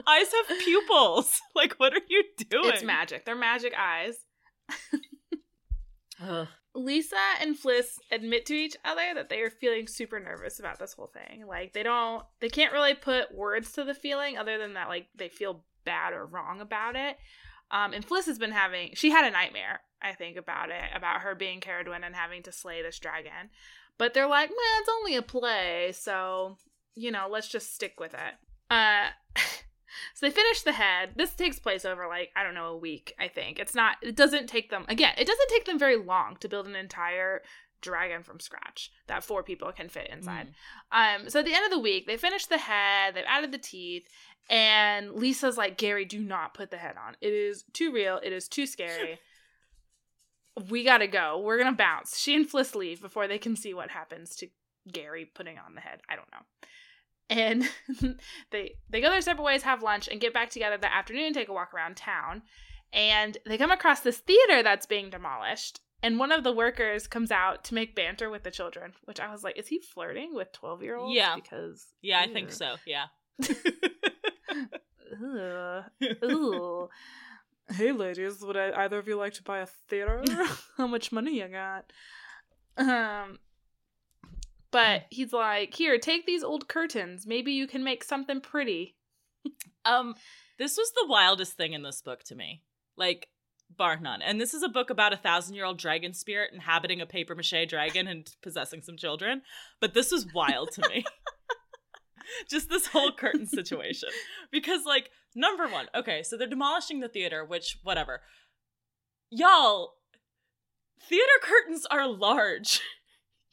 eyes 0.07 0.27
have 0.33 0.59
pupils. 0.61 1.41
Like, 1.55 1.75
what 1.79 1.95
are 1.95 2.01
you 2.09 2.23
doing? 2.51 2.69
It's 2.75 2.83
magic. 2.83 3.25
They're 3.25 3.35
magic 3.35 3.73
eyes. 3.79 4.17
Ugh. 6.23 6.47
Lisa 6.77 7.17
and 7.41 7.57
Fliss 7.57 7.99
admit 8.11 8.47
to 8.47 8.55
each 8.55 8.77
other 8.85 9.15
that 9.15 9.29
they 9.29 9.41
are 9.41 9.51
feeling 9.51 9.87
super 9.87 10.21
nervous 10.21 10.61
about 10.61 10.79
this 10.79 10.93
whole 10.93 11.11
thing. 11.13 11.47
Like 11.47 11.73
they 11.73 11.83
don't 11.83 12.23
they 12.41 12.51
can't 12.51 12.73
really 12.73 12.95
put 12.95 13.35
words 13.35 13.73
to 13.73 13.85
the 13.85 13.95
feeling 13.95 14.37
other 14.37 14.59
than 14.59 14.75
that 14.75 14.89
like 14.89 15.07
they 15.15 15.29
feel 15.29 15.65
bad 15.85 16.13
or 16.13 16.27
wrong 16.27 16.61
about 16.61 16.95
it. 16.95 17.17
Um 17.71 17.93
and 17.93 18.07
Fliss 18.07 18.27
has 18.27 18.39
been 18.39 18.53
having 18.53 18.91
she 18.95 19.11
had 19.11 19.25
a 19.25 19.31
nightmare, 19.31 19.81
I 20.03 20.13
think, 20.13 20.37
about 20.37 20.71
it, 20.71 20.85
about 20.95 21.23
her 21.23 21.35
being 21.35 21.61
Caradwen 21.61 22.05
and 22.05 22.15
having 22.15 22.43
to 22.43 22.53
slay 22.53 22.83
this 22.83 22.99
dragon. 22.99 23.51
But 23.99 24.13
they're 24.13 24.29
like, 24.29 24.51
man, 24.51 24.81
it's 24.81 24.91
only 24.99 25.17
a 25.17 25.23
play, 25.23 25.93
so 25.93 26.59
you 26.95 27.11
know, 27.11 27.27
let's 27.31 27.49
just 27.49 27.75
stick 27.75 27.99
with 27.99 28.15
it. 28.15 28.35
Uh 28.71 29.09
So 30.15 30.27
they 30.27 30.31
finish 30.31 30.63
the 30.63 30.73
head. 30.73 31.11
This 31.17 31.33
takes 31.33 31.59
place 31.59 31.85
over 31.85 32.07
like, 32.09 32.31
I 32.37 32.43
don't 32.43 32.55
know, 32.55 32.69
a 32.69 32.77
week, 32.77 33.15
I 33.19 33.29
think. 33.29 33.59
It's 33.59 33.75
not 33.75 33.97
it 34.03 34.17
doesn't 34.17 34.49
take 34.49 34.71
them 34.71 34.85
again, 34.89 35.15
it 35.17 35.27
doesn't 35.27 35.49
take 35.51 35.65
them 35.65 35.79
very 35.79 35.97
long 35.97 36.37
to 36.41 36.49
build 36.49 36.67
an 36.67 36.77
entire 36.77 37.43
dragon 37.83 38.23
from 38.23 38.41
scratch 38.41 38.91
that 39.07 39.23
four 39.23 39.43
people 39.43 39.71
can 39.73 39.89
fit 39.89 40.09
inside. 40.11 40.49
Um 40.93 41.29
so 41.29 41.41
at 41.41 41.45
the 41.45 41.55
end 41.55 41.65
of 41.65 41.71
the 41.71 41.79
week, 41.79 42.07
they 42.07 42.17
finish 42.17 42.47
the 42.47 42.59
head, 42.59 43.15
they've 43.15 43.25
added 43.27 43.53
the 43.53 43.59
teeth, 43.59 44.07
and 44.49 45.13
Lisa's 45.13 45.57
like, 45.57 45.77
Gary, 45.77 46.05
do 46.05 46.21
not 46.21 46.55
put 46.55 46.71
the 46.71 46.79
head 46.79 46.97
on. 47.05 47.17
It 47.21 47.33
is 47.33 47.65
too 47.73 47.93
real, 47.93 48.21
it 48.23 48.33
is 48.33 48.49
too 48.49 48.67
scary. 48.67 49.19
we 50.71 50.85
gotta 50.85 51.07
go. 51.07 51.41
We're 51.41 51.59
gonna 51.59 51.77
bounce. 51.77 52.19
She 52.19 52.35
and 52.35 52.49
Fliss 52.49 52.75
leave 52.75 53.01
before 53.03 53.29
they 53.29 53.39
can 53.39 53.57
see 53.57 53.75
what 53.75 53.91
happens 53.91 54.37
to 54.37 54.49
Gary 54.91 55.25
putting 55.25 55.59
on 55.59 55.75
the 55.75 55.81
head. 55.81 56.01
I 56.09 56.17
don't 56.17 56.31
know 56.33 56.69
and 57.29 57.69
they 58.51 58.77
they 58.89 59.01
go 59.01 59.11
their 59.11 59.21
separate 59.21 59.45
ways, 59.45 59.63
have 59.63 59.83
lunch, 59.83 60.09
and 60.09 60.21
get 60.21 60.35
back 60.35 60.51
together 60.51 60.77
that 60.77 60.95
afternoon, 60.95 61.33
take 61.33 61.49
a 61.49 61.53
walk 61.53 61.75
around 61.75 61.97
town. 61.97 62.43
And 62.93 63.37
they 63.45 63.59
come 63.59 63.71
across 63.71 64.01
this 64.01 64.19
theater 64.19 64.63
that's 64.63 64.87
being 64.87 65.11
demolished. 65.11 65.81
And 66.03 66.19
one 66.19 66.31
of 66.31 66.45
the 66.45 66.53
workers 66.53 67.07
comes 67.07 67.31
out 67.31 67.65
to 67.65 67.75
make 67.75 67.97
banter 67.97 68.31
with 68.31 68.43
the 68.45 68.51
children, 68.51 68.93
which 69.05 69.19
I 69.19 69.31
was 69.31 69.43
like, 69.43 69.59
is 69.59 69.69
he 69.69 69.81
flirting 69.81 70.35
with 70.35 70.53
12 70.53 70.83
year 70.83 70.97
olds? 70.97 71.15
Yeah. 71.15 71.35
Because. 71.35 71.87
Yeah, 72.03 72.21
I 72.21 72.29
think 72.29 72.53
so. 72.53 72.77
Yeah. 72.87 73.07
Ugh. 75.25 75.85
Ugh. 76.23 76.89
Hey, 77.69 77.91
ladies, 77.91 78.43
would 78.43 78.57
I, 78.57 78.85
either 78.85 78.99
of 78.99 79.09
you 79.09 79.17
like 79.17 79.35
to 79.35 79.43
buy 79.43 79.59
a 79.59 79.67
theater? 79.67 80.23
How 80.77 80.87
much 80.87 81.11
money 81.11 81.41
you 81.41 81.49
got? 81.49 81.93
Um, 82.77 83.39
but 84.77 85.07
he's 85.09 85.33
like, 85.33 85.73
here, 85.73 85.99
take 85.99 86.27
these 86.27 86.45
old 86.45 86.69
curtains. 86.69 87.27
Maybe 87.27 87.53
you 87.53 87.67
can 87.67 87.83
make 87.83 88.05
something 88.05 88.43
pretty. 88.43 88.95
Um, 89.87 90.17
this 90.59 90.77
was 90.77 90.91
the 90.97 91.07
wildest 91.09 91.53
thing 91.53 91.73
in 91.73 91.85
this 91.85 92.03
book 92.03 92.25
to 92.25 92.35
me. 92.35 92.65
Like, 92.97 93.29
bar 93.71 93.97
none. 94.01 94.21
And 94.21 94.41
this 94.41 94.53
is 94.53 94.65
a 94.65 94.69
book 94.69 94.91
about 94.91 95.13
a 95.13 95.17
thousand 95.17 95.55
year 95.55 95.65
old 95.65 95.79
dragon 95.79 96.13
spirit 96.13 96.51
inhabiting 96.53 97.01
a 97.01 97.07
paper 97.07 97.37
mache 97.37 97.69
dragon 97.69 98.09
and 98.09 98.29
possessing 98.43 98.83
some 98.83 98.97
children. 98.97 99.43
But 99.81 99.95
this 99.95 100.11
was 100.11 100.27
wild 100.35 100.73
to 100.73 100.89
me. 100.89 101.05
Just 102.51 102.69
this 102.69 102.89
whole 102.89 103.13
curtain 103.13 103.47
situation. 103.47 104.09
Because, 104.51 104.81
like, 104.85 105.11
number 105.37 105.69
one, 105.69 105.87
okay, 105.95 106.25
so 106.25 106.37
they're 106.37 106.49
demolishing 106.49 106.99
the 106.99 107.09
theater, 107.09 107.45
which, 107.45 107.79
whatever. 107.85 108.23
Y'all, 109.31 109.93
theater 111.09 111.39
curtains 111.41 111.87
are 111.89 112.09
large. 112.09 112.81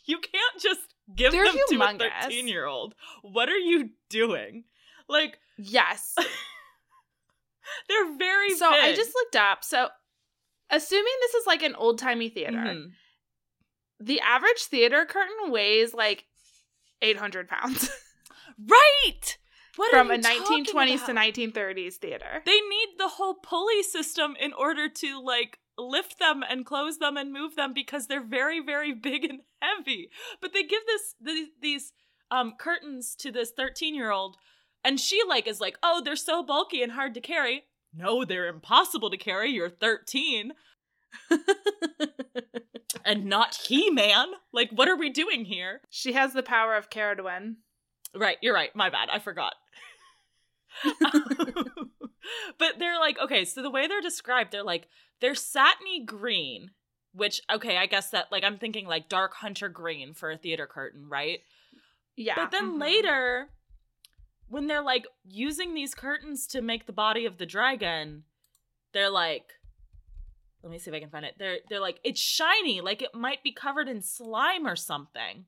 You 0.05 0.17
can't 0.19 0.61
just 0.61 0.92
give 1.15 1.31
They're 1.31 1.45
them 1.45 1.57
to 1.69 1.81
a 1.83 1.97
13 1.97 2.47
year 2.47 2.65
old. 2.65 2.95
What 3.21 3.49
are 3.49 3.57
you 3.57 3.89
doing? 4.09 4.65
Like, 5.07 5.39
Yes. 5.57 6.15
they're 7.87 8.15
very 8.17 8.55
so 8.55 8.67
I 8.69 8.93
just 8.95 9.13
looked 9.15 9.35
up. 9.35 9.63
So, 9.63 9.89
assuming 10.69 11.13
this 11.21 11.33
is 11.35 11.47
like 11.47 11.63
an 11.63 11.75
old 11.75 11.99
timey 11.99 12.29
theater, 12.29 12.57
Mhm. 12.57 12.91
the 13.99 14.19
average 14.21 14.63
theater 14.63 15.05
curtain 15.05 15.51
weighs 15.51 15.93
like 15.93 16.25
800 17.01 17.47
pounds 17.47 17.89
Right. 18.67 19.37
What 19.75 19.89
from 19.89 20.11
a 20.11 20.15
you 20.15 20.21
talking 20.21 20.65
1920s 20.65 21.05
to 21.07 21.13
1930s 21.13 21.95
theater. 21.95 22.43
They 22.45 22.51
need 22.61 22.89
the 22.97 23.07
whole 23.07 23.33
pulley 23.35 23.81
system 23.81 24.35
in 24.39 24.53
order 24.53 24.87
to 24.87 25.21
like 25.23 25.59
lift 25.77 26.19
them 26.19 26.43
and 26.47 26.65
close 26.65 26.97
them 26.97 27.17
and 27.17 27.33
move 27.33 27.55
them 27.55 27.73
because 27.73 28.07
they're 28.07 28.23
very 28.23 28.59
very 28.59 28.93
big 28.93 29.23
and 29.23 29.41
heavy. 29.61 30.09
But 30.41 30.53
they 30.53 30.63
give 30.63 30.81
this 30.85 31.15
these, 31.21 31.47
these 31.61 31.93
um 32.31 32.53
curtains 32.59 33.15
to 33.19 33.31
this 33.31 33.51
13-year-old 33.57 34.37
and 34.83 34.99
she 34.99 35.21
like 35.27 35.47
is 35.47 35.61
like, 35.61 35.77
"Oh, 35.81 36.01
they're 36.03 36.15
so 36.15 36.43
bulky 36.43 36.81
and 36.83 36.91
hard 36.91 37.13
to 37.15 37.21
carry." 37.21 37.63
No, 37.95 38.25
they're 38.25 38.47
impossible 38.47 39.09
to 39.11 39.17
carry. 39.17 39.51
You're 39.51 39.69
13 39.69 40.53
and 43.05 43.25
not 43.25 43.55
He-Man. 43.67 44.27
Like 44.51 44.71
what 44.71 44.87
are 44.89 44.97
we 44.97 45.09
doing 45.09 45.45
here? 45.45 45.81
she 45.89 46.13
has 46.13 46.33
the 46.33 46.43
power 46.43 46.75
of 46.75 46.89
Caradwen. 46.89 47.55
Right, 48.15 48.37
you're 48.41 48.53
right. 48.53 48.75
My 48.75 48.89
bad. 48.89 49.09
I 49.11 49.19
forgot. 49.19 49.53
but 52.57 52.79
they're 52.79 52.99
like, 52.99 53.19
okay, 53.19 53.45
so 53.45 53.61
the 53.61 53.69
way 53.69 53.87
they're 53.87 54.01
described, 54.01 54.51
they're 54.51 54.63
like, 54.63 54.87
they're 55.21 55.35
satiny 55.35 56.03
green, 56.03 56.71
which, 57.13 57.41
okay, 57.51 57.77
I 57.77 57.85
guess 57.85 58.09
that, 58.11 58.31
like, 58.31 58.43
I'm 58.43 58.57
thinking 58.57 58.85
like 58.85 59.09
dark 59.09 59.33
hunter 59.35 59.69
green 59.69 60.13
for 60.13 60.31
a 60.31 60.37
theater 60.37 60.67
curtain, 60.67 61.07
right? 61.07 61.39
Yeah. 62.15 62.35
But 62.35 62.51
then 62.51 62.73
mhm. 62.73 62.81
later, 62.81 63.49
when 64.47 64.67
they're 64.67 64.83
like 64.83 65.07
using 65.23 65.73
these 65.73 65.95
curtains 65.95 66.47
to 66.47 66.61
make 66.61 66.85
the 66.85 66.93
body 66.93 67.25
of 67.25 67.37
the 67.37 67.45
dragon, 67.45 68.23
they're 68.93 69.09
like, 69.09 69.45
let 70.61 70.71
me 70.71 70.79
see 70.79 70.89
if 70.91 70.95
I 70.95 70.99
can 70.99 71.09
find 71.09 71.25
it. 71.25 71.35
They're 71.37 71.57
they're 71.69 71.81
like, 71.81 71.99
it's 72.03 72.21
shiny, 72.21 72.81
like 72.81 73.01
it 73.01 73.15
might 73.15 73.43
be 73.43 73.51
covered 73.51 73.89
in 73.89 74.01
slime 74.01 74.67
or 74.67 74.75
something. 74.75 75.45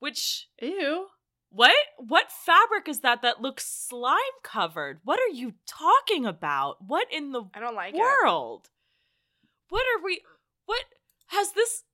Which 0.00 0.48
Ew. 0.60 1.06
What? 1.50 1.74
What 1.98 2.30
fabric 2.30 2.88
is 2.88 3.00
that 3.00 3.22
that 3.22 3.40
looks 3.42 3.66
slime 3.66 4.16
covered? 4.42 5.00
What 5.04 5.18
are 5.20 5.34
you 5.34 5.54
talking 5.66 6.26
about? 6.26 6.76
What 6.86 7.06
in 7.12 7.32
the 7.32 7.44
I 7.54 7.60
don't 7.60 7.74
like 7.74 7.94
it. 7.94 7.98
world? 7.98 8.70
What 9.68 9.82
are 9.82 10.04
we 10.04 10.22
what 10.66 10.84
has 11.28 11.52
this 11.52 11.84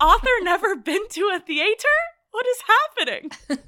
author 0.00 0.28
never 0.42 0.76
been 0.76 1.08
to 1.10 1.32
a 1.34 1.40
theater? 1.40 1.88
What 2.30 2.46
is 2.46 2.58
happening? 2.98 3.30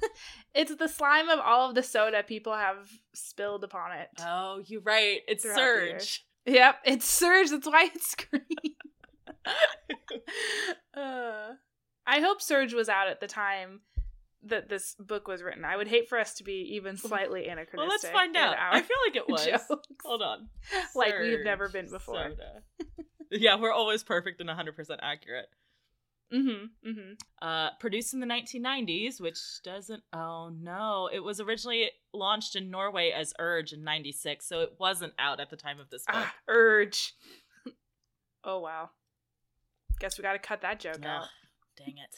It's 0.55 0.73
the 0.75 0.87
slime 0.87 1.29
of 1.29 1.39
all 1.39 1.69
of 1.69 1.75
the 1.75 1.83
soda 1.83 2.23
people 2.23 2.53
have 2.53 2.89
spilled 3.13 3.63
upon 3.63 3.91
it. 3.93 4.09
Oh, 4.19 4.61
you're 4.65 4.81
right. 4.81 5.19
It's 5.27 5.43
Throughout 5.43 5.55
the 5.55 5.85
years. 5.85 6.03
Surge. 6.03 6.25
Yep, 6.45 6.75
it's 6.85 7.05
Surge. 7.07 7.49
That's 7.51 7.67
why 7.67 7.89
it's 7.93 8.15
green. 8.15 8.75
uh, 10.97 11.53
I 12.07 12.19
hope 12.19 12.41
Surge 12.41 12.73
was 12.73 12.89
out 12.89 13.07
at 13.07 13.19
the 13.21 13.27
time 13.27 13.81
that 14.43 14.69
this 14.69 14.95
book 14.95 15.27
was 15.27 15.43
written. 15.43 15.65
I 15.65 15.75
would 15.77 15.87
hate 15.87 16.07
for 16.07 16.17
us 16.17 16.33
to 16.35 16.43
be 16.43 16.75
even 16.75 16.97
slightly 16.97 17.47
anachronistic. 17.47 17.77
Well, 17.77 17.87
let's 17.87 18.07
find 18.09 18.35
out. 18.37 18.55
I 18.57 18.81
feel 18.81 18.97
like 19.07 19.15
it 19.15 19.29
was. 19.29 19.45
jokes. 19.45 19.65
Hold 20.05 20.21
on. 20.21 20.49
like 20.95 21.13
we've 21.19 21.43
never 21.43 21.69
been 21.69 21.89
before. 21.89 22.31
yeah, 23.31 23.55
we're 23.59 23.73
always 23.73 24.03
perfect 24.03 24.39
and 24.41 24.49
100% 24.49 24.73
accurate. 25.01 25.47
Mm-hmm. 26.33 26.89
Mm-hmm. 26.89 27.13
Uh, 27.41 27.69
produced 27.79 28.13
in 28.13 28.19
the 28.19 28.27
1990s, 28.27 29.19
which 29.19 29.39
doesn't. 29.63 30.03
Oh 30.13 30.51
no, 30.55 31.09
it 31.11 31.23
was 31.23 31.39
originally 31.39 31.89
launched 32.13 32.55
in 32.55 32.69
Norway 32.69 33.09
as 33.09 33.33
Urge 33.39 33.73
in 33.73 33.83
'96, 33.83 34.47
so 34.47 34.59
it 34.59 34.73
wasn't 34.79 35.13
out 35.17 35.39
at 35.39 35.49
the 35.49 35.55
time 35.57 35.79
of 35.79 35.89
this 35.89 36.03
book. 36.05 36.15
Ah, 36.17 36.35
Urge. 36.47 37.13
oh 38.43 38.59
wow. 38.59 38.91
Guess 39.99 40.19
we 40.19 40.21
got 40.21 40.33
to 40.33 40.39
cut 40.39 40.61
that 40.61 40.79
joke 40.79 40.97
Ugh, 41.01 41.07
out. 41.07 41.25
dang 41.77 41.95
it. 41.97 42.15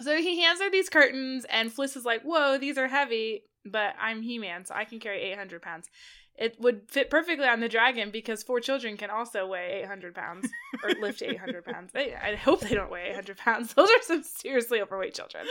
So 0.00 0.16
he 0.16 0.40
hands 0.40 0.60
her 0.60 0.70
these 0.70 0.88
curtains, 0.88 1.46
and 1.48 1.70
Fliss 1.70 1.96
is 1.96 2.04
like, 2.04 2.22
"Whoa, 2.22 2.58
these 2.58 2.76
are 2.76 2.88
heavy, 2.88 3.44
but 3.64 3.94
I'm 4.00 4.20
He-Man, 4.22 4.64
so 4.64 4.74
I 4.74 4.84
can 4.84 4.98
carry 4.98 5.20
800 5.22 5.62
pounds." 5.62 5.88
It 6.34 6.56
would 6.58 6.90
fit 6.90 7.10
perfectly 7.10 7.46
on 7.46 7.60
the 7.60 7.68
dragon 7.68 8.10
because 8.10 8.42
four 8.42 8.58
children 8.58 8.96
can 8.96 9.10
also 9.10 9.46
weigh 9.46 9.82
800 9.84 10.14
pounds 10.14 10.48
or 10.82 10.90
lift 11.00 11.22
800 11.22 11.64
pounds. 11.64 11.92
I 11.94 12.34
hope 12.34 12.60
they 12.60 12.74
don't 12.74 12.90
weigh 12.90 13.10
800 13.10 13.36
pounds. 13.36 13.74
Those 13.76 13.90
are 13.90 14.02
some 14.02 14.22
seriously 14.22 14.80
overweight 14.80 15.14
children. 15.14 15.46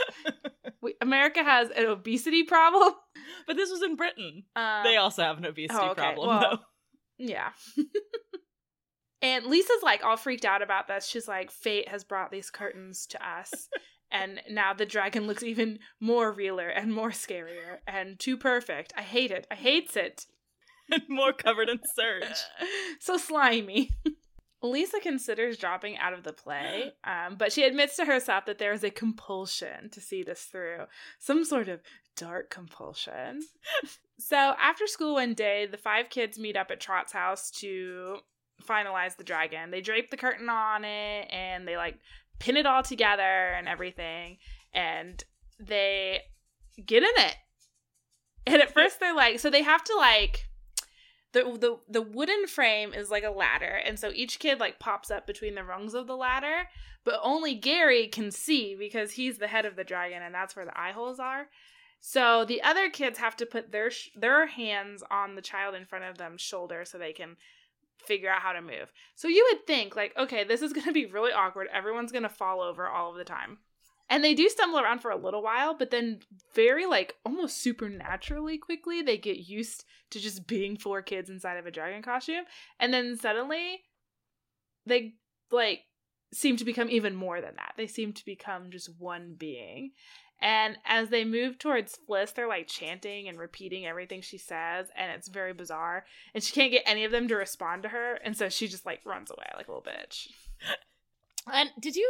We, 0.82 0.94
America 1.00 1.44
has 1.44 1.70
an 1.70 1.86
obesity 1.86 2.42
problem. 2.42 2.92
But 3.46 3.56
this 3.56 3.70
was 3.70 3.82
in 3.82 3.94
Britain. 3.94 4.42
Um, 4.56 4.82
They 4.82 4.96
also 4.96 5.22
have 5.22 5.38
an 5.38 5.46
obesity 5.46 5.78
oh, 5.80 5.90
okay. 5.90 6.02
problem, 6.02 6.28
Well, 6.28 6.40
though. 6.50 6.58
Yeah. 7.18 7.50
And 9.22 9.46
Lisa's 9.46 9.82
like 9.82 10.04
all 10.04 10.16
freaked 10.16 10.44
out 10.44 10.62
about 10.62 10.88
this. 10.88 11.06
She's 11.06 11.28
like, 11.28 11.50
Fate 11.50 11.88
has 11.88 12.02
brought 12.02 12.32
these 12.32 12.50
curtains 12.50 13.06
to 13.06 13.26
us. 13.26 13.68
and 14.10 14.42
now 14.50 14.74
the 14.74 14.84
dragon 14.84 15.26
looks 15.28 15.44
even 15.44 15.78
more 16.00 16.32
realer 16.32 16.68
and 16.68 16.92
more 16.92 17.10
scarier 17.10 17.78
and 17.86 18.18
too 18.18 18.36
perfect. 18.36 18.92
I 18.96 19.02
hate 19.02 19.30
it. 19.30 19.46
I 19.50 19.54
hates 19.54 19.96
it. 19.96 20.26
and 20.90 21.02
more 21.08 21.32
covered 21.32 21.68
in 21.68 21.80
surge. 21.94 22.42
so 23.00 23.16
slimy. 23.16 23.90
Lisa 24.64 25.00
considers 25.00 25.56
dropping 25.56 25.98
out 25.98 26.12
of 26.12 26.22
the 26.22 26.32
play, 26.32 26.92
um, 27.04 27.36
but 27.36 27.52
she 27.52 27.64
admits 27.64 27.96
to 27.96 28.04
herself 28.04 28.46
that 28.46 28.58
there 28.58 28.72
is 28.72 28.84
a 28.84 28.90
compulsion 28.90 29.90
to 29.90 30.00
see 30.00 30.22
this 30.22 30.42
through. 30.42 30.84
Some 31.18 31.44
sort 31.44 31.68
of 31.68 31.80
dark 32.16 32.50
compulsion. 32.50 33.40
so 34.18 34.36
after 34.36 34.86
school 34.86 35.14
one 35.14 35.34
day, 35.34 35.66
the 35.66 35.76
five 35.76 36.10
kids 36.10 36.38
meet 36.38 36.56
up 36.56 36.70
at 36.70 36.80
Trot's 36.80 37.12
house 37.12 37.50
to 37.52 38.18
finalize 38.66 39.16
the 39.16 39.24
dragon. 39.24 39.70
They 39.70 39.80
drape 39.80 40.10
the 40.10 40.16
curtain 40.16 40.48
on 40.48 40.84
it 40.84 41.28
and 41.30 41.66
they 41.66 41.76
like 41.76 41.98
pin 42.38 42.56
it 42.56 42.66
all 42.66 42.82
together 42.82 43.22
and 43.22 43.68
everything. 43.68 44.38
And 44.72 45.22
they 45.58 46.20
get 46.84 47.02
in 47.02 47.10
it. 47.16 47.36
And 48.46 48.60
at 48.60 48.74
first 48.74 48.98
they're 48.98 49.14
like, 49.14 49.38
so 49.38 49.50
they 49.50 49.62
have 49.62 49.84
to 49.84 49.96
like 49.96 50.48
the 51.32 51.42
the 51.58 51.78
the 51.88 52.02
wooden 52.02 52.46
frame 52.46 52.92
is 52.92 53.10
like 53.10 53.24
a 53.24 53.30
ladder 53.30 53.80
and 53.84 53.98
so 53.98 54.10
each 54.14 54.38
kid 54.38 54.60
like 54.60 54.78
pops 54.78 55.10
up 55.10 55.26
between 55.26 55.54
the 55.54 55.64
rungs 55.64 55.94
of 55.94 56.06
the 56.06 56.16
ladder 56.16 56.68
but 57.04 57.18
only 57.22 57.54
gary 57.54 58.06
can 58.06 58.30
see 58.30 58.76
because 58.78 59.12
he's 59.12 59.38
the 59.38 59.46
head 59.46 59.64
of 59.64 59.76
the 59.76 59.84
dragon 59.84 60.22
and 60.22 60.34
that's 60.34 60.54
where 60.54 60.64
the 60.64 60.78
eye 60.78 60.92
holes 60.92 61.18
are 61.18 61.48
so 62.00 62.44
the 62.44 62.62
other 62.62 62.90
kids 62.90 63.18
have 63.18 63.36
to 63.36 63.46
put 63.46 63.72
their 63.72 63.90
sh- 63.90 64.10
their 64.14 64.46
hands 64.46 65.02
on 65.10 65.34
the 65.34 65.42
child 65.42 65.74
in 65.74 65.84
front 65.84 66.04
of 66.04 66.18
them's 66.18 66.40
shoulder 66.40 66.84
so 66.84 66.98
they 66.98 67.12
can 67.12 67.36
figure 68.04 68.30
out 68.30 68.42
how 68.42 68.52
to 68.52 68.62
move. 68.62 68.92
So 69.14 69.28
you 69.28 69.48
would 69.50 69.66
think 69.66 69.96
like 69.96 70.12
okay 70.18 70.44
this 70.44 70.62
is 70.62 70.72
going 70.74 70.86
to 70.86 70.92
be 70.92 71.06
really 71.06 71.32
awkward. 71.32 71.68
Everyone's 71.72 72.12
going 72.12 72.22
to 72.22 72.28
fall 72.28 72.60
over 72.60 72.88
all 72.88 73.10
of 73.10 73.16
the 73.16 73.24
time. 73.24 73.58
And 74.10 74.22
they 74.22 74.34
do 74.34 74.48
stumble 74.48 74.78
around 74.78 74.98
for 75.00 75.10
a 75.10 75.16
little 75.16 75.42
while 75.42 75.74
but 75.74 75.90
then 75.90 76.20
very 76.54 76.86
like 76.86 77.14
almost 77.24 77.62
supernaturally 77.62 78.58
quickly 78.58 79.00
they 79.02 79.16
get 79.16 79.38
used 79.38 79.84
to 80.10 80.20
just 80.20 80.46
being 80.46 80.76
four 80.76 81.00
kids 81.00 81.30
inside 81.30 81.56
of 81.56 81.66
a 81.66 81.70
dragon 81.70 82.02
costume. 82.02 82.44
And 82.78 82.92
then 82.92 83.16
suddenly 83.16 83.80
they 84.86 85.14
like 85.50 85.80
seem 86.32 86.56
to 86.56 86.64
become 86.64 86.90
even 86.90 87.14
more 87.14 87.40
than 87.40 87.54
that. 87.56 87.74
They 87.76 87.86
seem 87.86 88.12
to 88.14 88.24
become 88.24 88.70
just 88.70 88.90
one 88.98 89.34
being 89.38 89.92
and 90.42 90.76
as 90.84 91.08
they 91.08 91.24
move 91.24 91.58
towards 91.58 91.98
Fliss, 92.08 92.34
they're 92.34 92.48
like 92.48 92.66
chanting 92.66 93.28
and 93.28 93.38
repeating 93.38 93.86
everything 93.86 94.20
she 94.20 94.36
says, 94.38 94.88
and 94.96 95.10
it's 95.12 95.28
very 95.28 95.52
bizarre. 95.54 96.04
And 96.34 96.42
she 96.42 96.52
can't 96.52 96.72
get 96.72 96.82
any 96.84 97.04
of 97.04 97.12
them 97.12 97.28
to 97.28 97.36
respond 97.36 97.84
to 97.84 97.88
her, 97.90 98.14
and 98.24 98.36
so 98.36 98.48
she 98.48 98.68
just 98.68 98.84
like 98.84 99.00
runs 99.06 99.30
away 99.30 99.46
like 99.56 99.68
a 99.68 99.72
little 99.72 99.82
bitch. 99.90 100.28
And 101.52 101.70
did 101.80 101.96
you 101.96 102.08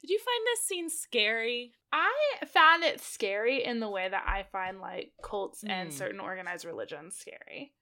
did 0.00 0.10
you 0.10 0.18
find 0.18 0.46
this 0.46 0.66
scene 0.66 0.88
scary? 0.90 1.72
I 1.92 2.12
found 2.46 2.84
it 2.84 3.00
scary 3.00 3.64
in 3.64 3.80
the 3.80 3.88
way 3.90 4.08
that 4.08 4.24
I 4.26 4.44
find 4.52 4.80
like 4.80 5.12
cults 5.22 5.62
Hmm. 5.62 5.70
and 5.70 5.92
certain 5.92 6.20
organized 6.20 6.64
religions 6.64 7.16
scary. 7.16 7.72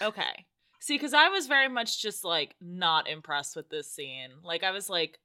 Okay. 0.00 0.46
See, 0.80 0.96
because 0.96 1.14
I 1.14 1.28
was 1.30 1.46
very 1.46 1.68
much 1.68 2.00
just 2.02 2.24
like 2.24 2.54
not 2.60 3.08
impressed 3.08 3.56
with 3.56 3.70
this 3.70 3.90
scene. 3.90 4.30
Like 4.42 4.62
I 4.62 4.70
was 4.70 4.88
like, 4.88 5.18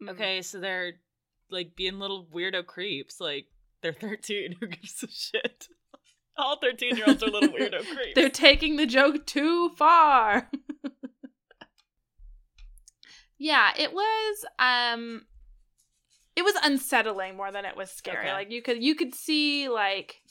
Mm. 0.00 0.10
okay, 0.10 0.42
so 0.42 0.60
they're 0.60 0.92
like 1.50 1.76
being 1.76 1.98
little 1.98 2.26
weirdo 2.32 2.66
creeps. 2.66 3.20
Like 3.20 3.46
they're 3.82 3.92
13. 3.92 4.56
Who 4.60 4.66
gives 4.66 5.02
a 5.02 5.08
shit? 5.08 5.68
All 6.36 6.58
13 6.58 6.96
year 6.96 7.06
olds 7.08 7.22
are 7.22 7.30
little 7.30 7.48
weirdo 7.48 7.84
creeps. 7.94 8.14
They're 8.14 8.30
taking 8.30 8.76
the 8.76 8.86
joke 8.86 9.26
too 9.26 9.70
far. 9.70 10.50
yeah, 13.38 13.72
it 13.76 13.92
was 13.92 14.44
um 14.58 15.22
it 16.36 16.44
was 16.44 16.54
unsettling 16.62 17.36
more 17.36 17.50
than 17.50 17.64
it 17.64 17.76
was 17.76 17.90
scary. 17.90 18.26
Okay. 18.26 18.32
Like 18.32 18.52
you 18.52 18.62
could 18.62 18.82
you 18.82 18.94
could 18.94 19.14
see 19.14 19.68
like 19.68 20.22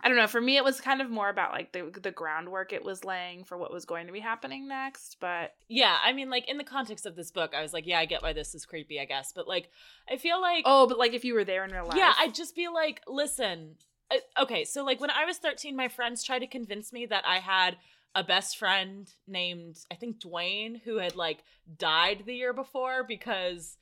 I 0.00 0.08
don't 0.08 0.18
know, 0.18 0.26
for 0.26 0.40
me 0.40 0.56
it 0.56 0.64
was 0.64 0.80
kind 0.80 1.00
of 1.00 1.08
more 1.08 1.28
about 1.28 1.52
like 1.52 1.72
the 1.72 1.90
the 2.02 2.10
groundwork 2.10 2.72
it 2.72 2.84
was 2.84 3.04
laying 3.04 3.44
for 3.44 3.56
what 3.56 3.72
was 3.72 3.84
going 3.84 4.06
to 4.06 4.12
be 4.12 4.20
happening 4.20 4.68
next, 4.68 5.16
but 5.20 5.54
yeah, 5.68 5.96
I 6.04 6.12
mean, 6.12 6.28
like 6.28 6.48
in 6.48 6.58
the 6.58 6.64
context 6.64 7.06
of 7.06 7.16
this 7.16 7.30
book, 7.30 7.54
I 7.56 7.62
was 7.62 7.72
like, 7.72 7.86
yeah, 7.86 7.98
I 8.00 8.04
get 8.04 8.22
why 8.22 8.32
this 8.32 8.54
is 8.54 8.66
creepy, 8.66 9.00
I 9.00 9.06
guess. 9.06 9.32
But 9.34 9.48
like, 9.48 9.70
I 10.10 10.16
feel 10.16 10.40
like 10.40 10.64
oh, 10.66 10.86
but 10.86 10.98
like 10.98 11.14
if 11.14 11.24
you 11.24 11.34
were 11.34 11.44
there 11.44 11.64
in 11.64 11.70
real 11.72 11.86
life. 11.86 11.96
Yeah, 11.96 12.12
I'd 12.18 12.34
just 12.34 12.54
be 12.54 12.68
like, 12.68 13.00
listen. 13.06 13.76
I, 14.12 14.20
okay, 14.42 14.64
so 14.64 14.84
like 14.84 15.00
when 15.00 15.10
I 15.10 15.24
was 15.24 15.38
13, 15.38 15.74
my 15.74 15.88
friends 15.88 16.22
tried 16.22 16.40
to 16.40 16.46
convince 16.46 16.92
me 16.92 17.06
that 17.06 17.24
I 17.26 17.38
had 17.38 17.78
a 18.14 18.22
best 18.22 18.58
friend 18.58 19.10
named, 19.26 19.78
I 19.90 19.94
think 19.94 20.20
Dwayne, 20.20 20.80
who 20.84 20.98
had 20.98 21.16
like 21.16 21.38
died 21.78 22.24
the 22.26 22.34
year 22.34 22.52
before 22.52 23.04
because 23.04 23.76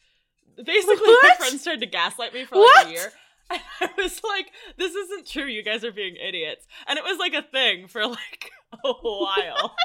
basically 0.57 1.09
my 1.23 1.35
friends 1.39 1.65
tried 1.65 1.81
to 1.81 1.87
gaslight 1.87 2.33
me 2.33 2.45
for 2.45 2.57
like 2.57 2.65
What? 2.65 2.87
a 2.87 2.91
year. 2.93 3.13
And 3.81 3.91
I 3.99 4.03
was 4.03 4.21
like, 4.25 4.47
this 4.79 4.95
isn't 4.95 5.27
true. 5.27 5.45
You 5.47 5.63
guys 5.63 5.85
are 5.85 5.93
being 5.93 6.17
idiots. 6.17 6.67
And 6.87 6.99
it 6.99 7.05
was 7.05 7.19
like 7.19 7.35
a 7.35 7.43
thing 7.43 7.87
for 7.89 8.07
like 8.07 8.51
a 8.85 8.93
while. 8.93 9.75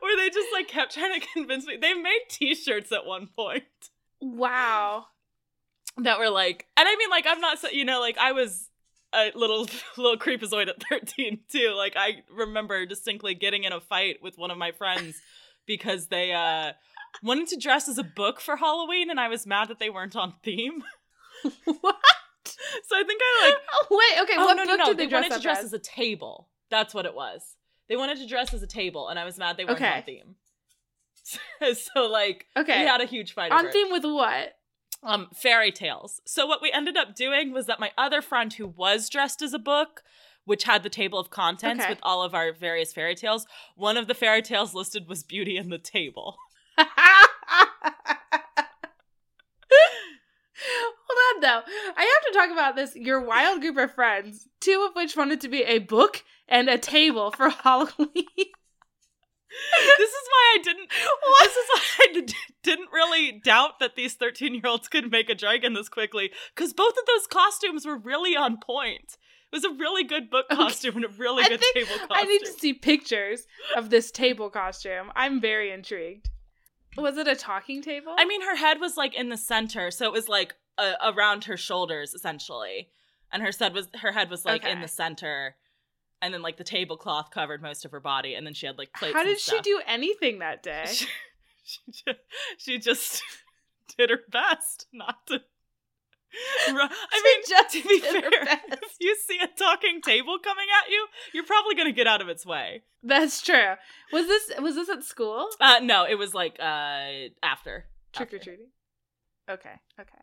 Where 0.00 0.16
they 0.16 0.30
just 0.30 0.48
like 0.52 0.68
kept 0.68 0.94
trying 0.94 1.20
to 1.20 1.26
convince 1.32 1.66
me. 1.66 1.76
They 1.80 1.94
made 1.94 2.20
t 2.28 2.54
shirts 2.54 2.92
at 2.92 3.06
one 3.06 3.28
point 3.34 3.64
Wow. 4.20 5.06
that 5.96 6.18
were 6.18 6.30
like 6.30 6.66
and 6.76 6.86
i 6.88 6.96
mean 6.96 7.10
like 7.10 7.24
i'm 7.26 7.40
not 7.40 7.58
so 7.58 7.68
you 7.68 7.84
know 7.84 8.00
like 8.00 8.16
i 8.18 8.32
was 8.32 8.68
a 9.14 9.30
little 9.34 9.66
little 9.96 10.16
creepazoid 10.18 10.68
at 10.68 10.82
13 10.88 11.40
too 11.50 11.72
like 11.76 11.94
i 11.96 12.22
remember 12.32 12.86
distinctly 12.86 13.34
getting 13.34 13.64
in 13.64 13.72
a 13.72 13.80
fight 13.80 14.16
with 14.22 14.36
one 14.38 14.50
of 14.50 14.58
my 14.58 14.72
friends 14.72 15.20
because 15.66 16.08
they 16.08 16.32
uh 16.32 16.72
wanted 17.22 17.46
to 17.48 17.56
dress 17.56 17.88
as 17.88 17.98
a 17.98 18.02
book 18.04 18.40
for 18.40 18.56
halloween 18.56 19.10
and 19.10 19.20
i 19.20 19.28
was 19.28 19.46
mad 19.46 19.68
that 19.68 19.78
they 19.78 19.90
weren't 19.90 20.16
on 20.16 20.34
theme 20.42 20.82
what? 21.64 21.96
so 22.44 22.96
i 22.96 23.02
think 23.04 23.20
i 23.22 23.44
like 23.46 23.54
Oh, 23.72 23.86
wait, 23.90 24.22
okay, 24.22 24.34
oh 24.38 24.44
what 24.46 24.56
no 24.56 24.64
no 24.64 24.72
book 24.72 24.78
no 24.78 24.86
did 24.86 24.98
they, 24.98 25.06
they, 25.06 25.12
wanted 25.14 25.32
to 25.32 25.40
dress 25.40 25.58
as? 25.58 25.64
as 25.66 25.72
a 25.72 25.78
table 25.78 26.48
that's 26.70 26.94
what 26.94 27.06
it 27.06 27.14
was 27.14 27.56
they 27.88 27.96
wanted 27.96 28.18
to 28.18 28.26
dress 28.26 28.52
as 28.54 28.62
a 28.62 28.66
table 28.66 29.08
and 29.08 29.18
i 29.18 29.24
was 29.24 29.38
mad 29.38 29.56
they 29.56 29.64
weren't 29.64 29.80
Okay. 29.80 29.96
on 29.96 30.02
theme 30.02 30.34
so 31.74 32.06
like 32.06 32.46
Okay. 32.56 32.80
we 32.82 32.86
had 32.86 33.00
a 33.00 33.04
huge 33.06 33.32
fight 33.34 33.52
On 33.52 33.60
over 33.60 33.68
it. 33.68 33.72
theme 33.72 33.90
with 33.90 34.04
what? 34.04 34.56
um 35.02 35.28
fairy 35.34 35.72
tales. 35.72 36.20
So 36.26 36.46
what 36.46 36.60
we 36.60 36.70
ended 36.72 36.96
up 36.96 37.14
doing 37.14 37.52
was 37.52 37.66
that 37.66 37.80
my 37.80 37.90
other 37.96 38.20
friend 38.20 38.52
who 38.52 38.66
was 38.66 39.08
dressed 39.08 39.40
as 39.40 39.54
a 39.54 39.58
book, 39.58 40.02
which 40.44 40.64
had 40.64 40.82
the 40.82 40.90
table 40.90 41.18
of 41.18 41.30
contents 41.30 41.84
Okay. 41.84 41.92
with 41.92 42.00
all 42.02 42.22
of 42.22 42.34
our 42.34 42.52
various 42.52 42.92
fairy 42.92 43.14
tales, 43.14 43.46
one 43.76 43.96
of 43.96 44.08
the 44.08 44.14
fairy 44.14 44.42
tales 44.42 44.74
listed 44.74 45.08
was 45.08 45.22
Beauty 45.22 45.56
and 45.56 45.72
the 45.72 45.78
Table. 45.78 46.36
Hold 50.62 51.36
on, 51.36 51.40
though. 51.40 51.72
I 51.96 52.02
have 52.02 52.32
to 52.32 52.38
talk 52.38 52.50
about 52.52 52.76
this. 52.76 52.94
Your 52.94 53.20
wild 53.20 53.60
group 53.60 53.76
of 53.78 53.94
friends, 53.94 54.46
two 54.60 54.84
of 54.88 54.94
which 54.94 55.16
wanted 55.16 55.40
to 55.40 55.48
be 55.48 55.62
a 55.62 55.78
book 55.78 56.22
and 56.48 56.68
a 56.68 56.76
table 56.78 57.30
for 57.30 57.48
Halloween. 57.64 57.96
this 58.36 60.10
is 60.10 60.28
why 60.28 60.56
I 60.56 60.62
didn't 60.62 60.90
This 60.90 61.56
is 61.56 61.68
why 61.68 61.82
I 62.00 62.20
d- 62.26 62.34
didn't 62.62 62.88
really 62.92 63.32
doubt 63.42 63.78
that 63.80 63.96
these 63.96 64.16
13-year-olds 64.16 64.88
could 64.88 65.10
make 65.10 65.28
a 65.30 65.34
dragon 65.34 65.72
this 65.72 65.88
quickly 65.88 66.30
cuz 66.54 66.72
both 66.72 66.96
of 66.96 67.06
those 67.06 67.26
costumes 67.26 67.86
were 67.86 67.96
really 67.96 68.36
on 68.36 68.58
point. 68.58 69.16
It 69.52 69.56
was 69.56 69.64
a 69.64 69.70
really 69.70 70.04
good 70.04 70.30
book 70.30 70.46
Okay. 70.52 70.62
costume 70.62 70.96
and 70.96 71.04
a 71.06 71.08
really 71.08 71.42
I 71.44 71.48
good 71.48 71.62
table 71.74 71.88
costume. 71.98 72.08
I 72.12 72.24
need 72.24 72.40
to 72.44 72.52
see 72.52 72.74
pictures 72.74 73.46
of 73.76 73.90
this 73.90 74.10
table 74.12 74.50
costume. 74.50 75.10
I'm 75.16 75.40
very 75.40 75.72
intrigued. 75.72 76.28
Was 77.00 77.16
it 77.16 77.28
a 77.28 77.36
talking 77.36 77.82
table? 77.82 78.14
I 78.18 78.24
mean, 78.24 78.42
her 78.42 78.56
head 78.56 78.80
was 78.80 78.96
like 78.96 79.14
in 79.14 79.28
the 79.28 79.36
center, 79.36 79.90
so 79.90 80.04
it 80.06 80.12
was 80.12 80.28
like 80.28 80.54
uh, 80.78 80.94
around 81.02 81.44
her 81.44 81.56
shoulders 81.56 82.14
essentially, 82.14 82.88
and 83.32 83.42
her 83.42 83.50
head 83.58 83.74
was 83.74 83.88
her 84.00 84.12
head 84.12 84.30
was 84.30 84.44
like 84.44 84.64
in 84.64 84.80
the 84.80 84.88
center, 84.88 85.56
and 86.22 86.32
then 86.32 86.42
like 86.42 86.56
the 86.56 86.64
tablecloth 86.64 87.30
covered 87.30 87.62
most 87.62 87.84
of 87.84 87.90
her 87.90 88.00
body, 88.00 88.34
and 88.34 88.46
then 88.46 88.54
she 88.54 88.66
had 88.66 88.78
like 88.78 88.92
plates. 88.92 89.14
how 89.14 89.24
did 89.24 89.40
she 89.40 89.60
do 89.60 89.80
anything 89.86 90.38
that 90.40 90.62
day? 90.62 90.86
She, 91.62 91.78
she, 91.92 91.92
just, 91.92 92.18
she 92.58 92.78
just 92.78 93.22
did 93.96 94.10
her 94.10 94.20
best 94.28 94.86
not 94.92 95.26
to. 95.28 95.40
I 96.68 97.22
mean, 97.24 97.42
just 97.48 97.74
to 97.74 97.82
be 97.88 98.00
fair, 98.00 98.22
if 98.68 98.96
you 99.00 99.16
see 99.26 99.38
a 99.42 99.46
talking 99.46 100.00
table 100.02 100.38
coming 100.42 100.66
at 100.82 100.90
you, 100.90 101.06
you're 101.34 101.44
probably 101.44 101.74
gonna 101.74 101.92
get 101.92 102.06
out 102.06 102.20
of 102.20 102.28
its 102.28 102.46
way. 102.46 102.82
That's 103.02 103.40
true. 103.40 103.74
Was 104.12 104.26
this 104.26 104.52
was 104.60 104.74
this 104.74 104.88
at 104.88 105.04
school? 105.04 105.48
Uh, 105.60 105.80
no, 105.82 106.04
it 106.04 106.16
was 106.16 106.34
like 106.34 106.56
uh 106.60 107.30
after 107.42 107.86
trick 108.12 108.32
or 108.32 108.38
treating. 108.38 108.68
Okay, 109.48 109.74
okay. 110.00 110.18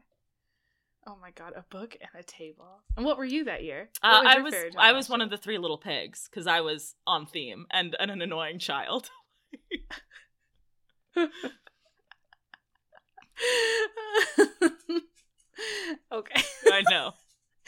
Oh 1.05 1.15
my 1.21 1.31
god, 1.31 1.53
a 1.55 1.63
book 1.69 1.95
and 1.99 2.09
a 2.19 2.23
table. 2.23 2.81
And 2.97 3.05
what 3.05 3.17
were 3.17 3.25
you 3.25 3.45
that 3.45 3.63
year? 3.63 3.89
Uh, 4.03 4.23
I 4.25 4.39
was 4.39 4.53
I 4.77 4.91
was 4.91 5.09
one 5.09 5.21
of 5.21 5.29
the 5.29 5.37
three 5.37 5.57
little 5.57 5.77
pigs 5.77 6.27
because 6.29 6.47
I 6.47 6.59
was 6.61 6.95
on 7.05 7.25
theme 7.25 7.65
and, 7.71 7.95
and 7.99 8.11
an 8.11 8.21
annoying 8.21 8.59
child. 8.59 9.09
okay. 16.11 16.41
I 16.67 16.83
know. 16.89 17.13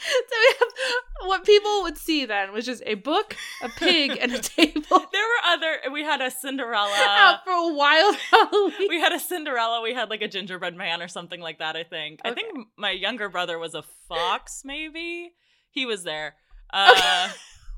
so 0.00 0.34
we 0.40 0.54
have 0.58 1.28
what 1.28 1.44
people 1.44 1.82
would 1.82 1.98
see 1.98 2.24
then 2.24 2.52
was 2.54 2.64
just 2.64 2.82
a 2.86 2.94
book, 2.94 3.36
a 3.62 3.68
pig, 3.68 4.16
and 4.18 4.32
a 4.32 4.38
table. 4.56 4.80
There 4.88 4.98
were 4.98 5.44
other. 5.46 5.76
We 5.92 6.02
had 6.02 6.22
a 6.22 6.30
Cinderella. 6.30 6.94
out 7.06 7.44
for 7.44 7.52
a 7.52 7.74
wild 7.74 8.16
Halloween. 8.30 8.88
we 8.88 8.98
had 8.98 9.12
a 9.12 9.20
Cinderella. 9.20 9.82
We 9.82 9.92
had 9.92 10.08
like 10.08 10.22
a 10.22 10.28
gingerbread 10.28 10.74
man 10.74 11.02
or 11.02 11.08
something 11.08 11.40
like 11.40 11.58
that. 11.58 11.76
I 11.76 11.84
think. 11.84 12.20
I 12.24 12.32
think 12.32 12.66
my 12.78 12.90
younger 12.92 13.28
brother 13.28 13.58
was 13.58 13.74
a 13.74 13.82
fox. 14.08 14.62
Maybe 14.64 15.32
he 15.70 15.84
was 15.84 16.02
there. 16.04 16.34
Uh, 16.72 17.28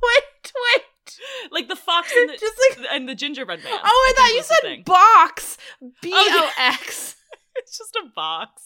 wait, 0.03 0.53
wait. 0.75 1.18
like 1.51 1.66
the 1.68 1.75
fox 1.77 2.12
and 2.16 2.29
the, 2.31 2.37
Just 2.37 2.55
like 2.70 2.87
and 2.92 3.09
the 3.09 3.14
gingerbread 3.16 3.64
man. 3.64 3.72
oh, 3.83 4.12
I 4.12 4.12
thought 4.16 4.35
you 4.35 4.42
said 4.42 4.85
box. 4.85 5.59
B 6.01 6.12
Oh, 6.14 6.27
yeah. 6.29 6.62
O 6.64 6.72
X. 6.75 7.16
it's 7.57 7.77
just 7.79 7.96
a 7.96 8.05
box. 8.14 8.62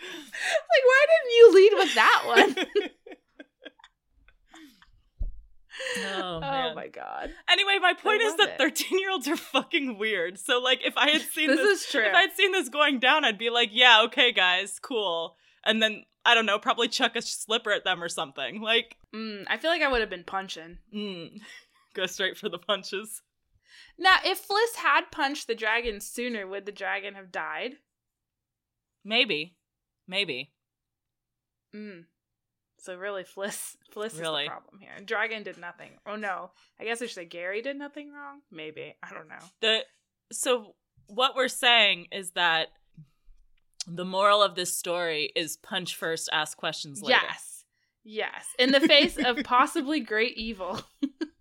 Like, 0.00 0.84
why 0.84 1.06
didn't 1.08 1.36
you 1.36 1.54
lead 1.54 1.72
with 1.74 1.94
that 1.94 2.22
one? 2.26 2.56
oh 5.98 6.40
Oh, 6.42 6.74
my 6.74 6.88
god. 6.88 7.30
Anyway, 7.48 7.78
my 7.80 7.94
point 7.94 8.22
is 8.22 8.36
that 8.36 8.58
13 8.58 8.98
year 8.98 9.10
olds 9.10 9.28
are 9.28 9.36
fucking 9.36 9.98
weird. 9.98 10.38
So, 10.38 10.58
like, 10.60 10.80
if 10.84 10.96
I 10.96 11.10
had 11.10 11.20
seen 11.32 11.48
This 11.48 11.58
this, 11.60 11.80
is 11.84 11.90
true. 11.90 12.04
if 12.04 12.14
I'd 12.14 12.32
seen 12.32 12.52
this 12.52 12.68
going 12.68 12.98
down, 12.98 13.24
I'd 13.24 13.38
be 13.38 13.50
like, 13.50 13.70
yeah, 13.72 14.02
okay, 14.04 14.32
guys, 14.32 14.78
cool. 14.80 15.36
And 15.64 15.82
then, 15.82 16.04
I 16.24 16.34
don't 16.34 16.46
know, 16.46 16.58
probably 16.58 16.88
chuck 16.88 17.16
a 17.16 17.22
slipper 17.22 17.70
at 17.70 17.84
them 17.84 18.02
or 18.02 18.08
something. 18.08 18.60
Like, 18.60 18.96
Mm, 19.14 19.44
I 19.48 19.56
feel 19.56 19.70
like 19.70 19.80
I 19.82 19.88
would 19.88 20.00
have 20.02 20.10
been 20.10 20.24
punching. 20.24 20.78
mm, 20.94 21.40
go 21.94 22.06
straight 22.06 22.36
for 22.36 22.48
the 22.48 22.58
punches. 22.58 23.22
Now, 23.98 24.16
if 24.24 24.46
Fliss 24.46 24.76
had 24.76 25.10
punched 25.10 25.46
the 25.46 25.54
dragon 25.54 26.00
sooner, 26.00 26.46
would 26.46 26.66
the 26.66 26.72
dragon 26.72 27.14
have 27.14 27.32
died? 27.32 27.76
Maybe. 29.04 29.56
Maybe. 30.08 30.50
Mm. 31.76 32.04
So 32.80 32.96
really, 32.96 33.24
Fliss, 33.24 33.76
Fliss 33.94 34.14
is 34.14 34.20
Really? 34.20 34.44
the 34.44 34.50
problem 34.50 34.80
here. 34.80 34.90
Dragon 35.04 35.42
did 35.42 35.58
nothing. 35.58 35.90
Oh 36.06 36.16
no, 36.16 36.50
I 36.80 36.84
guess 36.84 37.02
I 37.02 37.06
should 37.06 37.14
say 37.14 37.24
Gary 37.26 37.62
did 37.62 37.76
nothing 37.76 38.12
wrong. 38.12 38.40
Maybe 38.50 38.96
I 39.02 39.12
don't 39.12 39.28
know. 39.28 39.38
The 39.60 39.80
so 40.32 40.74
what 41.08 41.36
we're 41.36 41.48
saying 41.48 42.06
is 42.12 42.30
that 42.32 42.68
the 43.86 44.04
moral 44.04 44.42
of 44.42 44.54
this 44.54 44.76
story 44.76 45.30
is 45.34 45.56
punch 45.56 45.96
first, 45.96 46.28
ask 46.32 46.56
questions 46.56 47.02
later. 47.02 47.20
Yes, 47.22 47.64
yes. 48.04 48.46
In 48.58 48.72
the 48.72 48.80
face 48.80 49.16
of 49.16 49.38
possibly 49.44 50.00
great 50.00 50.36
evil, 50.36 50.80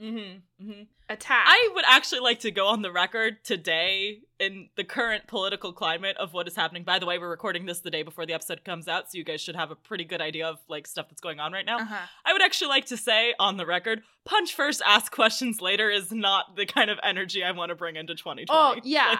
Mm-hmm, 0.00 0.64
mm-hmm. 0.70 0.82
attack. 1.08 1.44
I 1.46 1.70
would 1.74 1.84
actually 1.88 2.20
like 2.20 2.40
to 2.40 2.50
go 2.50 2.66
on 2.68 2.82
the 2.82 2.92
record 2.92 3.42
today 3.44 4.20
in 4.38 4.68
the 4.76 4.84
current 4.84 5.26
political 5.26 5.72
climate 5.72 6.16
of 6.18 6.32
what 6.32 6.46
is 6.46 6.54
happening. 6.54 6.84
By 6.84 6.98
the 7.00 7.06
way, 7.06 7.18
we're 7.18 7.28
recording 7.28 7.66
this 7.66 7.80
the 7.80 7.90
day 7.90 8.02
before 8.04 8.24
the 8.24 8.32
episode 8.32 8.64
comes 8.64 8.86
out, 8.86 9.10
so 9.10 9.18
you 9.18 9.24
guys 9.24 9.40
should 9.40 9.56
have 9.56 9.70
a 9.72 9.74
pretty 9.74 10.04
good 10.04 10.20
idea 10.20 10.46
of 10.46 10.58
like 10.68 10.86
stuff 10.86 11.08
that's 11.08 11.20
going 11.20 11.40
on 11.40 11.52
right 11.52 11.66
now. 11.66 11.78
uh-huh. 11.78 12.06
I 12.24 12.32
would 12.32 12.42
actually 12.42 12.68
like 12.68 12.86
to 12.86 12.96
say 12.96 13.34
on 13.40 13.56
the 13.56 13.66
record, 13.66 14.02
punch 14.24 14.54
first, 14.54 14.80
ask 14.86 15.10
questions 15.10 15.60
later 15.60 15.90
is 15.90 16.12
not 16.12 16.54
the 16.56 16.66
kind 16.66 16.90
of 16.90 16.98
energy 17.02 17.42
I 17.42 17.50
want 17.50 17.70
to 17.70 17.74
bring 17.74 17.96
into 17.96 18.14
2020. 18.14 18.46
Oh, 18.50 18.80
yeah. 18.84 19.08
Like, 19.08 19.18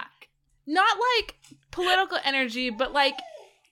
Not 0.65 0.97
like 1.17 1.35
political 1.71 2.19
energy, 2.23 2.69
but 2.69 2.93
like 2.93 3.15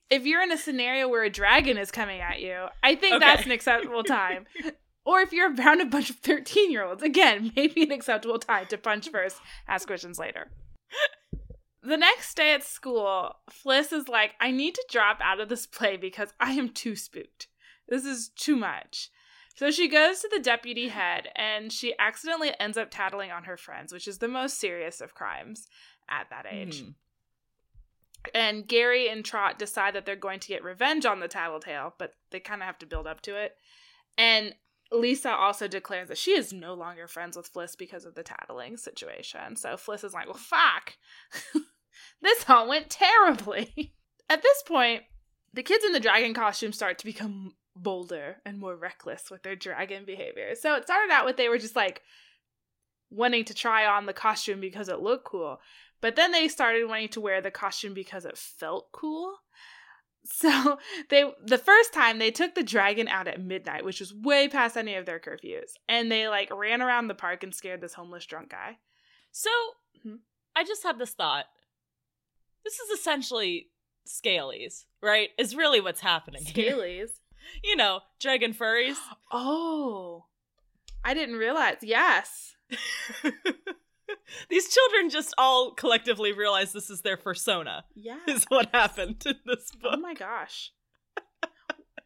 if 0.10 0.26
you're 0.26 0.41
in 0.41 0.52
a 0.52 0.58
scenario 0.58 1.08
where 1.08 1.24
a 1.24 1.30
dragon 1.30 1.78
is 1.78 1.91
coming 1.91 2.22
at 2.22 2.41
you, 2.41 2.65
I 2.84 2.96
think 2.96 3.15
Okay. 3.15 3.26
that's 3.26 3.46
an 3.46 3.52
acceptable 3.52 4.04
time. 4.04 4.46
Or 5.08 5.22
if 5.22 5.32
you're 5.32 5.56
around 5.56 5.80
a 5.80 5.86
bunch 5.86 6.10
of 6.10 6.17
13 6.17 6.70
year 6.70 6.84
olds, 6.84 7.02
again, 7.02 7.54
maybe 7.56 7.84
an 7.84 7.93
acceptable 7.93 8.39
time 8.39 8.67
to 8.67 8.78
punch 8.78 9.10
first, 9.10 9.38
ask 9.65 9.88
questions 9.88 10.20
later. 10.20 10.52
The 11.82 11.96
next 11.96 12.36
day 12.36 12.54
at 12.54 12.65
school, 12.65 13.38
Fliss 13.50 13.93
is 13.93 14.10
like, 14.10 14.34
I 14.41 14.52
need 14.52 14.76
to 14.76 14.86
drop 14.91 15.20
out 15.24 15.39
of 15.39 15.48
this 15.48 15.65
play 15.65 15.96
because 15.96 16.34
I 16.41 16.52
am 16.52 16.67
too 16.67 16.98
spooked. 16.98 17.48
This 17.88 18.04
is 18.04 18.28
too 18.36 18.58
much. 18.58 19.10
So 19.56 19.72
she 19.72 19.88
goes 19.88 20.20
to 20.20 20.30
the 20.30 20.41
deputy 20.41 20.89
head 20.89 21.30
and 21.38 21.72
she 21.72 21.93
accidentally 21.98 22.52
ends 22.60 22.78
up 22.78 22.89
tattling 22.91 23.32
on 23.32 23.46
her 23.46 23.56
friends, 23.56 23.93
which 23.93 24.10
is 24.10 24.17
the 24.17 24.28
most 24.28 24.60
serious 24.60 25.00
of 25.00 25.15
crimes 25.15 25.67
at 26.10 26.30
that 26.32 26.46
age. 26.52 26.82
hmm. 26.82 26.89
And 28.36 28.67
Gary 28.67 29.08
and 29.08 29.24
Trot 29.24 29.58
decide 29.58 29.96
that 29.96 30.06
they're 30.06 30.17
going 30.17 30.41
to 30.41 30.50
get 30.50 30.65
revenge 30.65 31.06
on 31.06 31.22
the 31.22 31.30
Tattletale, 31.30 31.93
but 31.98 32.15
they 32.32 32.41
kind 32.41 32.62
of 32.62 32.65
have 32.65 32.80
to 32.80 32.86
build 32.86 33.08
up 33.08 33.22
to 33.22 33.38
it. 33.38 33.56
And 34.17 34.54
Lisa 34.91 35.32
also 35.32 35.67
declares 35.67 36.08
that 36.08 36.17
she 36.17 36.32
is 36.32 36.54
no 36.54 36.73
longer 36.73 37.08
friends 37.08 37.36
with 37.36 37.52
Fliss 37.52 37.78
because 37.78 38.06
of 38.06 38.15
the 38.15 38.23
tattling 38.23 38.78
situation. 38.78 39.56
So 39.56 39.76
Fliss 39.76 40.04
is 40.04 40.13
like, 40.13 40.28
well, 40.28 40.36
fuck. 40.36 40.93
this 42.21 42.50
all 42.50 42.67
went 42.67 42.89
terribly. 42.89 43.93
At 44.30 44.41
this 44.41 44.63
point, 44.63 45.04
the 45.54 45.63
kids 45.63 45.84
in 45.86 45.91
the 45.91 46.00
dragon 46.00 46.34
costume 46.34 46.71
start 46.71 47.00
to 47.00 47.06
become 47.06 47.54
bolder 47.76 48.38
and 48.45 48.60
more 48.60 48.76
reckless 48.76 49.30
with 49.30 49.43
their 49.43 49.56
dragon 49.56 50.04
behavior. 50.06 50.56
So 50.56 50.76
it 50.76 50.84
started 50.84 51.12
out 51.12 51.26
with 51.26 51.38
they 51.38 51.50
were 51.50 51.58
just 51.58 51.76
like 51.76 52.02
wanting 53.10 53.45
to 53.45 53.54
try 53.54 53.86
on 53.86 54.06
the 54.06 54.13
costume 54.13 54.60
because 54.60 54.89
it 54.89 55.00
looked 55.00 55.26
cool. 55.26 55.60
But 56.02 56.15
then 56.15 56.32
they 56.32 56.47
started 56.47 56.88
wanting 56.88 57.10
to 57.10 57.21
wear 57.21 57.41
the 57.41 57.52
costume 57.52 57.93
because 57.93 58.26
it 58.26 58.38
felt 58.38 58.91
cool. 58.91 59.36
So 60.30 60.78
they 61.10 61.32
the 61.46 61.58
first 61.58 61.94
time 61.94 62.20
they 62.20 62.32
took 62.32 62.54
the 62.56 62.63
dragon 62.63 63.08
out 63.08 63.28
at 63.28 63.42
midnight, 63.42 63.86
which 63.86 64.00
was 64.00 64.13
way 64.13 64.48
past 64.48 64.76
any 64.78 64.96
of 64.96 65.06
their 65.06 65.20
curfews, 65.20 65.72
and 65.88 66.12
they 66.12 66.28
like 66.28 66.50
ran 66.56 66.82
around 66.82 67.08
the 67.08 67.16
park 67.16 67.44
and 67.44 67.54
scared 67.56 67.82
this 67.82 67.94
homeless 67.94 68.26
drunk 68.26 68.50
guy. 68.50 68.78
So 69.32 69.50
Mhm. 70.06 70.20
I 70.56 70.63
just 70.63 70.84
had 70.84 71.00
this 71.00 71.12
thought. 71.13 71.46
This 72.63 72.80
is 72.80 73.00
essentially 73.00 73.68
Scalies, 74.08 74.86
right? 75.02 75.30
Is 75.38 75.56
really 75.56 75.80
what's 75.82 76.02
happening. 76.02 76.44
Scalies. 76.44 77.10
You 77.63 77.78
know, 77.78 78.02
dragon 78.20 78.54
furries. 78.54 78.98
Oh. 79.32 80.26
I 81.06 81.13
didn't 81.13 81.36
realize. 81.38 81.78
Yes. 81.82 82.56
These 84.50 84.74
children 84.74 85.10
just 85.10 85.34
all 85.38 85.72
collectively 85.72 86.34
realize 86.34 86.74
this 86.74 86.90
is 86.90 87.02
their 87.02 87.18
persona, 87.18 87.86
Yeah. 87.96 88.20
is 88.28 88.46
what 88.50 88.70
happened 88.74 89.24
in 89.26 89.36
this 89.46 89.72
oh 89.76 89.80
book. 89.82 89.94
Oh 89.96 90.00
my 90.00 90.13
gosh. 90.13 90.72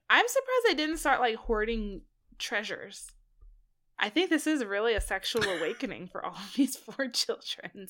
I'm 0.10 0.28
surprised 0.28 0.66
they 0.68 0.74
didn't 0.76 0.98
start 0.98 1.20
like 1.22 1.36
hoarding 1.36 2.02
treasures. 2.38 3.08
I 3.98 4.10
think 4.10 4.30
this 4.30 4.46
is 4.46 4.66
really 4.66 4.94
a 4.94 5.02
sexual 5.02 5.44
awakening 5.58 6.10
for 6.12 6.26
all 6.26 6.34
of 6.34 6.54
these 6.56 6.76
four 6.76 7.08
children. 7.08 7.88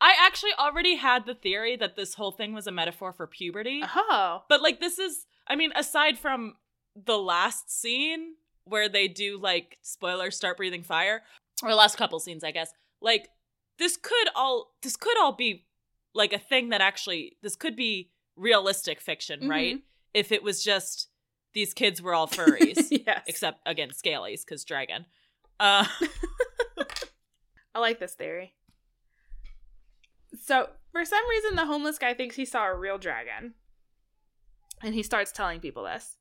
I 0.00 0.14
actually 0.20 0.52
already 0.58 0.96
had 0.96 1.26
the 1.26 1.34
theory 1.34 1.76
that 1.76 1.96
this 1.96 2.14
whole 2.14 2.32
thing 2.32 2.52
was 2.52 2.66
a 2.66 2.70
metaphor 2.72 3.12
for 3.12 3.26
puberty. 3.26 3.82
Oh. 3.82 4.42
But 4.48 4.62
like 4.62 4.78
this 4.80 4.98
is 4.98 5.26
I 5.46 5.56
mean, 5.56 5.72
aside 5.74 6.18
from 6.18 6.56
the 6.94 7.16
last 7.18 7.70
scene 7.70 8.34
where 8.64 8.88
they 8.88 9.08
do 9.08 9.38
like 9.40 9.78
spoiler 9.80 10.30
start 10.30 10.58
breathing 10.58 10.82
fire, 10.82 11.22
or 11.62 11.70
the 11.70 11.76
last 11.76 11.96
couple 11.96 12.20
scenes, 12.20 12.44
I 12.44 12.50
guess, 12.50 12.70
like 13.00 13.28
this 13.78 13.96
could 13.96 14.28
all 14.34 14.74
this 14.82 14.96
could 14.96 15.18
all 15.18 15.32
be 15.32 15.66
like 16.14 16.32
a 16.32 16.38
thing 16.38 16.70
that 16.70 16.80
actually 16.80 17.36
this 17.42 17.56
could 17.56 17.76
be 17.76 18.10
realistic 18.36 19.00
fiction, 19.00 19.48
right? 19.48 19.76
Mhm. 19.76 19.82
If 20.14 20.32
it 20.32 20.42
was 20.42 20.62
just 20.62 21.08
these 21.54 21.74
kids 21.74 22.00
were 22.02 22.14
all 22.14 22.26
furries. 22.28 22.88
yes. 22.90 23.24
Except 23.26 23.60
again, 23.66 23.90
scalies, 23.90 24.44
because 24.44 24.64
dragon. 24.64 25.06
Uh 25.60 25.86
I 27.74 27.80
like 27.80 27.98
this 28.00 28.14
theory. 28.14 28.54
So, 30.42 30.68
for 30.92 31.04
some 31.04 31.28
reason, 31.28 31.56
the 31.56 31.66
homeless 31.66 31.98
guy 31.98 32.14
thinks 32.14 32.36
he 32.36 32.44
saw 32.44 32.66
a 32.66 32.74
real 32.74 32.98
dragon. 32.98 33.54
And 34.82 34.94
he 34.94 35.02
starts 35.02 35.32
telling 35.32 35.60
people 35.60 35.84
this. 35.84 36.16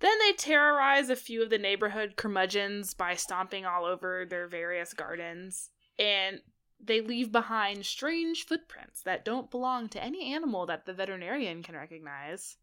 Then 0.00 0.12
they 0.20 0.32
terrorize 0.32 1.08
a 1.08 1.16
few 1.16 1.42
of 1.42 1.50
the 1.50 1.58
neighborhood 1.58 2.14
curmudgeons 2.16 2.92
by 2.94 3.14
stomping 3.14 3.64
all 3.64 3.84
over 3.84 4.26
their 4.28 4.46
various 4.46 4.92
gardens. 4.92 5.70
And 5.98 6.40
they 6.78 7.00
leave 7.00 7.32
behind 7.32 7.86
strange 7.86 8.44
footprints 8.44 9.02
that 9.02 9.24
don't 9.24 9.50
belong 9.50 9.88
to 9.88 10.02
any 10.02 10.32
animal 10.32 10.66
that 10.66 10.86
the 10.86 10.92
veterinarian 10.92 11.62
can 11.62 11.74
recognize. 11.74 12.56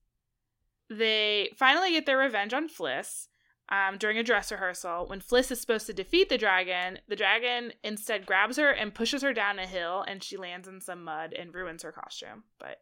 They 0.89 1.49
finally 1.55 1.91
get 1.91 2.05
their 2.05 2.17
revenge 2.17 2.53
on 2.53 2.69
Fliss 2.69 3.27
um, 3.69 3.97
during 3.97 4.17
a 4.17 4.23
dress 4.23 4.51
rehearsal. 4.51 5.07
When 5.07 5.19
Fliss 5.21 5.51
is 5.51 5.59
supposed 5.59 5.87
to 5.87 5.93
defeat 5.93 6.29
the 6.29 6.37
dragon, 6.37 6.99
the 7.07 7.15
dragon 7.15 7.73
instead 7.83 8.25
grabs 8.25 8.57
her 8.57 8.69
and 8.69 8.93
pushes 8.93 9.23
her 9.23 9.33
down 9.33 9.57
a 9.57 9.65
hill, 9.65 10.03
and 10.07 10.23
she 10.23 10.37
lands 10.37 10.67
in 10.67 10.81
some 10.81 11.03
mud 11.03 11.33
and 11.33 11.53
ruins 11.53 11.81
her 11.83 11.91
costume. 11.91 12.43
But 12.59 12.81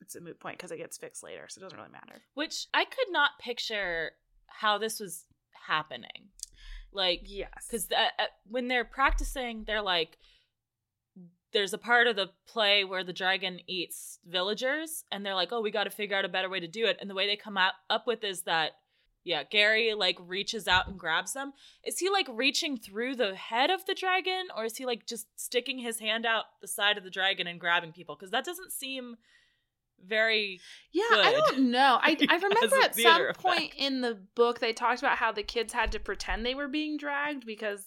it's 0.00 0.14
a 0.14 0.20
moot 0.20 0.38
point 0.38 0.58
because 0.58 0.70
it 0.70 0.78
gets 0.78 0.98
fixed 0.98 1.22
later, 1.22 1.46
so 1.48 1.58
it 1.58 1.62
doesn't 1.62 1.78
really 1.78 1.90
matter. 1.90 2.22
which 2.34 2.66
I 2.72 2.84
could 2.84 3.10
not 3.10 3.38
picture 3.40 4.12
how 4.46 4.78
this 4.78 5.00
was 5.00 5.24
happening. 5.66 6.30
Like 6.92 7.22
Yes. 7.24 7.48
because 7.66 7.88
uh, 7.90 8.24
when 8.46 8.68
they're 8.68 8.84
practicing 8.84 9.64
they're 9.64 9.82
like 9.82 10.18
there's 11.52 11.72
a 11.72 11.78
part 11.78 12.06
of 12.06 12.16
the 12.16 12.30
play 12.46 12.84
where 12.84 13.02
the 13.02 13.12
dragon 13.12 13.60
eats 13.66 14.18
villagers 14.24 15.04
and 15.10 15.24
they're 15.24 15.34
like 15.34 15.52
oh 15.52 15.60
we 15.60 15.70
got 15.70 15.84
to 15.84 15.90
figure 15.90 16.16
out 16.16 16.24
a 16.24 16.28
better 16.28 16.48
way 16.48 16.60
to 16.60 16.68
do 16.68 16.86
it. 16.86 16.96
And 17.00 17.10
the 17.10 17.14
way 17.14 17.26
they 17.26 17.36
come 17.36 17.56
out, 17.56 17.72
up 17.88 18.06
with 18.06 18.22
is 18.24 18.42
that 18.42 18.72
yeah 19.22 19.42
gary 19.42 19.92
like 19.92 20.16
reaches 20.20 20.66
out 20.66 20.88
and 20.88 20.98
grabs 20.98 21.32
them. 21.32 21.52
Is 21.84 21.98
he 21.98 22.08
like 22.08 22.26
reaching 22.30 22.76
through 22.76 23.16
the 23.16 23.34
head 23.34 23.70
of 23.70 23.84
the 23.86 23.94
dragon 23.94 24.48
or 24.56 24.64
is 24.64 24.76
he 24.76 24.86
like 24.86 25.06
just 25.06 25.26
sticking 25.36 25.78
his 25.78 25.98
hand 25.98 26.24
out 26.24 26.44
the 26.60 26.68
side 26.68 26.96
of 26.98 27.04
the 27.04 27.10
dragon 27.10 27.46
and 27.46 27.60
grabbing 27.60 27.92
people? 27.92 28.16
Because 28.16 28.30
that 28.30 28.44
doesn't 28.44 28.72
seem 28.72 29.16
very 30.06 30.60
Yeah, 30.92 31.02
I 31.10 31.32
don't 31.32 31.70
know. 31.70 31.98
I 32.00 32.16
I 32.28 32.34
remember 32.42 32.76
at 32.82 32.94
some 32.94 33.02
theater 33.04 33.32
point 33.36 33.72
in 33.76 34.00
the 34.00 34.14
book 34.34 34.58
they 34.60 34.72
talked 34.72 35.00
about 35.00 35.18
how 35.18 35.32
the 35.32 35.42
kids 35.42 35.72
had 35.72 35.92
to 35.92 36.00
pretend 36.00 36.44
they 36.44 36.54
were 36.54 36.68
being 36.68 36.96
dragged 36.96 37.44
because 37.46 37.84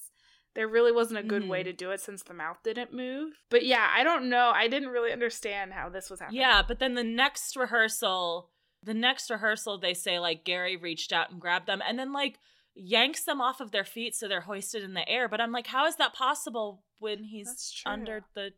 there 0.55 0.67
really 0.67 0.91
wasn't 0.91 1.19
a 1.19 1.23
good 1.23 1.47
way 1.49 1.61
Mhm. 1.61 1.65
to 1.65 1.73
do 1.73 1.89
it 1.91 1.99
since 1.99 2.21
the 2.21 2.33
mouth 2.33 2.57
didn't 2.63 2.93
move. 2.93 3.33
But 3.49 3.65
yeah, 3.65 3.89
I 3.91 4.03
don't 4.03 4.29
know. 4.29 4.51
I 4.53 4.67
didn't 4.67 4.89
really 4.89 5.11
understand 5.11 5.73
how 5.73 5.89
this 5.89 6.09
was 6.11 6.19
happening. 6.19 6.41
Yeah, 6.41 6.61
but 6.67 6.77
then 6.79 6.93
the 6.93 7.03
next 7.03 7.55
rehearsal, 7.55 8.51
the 8.83 8.93
next 8.93 9.31
rehearsal, 9.31 9.79
they 9.79 9.95
say 9.95 10.19
like 10.19 10.43
Gary 10.45 10.77
reached 10.77 11.11
out 11.11 11.31
and 11.31 11.39
grabbed 11.41 11.65
them 11.67 11.81
and 11.87 11.97
then 11.97 12.13
like 12.13 12.37
yanks 12.75 13.23
them 13.23 13.41
off 13.41 13.61
of 13.61 13.71
their 13.71 13.83
feet 13.83 14.15
so 14.15 14.27
they're 14.27 14.41
hoisted 14.41 14.83
in 14.83 14.93
the 14.93 15.07
air. 15.09 15.27
But 15.27 15.41
I'm 15.41 15.51
like, 15.51 15.67
how 15.67 15.87
is 15.87 15.95
that 15.95 16.13
possible 16.13 16.83
when 16.99 17.23
he's 17.23 17.73
under 17.85 18.23
the 18.35 18.53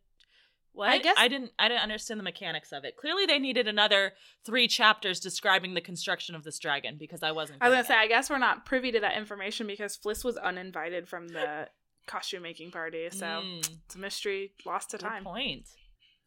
what? 0.76 0.90
I 0.90 0.98
guess- 1.00 1.16
I 1.18 1.28
didn't 1.28 1.52
I 1.58 1.68
didn't 1.68 1.84
understand 1.84 2.20
the 2.20 2.24
mechanics 2.24 2.72
of 2.72 2.84
it. 2.84 2.96
Clearly 2.98 3.26
they 3.26 3.40
needed 3.40 3.68
another 3.68 4.14
three 4.46 4.68
chapters 4.68 5.20
describing 5.20 5.74
the 5.74 5.82
construction 5.82 6.36
of 6.36 6.44
this 6.44 6.60
dragon 6.60 6.98
because 7.00 7.24
I 7.24 7.32
wasn't 7.32 7.60
I 7.62 7.70
was 7.70 7.76
gonna 7.76 7.88
say, 7.88 7.94
it. 7.96 8.00
I 8.00 8.08
guess 8.08 8.30
we're 8.30 8.38
not 8.38 8.66
privy 8.66 8.92
to 8.92 9.00
that 9.00 9.18
information 9.18 9.68
because 9.68 9.98
Fliss 9.98 10.24
was 10.24 10.38
uninvited 10.38 11.08
from 11.08 11.28
the 11.30 11.70
costume 12.08 12.44
making 12.44 12.70
party, 12.72 13.10
so 13.10 13.26
Mm, 13.26 13.60
it's 13.86 13.96
a 13.96 13.98
mystery 14.00 14.54
lost 14.66 14.92
to 14.92 14.98
good 14.98 15.06
time. 15.08 15.24
point. 15.24 15.68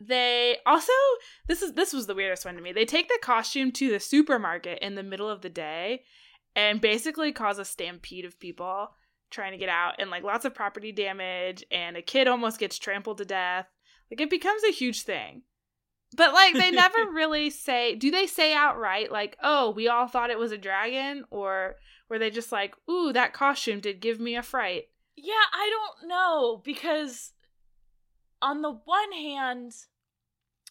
They 0.00 0.58
also 0.64 0.92
this 1.48 1.60
is 1.62 1.72
this 1.74 1.92
was 1.92 2.06
the 2.06 2.14
weirdest 2.14 2.44
one 2.44 2.54
to 2.54 2.60
me. 2.62 2.72
They 2.72 2.84
take 2.84 3.08
the 3.08 3.18
costume 3.20 3.72
to 3.72 3.90
the 3.90 4.00
supermarket 4.00 4.78
in 4.80 4.94
the 4.94 5.02
middle 5.02 5.28
of 5.28 5.42
the 5.42 5.48
day 5.50 6.04
and 6.54 6.80
basically 6.80 7.32
cause 7.32 7.58
a 7.58 7.64
stampede 7.64 8.24
of 8.24 8.38
people 8.40 8.90
trying 9.30 9.52
to 9.52 9.58
get 9.58 9.68
out 9.68 9.96
and 9.98 10.08
like 10.10 10.22
lots 10.22 10.44
of 10.44 10.54
property 10.54 10.90
damage 10.92 11.62
and 11.70 11.96
a 11.96 12.02
kid 12.02 12.26
almost 12.28 12.58
gets 12.58 12.78
trampled 12.78 13.18
to 13.18 13.24
death. 13.24 13.66
Like 14.10 14.20
it 14.20 14.30
becomes 14.30 14.64
a 14.64 14.72
huge 14.72 15.02
thing. 15.02 15.42
But 16.16 16.32
like 16.32 16.54
they 16.54 16.70
never 16.70 17.06
really 17.12 17.50
say 17.50 17.94
do 17.94 18.10
they 18.10 18.26
say 18.26 18.54
outright 18.54 19.12
like, 19.12 19.36
"Oh, 19.42 19.70
we 19.70 19.88
all 19.88 20.06
thought 20.06 20.30
it 20.30 20.38
was 20.38 20.52
a 20.52 20.58
dragon?" 20.58 21.24
or 21.30 21.76
were 22.08 22.18
they 22.18 22.30
just 22.30 22.50
like, 22.52 22.74
"Ooh, 22.88 23.12
that 23.12 23.32
costume 23.32 23.80
did 23.80 24.00
give 24.00 24.18
me 24.18 24.34
a 24.36 24.42
fright." 24.42 24.88
Yeah, 25.16 25.34
I 25.52 25.68
don't 25.70 26.08
know 26.08 26.62
because 26.64 27.32
on 28.40 28.62
the 28.62 28.72
one 28.72 29.12
hand, 29.12 29.72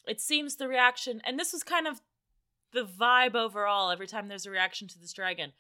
it 0.07 0.21
seems 0.21 0.55
the 0.55 0.67
reaction, 0.67 1.21
and 1.25 1.37
this 1.37 1.53
was 1.53 1.63
kind 1.63 1.85
of 1.85 2.01
the 2.73 2.85
vibe 2.85 3.35
overall 3.35 3.91
every 3.91 4.07
time 4.07 4.27
there's 4.27 4.45
a 4.45 4.51
reaction 4.51 4.87
to 4.87 4.99
this 4.99 5.13
dragon. 5.13 5.53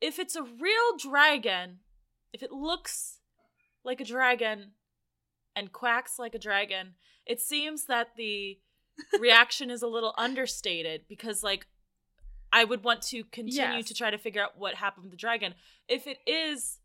If 0.00 0.18
it's 0.18 0.36
a 0.36 0.42
real 0.42 0.96
dragon, 0.98 1.78
if 2.32 2.42
it 2.42 2.52
looks 2.52 3.20
like 3.84 4.00
a 4.00 4.04
dragon 4.04 4.72
and 5.56 5.72
quacks 5.72 6.18
like 6.18 6.34
a 6.34 6.38
dragon, 6.38 6.94
it 7.26 7.40
seems 7.40 7.84
that 7.86 8.08
the 8.16 8.58
reaction 9.18 9.70
is 9.70 9.82
a 9.82 9.86
little 9.86 10.14
understated 10.18 11.02
because, 11.08 11.42
like, 11.42 11.66
I 12.52 12.64
would 12.64 12.84
want 12.84 13.02
to 13.04 13.24
continue 13.24 13.78
Yes. 13.78 13.88
to 13.88 13.94
try 13.94 14.10
to 14.10 14.18
figure 14.18 14.42
out 14.42 14.58
what 14.58 14.74
happened 14.74 15.04
with 15.04 15.10
the 15.12 15.16
dragon. 15.16 15.54
If 15.88 16.06
it 16.06 16.18
is 16.26 16.78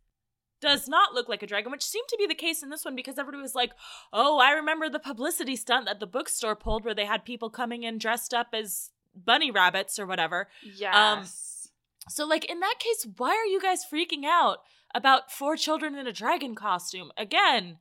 does 0.59 0.88
not 0.88 1.13
look 1.13 1.30
like 1.30 1.43
a 1.43 1.47
dragon, 1.47 1.72
which 1.72 1.84
seemed 1.86 2.07
to 2.09 2.18
be 2.18 2.26
the 2.26 2.34
case 2.34 2.63
in 2.63 2.70
this 2.72 2.84
one 2.84 2.95
because 2.95 3.20
everybody 3.20 3.41
was 3.43 3.53
like, 3.53 3.74
"Oh, 4.11 4.39
I 4.39 4.51
remember 4.53 4.89
the 4.89 4.97
publicity 4.97 5.55
stunt 5.55 5.86
that 5.86 5.99
the 5.99 6.07
bookstore 6.07 6.55
pulled 6.55 6.84
where 6.84 6.95
they 6.95 7.05
had 7.05 7.26
people 7.26 7.51
coming 7.51 7.84
in 7.84 7.99
dressed 7.99 8.34
up 8.34 8.47
as 8.53 8.89
bunny 9.15 9.51
rabbits 9.51 9.99
or 9.99 10.07
whatever." 10.07 10.49
Um, 10.63 11.20
yes. 11.20 11.70
So 12.09 12.26
like 12.26 12.45
in 12.45 12.59
that 12.61 12.76
case, 12.80 13.05
why 13.18 13.30
are 13.36 13.45
you 13.45 13.61
guys 13.61 13.86
freaking 13.86 14.24
out 14.26 14.59
about 14.95 15.32
four 15.32 15.57
children 15.57 15.93
in 15.95 16.07
a 16.07 16.13
dragon 16.13 16.55
costume? 16.55 17.11
Again, 17.18 17.78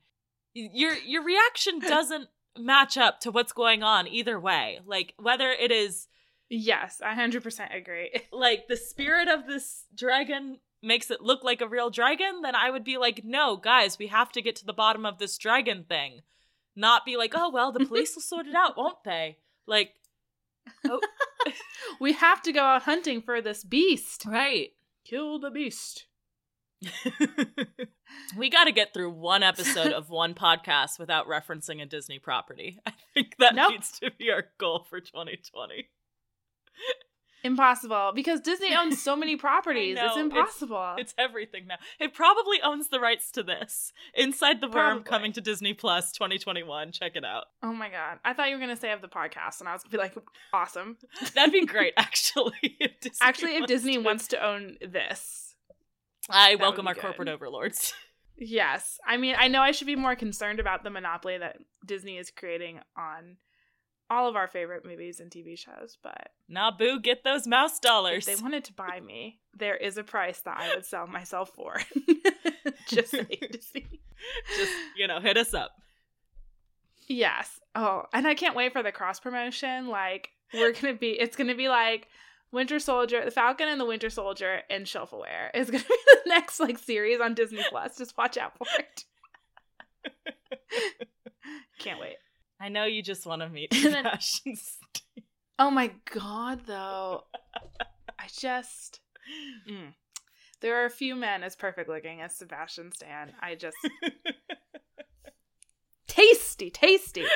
your 0.57 0.94
your 0.94 1.22
reaction 1.22 1.78
doesn't 1.80 2.28
match 2.59 2.96
up 2.96 3.20
to 3.20 3.30
what's 3.30 3.52
going 3.52 3.82
on 3.82 4.09
either 4.09 4.40
way. 4.40 4.80
Like 4.86 5.14
whether 5.18 5.50
it 5.50 5.70
is 5.70 6.09
yes, 6.48 7.00
I 7.04 7.14
100% 7.14 7.76
agree. 7.76 8.22
like 8.32 8.68
the 8.68 8.76
spirit 8.76 9.28
of 9.28 9.46
this 9.46 9.84
dragon 9.94 10.59
makes 10.82 11.11
it 11.11 11.20
look 11.20 11.42
like 11.42 11.61
a 11.61 11.68
real 11.68 11.90
dragon, 11.90 12.42
then 12.42 12.54
I 12.54 12.70
would 12.70 12.84
be 12.84 12.98
like, 12.98 13.22
no, 13.24 13.57
guys, 13.57 13.98
we 13.98 14.07
have 14.07 14.30
to 14.32 14.42
get 14.42 14.54
to 14.57 14.64
the 14.64 14.72
bottom 14.72 15.04
of 15.04 15.18
this 15.18 15.36
dragon 15.36 15.84
thing. 15.88 16.20
Not 16.74 17.04
be 17.04 17.16
like, 17.16 17.32
oh 17.34 17.50
well, 17.50 17.72
the 17.72 17.84
police 17.86 18.14
will 18.14 18.22
sort 18.22 18.46
it 18.46 18.54
out, 18.54 18.76
won't 18.76 19.02
they? 19.04 19.38
Like, 19.66 19.94
oh, 20.88 21.00
We 22.00 22.12
have 22.14 22.42
to 22.42 22.52
go 22.52 22.61
out 22.61 22.82
hunting 22.82 23.22
for 23.22 23.40
this 23.40 23.64
beast. 23.64 24.24
right. 24.26 24.70
Kill 25.04 25.38
the 25.38 25.50
beast. 25.50 26.07
We 28.37 28.51
got 28.51 28.64
to 28.64 28.73
get 28.73 28.93
through 28.95 29.11
one 29.11 29.43
episode 29.43 29.93
of 29.93 30.11
one 30.11 30.35
podcast 30.35 30.99
without 30.99 31.27
referencing 31.27 31.81
a 31.83 31.87
Disney 31.87 32.19
property. 32.19 32.79
I 32.87 32.93
think 33.14 33.37
that 33.39 33.55
Nope. 33.55 33.73
needs 33.73 33.99
to 34.01 34.11
be 34.19 34.31
our 34.31 34.47
goal 34.59 34.87
for 34.89 35.01
2020. 35.01 35.89
Impossible 37.45 38.11
because 38.12 38.41
Disney 38.41 38.75
owns 38.75 39.01
so 39.01 39.14
many 39.14 39.37
properties. 39.47 39.95
know, 39.97 40.07
it's 40.07 40.17
it's- 40.17 40.25
impossible. 40.25 40.95
It's 40.99 41.14
everything 41.17 41.67
now. 41.69 41.77
It 42.01 42.12
probably 42.12 42.61
owns 42.61 42.89
the 42.89 42.99
rights 42.99 43.31
to 43.33 43.45
this. 43.45 43.93
Inside 44.14 44.61
the 44.61 44.67
Worm 44.69 45.05
coming 45.05 45.33
to 45.35 45.41
Disney 45.41 45.73
Plus 45.73 46.11
2021. 46.12 46.91
Check 46.91 47.12
it 47.14 47.25
out. 47.25 47.45
oh 47.62 47.73
my 47.73 47.89
god! 47.89 48.19
I 48.25 48.33
thought 48.33 48.49
you 48.49 48.57
were 48.57 48.61
gonna 48.61 48.75
say 48.75 48.91
of 48.91 49.01
the 49.01 49.07
podcast, 49.09 49.61
and 49.61 49.69
I 49.69 49.75
was 49.75 49.83
gonna 49.85 49.93
be 49.93 49.99
like, 49.99 50.17
awesome. 50.53 50.97
That'd 51.35 51.53
be 51.53 51.67
great, 51.67 51.93
actually. 51.97 52.53
If 52.81 52.93
Actually, 53.21 53.57
if 53.59 53.67
Disney 53.67 53.95
to- 53.95 54.01
wants 54.03 54.27
to 54.29 54.45
own 54.45 54.79
this, 54.81 55.55
I 56.29 56.57
welcome 56.57 56.89
our 56.89 56.95
good. 56.95 57.03
corporate 57.03 57.29
overlords. 57.29 57.95
Yes. 58.39 58.99
I 59.07 59.16
mean, 59.16 59.34
I 59.39 59.49
know 59.49 59.62
I 59.62 59.72
should 59.72 59.87
be 59.87 59.97
more 59.97 60.16
concerned 60.16 60.61
about 60.61 60.84
the 60.84 60.91
monopoly 60.91 61.39
that 61.39 61.59
Disney 61.84 62.18
is 62.18 62.30
creating 62.30 62.80
on 62.97 63.37
all 64.09 64.28
of 64.28 64.37
our 64.37 64.47
favorite 64.47 64.84
movies 64.87 65.18
and 65.18 65.30
TV 65.30 65.59
shows, 65.59 65.99
but 66.03 66.28
Naboo, 66.51 67.03
get 67.03 67.24
those 67.24 67.47
mouse 67.47 67.76
if 67.76 67.80
dollars. 67.80 68.26
they 68.26 68.37
wanted 68.37 68.64
to 68.64 68.72
buy 68.72 69.01
me, 69.05 69.41
there 69.53 69.76
is 69.76 69.99
a 69.99 70.05
price 70.05 70.41
that 70.41 70.57
I 70.59 70.74
would 70.74 70.84
sell 70.84 71.07
myself 71.07 71.51
for. 71.51 71.80
Just 72.89 73.11
saying, 73.11 73.26
Disney. 73.51 73.87
Just, 74.57 74.72
you 74.97 75.09
know, 75.09 75.20
hit 75.20 75.37
us 75.37 75.55
up. 75.55 75.72
Yes. 77.09 77.61
Oh, 77.74 78.05
and 78.12 78.26
I 78.26 78.34
can't 78.34 78.57
wait 78.57 78.72
for 78.72 78.82
the 78.82 78.93
cross 78.93 79.20
promotion. 79.20 79.89
Like, 79.89 80.30
we're 80.55 80.72
gonna 80.72 80.95
be, 80.95 81.11
it's 81.11 81.37
gonna 81.37 81.55
be 81.55 81.68
like 81.68 82.09
Winter 82.57 82.78
Soldier, 82.78 83.22
the 83.22 83.30
Falcon 83.30 83.68
and 83.68 83.78
the 83.78 83.84
Winter 83.84 84.09
Soldier, 84.09 84.62
and 84.70 84.88
Shelf 84.88 85.12
Aware. 85.12 85.50
It's 85.52 85.70
gonna 85.70 85.84
be 85.88 85.96
the 86.24 86.28
next 86.30 86.59
like 86.59 86.78
series 86.78 87.20
on 87.20 87.34
Disney 87.34 87.62
Plus. 87.68 87.98
Just 87.98 88.16
watch 88.16 88.38
out 88.38 88.57
for 88.57 88.66
it. 88.78 89.04
can't 91.78 92.00
wait. 92.00 92.16
I 92.59 92.70
know 92.70 92.84
you 92.86 93.02
just 93.02 93.26
want 93.26 93.42
to 93.42 93.48
meet 93.50 93.70
then- 93.82 94.09
Oh 95.59 95.70
my 95.70 95.92
god, 96.12 96.62
though. 96.66 97.24
I 98.18 98.26
just. 98.38 99.00
Mm. 99.70 99.92
There 100.62 100.80
are 100.82 100.86
a 100.86 100.90
few 100.90 101.14
men 101.14 101.42
as 101.42 101.54
perfect 101.57 101.90
looking 101.90 102.22
as 102.22 102.34
Sebastian 102.34 102.90
Stan. 102.92 103.32
I 103.42 103.54
just. 103.54 103.76
tasty, 106.09 106.70
tasty. 106.70 107.26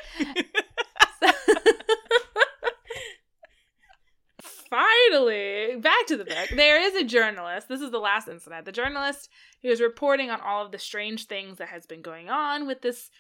Finally, 4.71 5.77
back 5.81 6.07
to 6.07 6.17
the 6.17 6.25
book. 6.25 6.49
There 6.55 6.81
is 6.81 6.95
a 6.95 7.05
journalist. 7.05 7.69
This 7.69 7.81
is 7.81 7.91
the 7.91 7.99
last 7.99 8.29
incident. 8.29 8.65
The 8.65 8.73
journalist 8.73 9.29
who 9.63 9.69
is 9.69 9.81
reporting 9.81 10.31
on 10.31 10.41
all 10.41 10.65
of 10.65 10.71
the 10.71 10.79
strange 10.79 11.27
things 11.27 11.59
that 11.59 11.69
has 11.69 11.87
been 11.87 12.03
going 12.03 12.31
on 12.31 12.69
with 12.69 12.81
this 12.81 13.11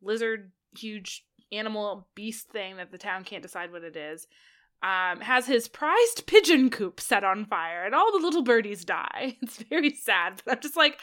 lizard, 0.00 0.50
huge 0.76 1.24
animal 1.52 2.08
beast 2.14 2.48
thing 2.48 2.78
that 2.78 2.90
the 2.90 2.98
town 2.98 3.22
can't 3.22 3.42
decide 3.42 3.70
what 3.70 3.84
it 3.84 3.96
is. 3.96 4.26
Um, 4.82 5.20
has 5.20 5.46
his 5.46 5.68
prized 5.68 6.26
pigeon 6.26 6.70
coop 6.70 7.00
set 7.00 7.24
on 7.24 7.46
fire, 7.46 7.84
and 7.84 7.94
all 7.94 8.10
the 8.10 8.24
little 8.24 8.42
birdies 8.42 8.84
die. 8.84 9.36
It's 9.42 9.62
very 9.62 9.90
sad, 9.90 10.42
but 10.44 10.54
I'm 10.54 10.60
just 10.60 10.76
like, 10.76 11.00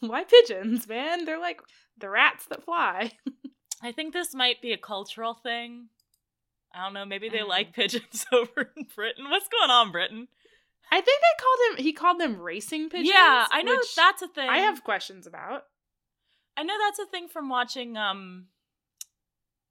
why 0.00 0.24
pigeons, 0.24 0.88
man? 0.88 1.24
They're 1.24 1.38
like 1.38 1.60
the 1.98 2.10
rats 2.10 2.46
that 2.46 2.64
fly. 2.64 3.12
I 3.82 3.92
think 3.92 4.12
this 4.12 4.34
might 4.34 4.62
be 4.62 4.72
a 4.72 4.78
cultural 4.78 5.34
thing. 5.34 5.88
I 6.74 6.84
don't 6.84 6.94
know. 6.94 7.04
Maybe 7.04 7.28
they 7.28 7.38
Mm. 7.38 7.48
like 7.48 7.72
pigeons 7.72 8.26
over 8.32 8.70
in 8.76 8.86
Britain. 8.94 9.28
What's 9.30 9.48
going 9.48 9.70
on, 9.70 9.92
Britain? 9.92 10.28
I 10.90 11.00
think 11.00 11.20
they 11.20 11.42
called 11.42 11.78
him. 11.78 11.84
He 11.84 11.92
called 11.92 12.20
them 12.20 12.40
racing 12.40 12.90
pigeons. 12.90 13.10
yeah, 13.14 13.46
I 13.50 13.62
know 13.62 13.78
that's 13.96 14.22
a 14.22 14.28
thing. 14.28 14.48
I 14.48 14.58
have 14.58 14.84
questions 14.84 15.26
about. 15.26 15.64
I 16.56 16.62
know 16.62 16.74
that's 16.84 16.98
a 16.98 17.06
thing 17.06 17.28
from 17.28 17.48
watching 17.48 17.96
um 17.96 18.46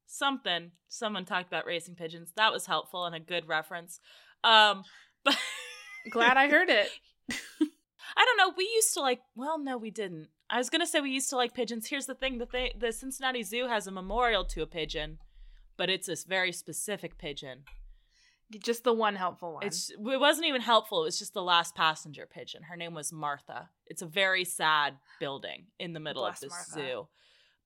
something. 0.07 0.71
Someone 0.89 1.25
talked 1.25 1.47
about 1.47 1.65
racing 1.65 1.95
pigeons. 1.95 2.31
That 2.35 2.51
was 2.51 2.65
helpful 2.65 3.05
and 3.05 3.15
a 3.15 3.19
good 3.19 3.47
reference. 3.47 3.99
Um, 4.43 4.83
but 5.25 5.35
Glad 6.11 6.37
I 6.37 6.49
heard 6.49 6.69
it. 6.69 6.89
I 7.31 8.25
don't 8.25 8.37
know. 8.37 8.53
We 8.55 8.65
used 8.75 8.93
to 8.95 9.01
like. 9.01 9.21
Well, 9.35 9.57
no, 9.57 9.77
we 9.77 9.91
didn't. 9.91 10.27
I 10.49 10.57
was 10.57 10.69
gonna 10.69 10.85
say 10.85 10.99
we 10.99 11.09
used 11.11 11.29
to 11.29 11.35
like 11.37 11.53
pigeons. 11.53 11.87
Here's 11.87 12.05
the 12.05 12.15
thing: 12.15 12.37
the 12.37 12.45
thing, 12.45 12.71
the 12.77 12.91
Cincinnati 12.91 13.43
Zoo 13.43 13.67
has 13.67 13.87
a 13.87 13.91
memorial 13.91 14.45
to 14.45 14.61
a 14.61 14.67
pigeon, 14.67 15.17
but 15.77 15.89
it's 15.89 16.07
a 16.07 16.15
very 16.27 16.51
specific 16.51 17.17
pigeon. 17.17 17.63
Just 18.63 18.83
the 18.83 18.93
one 18.93 19.15
helpful 19.15 19.55
one. 19.55 19.65
It's 19.65 19.89
it 19.89 20.19
wasn't 20.19 20.45
even 20.47 20.61
helpful. 20.61 21.01
It 21.03 21.05
was 21.05 21.17
just 21.19 21.33
the 21.33 21.41
last 21.41 21.73
passenger 21.75 22.27
pigeon. 22.31 22.63
Her 22.63 22.75
name 22.75 22.93
was 22.93 23.11
Martha. 23.11 23.69
It's 23.87 24.01
a 24.03 24.05
very 24.05 24.45
sad 24.45 24.95
building 25.19 25.67
in 25.79 25.93
the 25.93 25.99
middle 25.99 26.23
Bless 26.23 26.35
of 26.43 26.49
this 26.49 26.51
Martha. 26.51 26.71
zoo, 26.91 27.07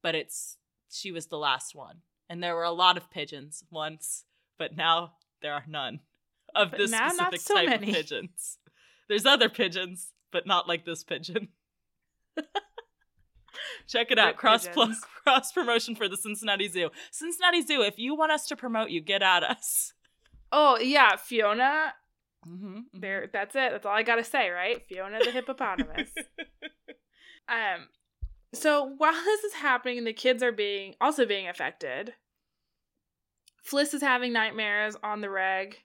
but 0.02 0.16
it's 0.16 0.58
she 0.90 1.12
was 1.12 1.28
the 1.28 1.38
last 1.38 1.76
one, 1.76 1.98
and 2.30 2.42
there 2.42 2.56
were 2.56 2.64
a 2.64 2.72
lot 2.72 2.96
of 2.96 3.10
pigeons 3.12 3.64
once, 3.70 4.24
but 4.58 4.78
now 4.78 5.14
there 5.42 5.54
are 5.54 5.66
none 5.68 6.00
of 6.56 6.72
But 6.72 6.78
this 6.78 6.92
specific 6.92 7.42
so 7.42 7.56
type 7.56 7.68
many. 7.70 7.90
of 7.90 7.96
pigeons. 7.96 8.58
There's 9.10 9.26
other 9.26 9.50
pigeons, 9.50 10.14
but 10.32 10.48
not 10.48 10.68
like 10.70 10.86
this 10.86 11.04
pigeon. 11.04 11.50
Check 13.88 14.12
it 14.12 14.20
out. 14.20 14.28
Rip 14.28 14.38
Cross 14.38 14.68
pl- 14.70 14.94
cross 15.24 15.52
promotion 15.52 15.96
for 15.96 16.08
the 16.08 16.18
Cincinnati 16.18 16.68
Zoo. 16.68 16.90
Cincinnati 17.12 17.62
Zoo, 17.62 17.82
if 17.82 17.98
you 17.98 18.16
want 18.16 18.32
us 18.32 18.46
to 18.48 18.56
promote 18.56 18.90
you, 18.90 19.02
get 19.02 19.22
at 19.22 19.44
us. 19.44 19.94
Oh 20.52 20.78
yeah, 20.78 21.16
Fiona. 21.16 21.94
Mm-hmm. 22.48 22.80
There, 22.94 23.30
that's 23.32 23.56
it. 23.56 23.72
That's 23.72 23.86
all 23.86 23.92
I 23.92 24.04
gotta 24.04 24.24
say, 24.24 24.50
right? 24.50 24.82
Fiona 24.88 25.20
the 25.20 25.32
hippopotamus. 25.32 26.10
um, 27.50 27.88
so 28.54 28.94
while 28.98 29.14
this 29.14 29.44
is 29.44 29.54
happening, 29.54 30.04
the 30.04 30.14
kids 30.14 30.42
are 30.42 30.52
being 30.52 30.96
also 31.02 31.26
being 31.26 31.48
affected. 31.48 32.14
Fliss 33.70 33.94
is 33.94 34.02
having 34.02 34.32
nightmares 34.32 34.96
on 35.04 35.22
the 35.22 35.30
reg. 35.30 35.78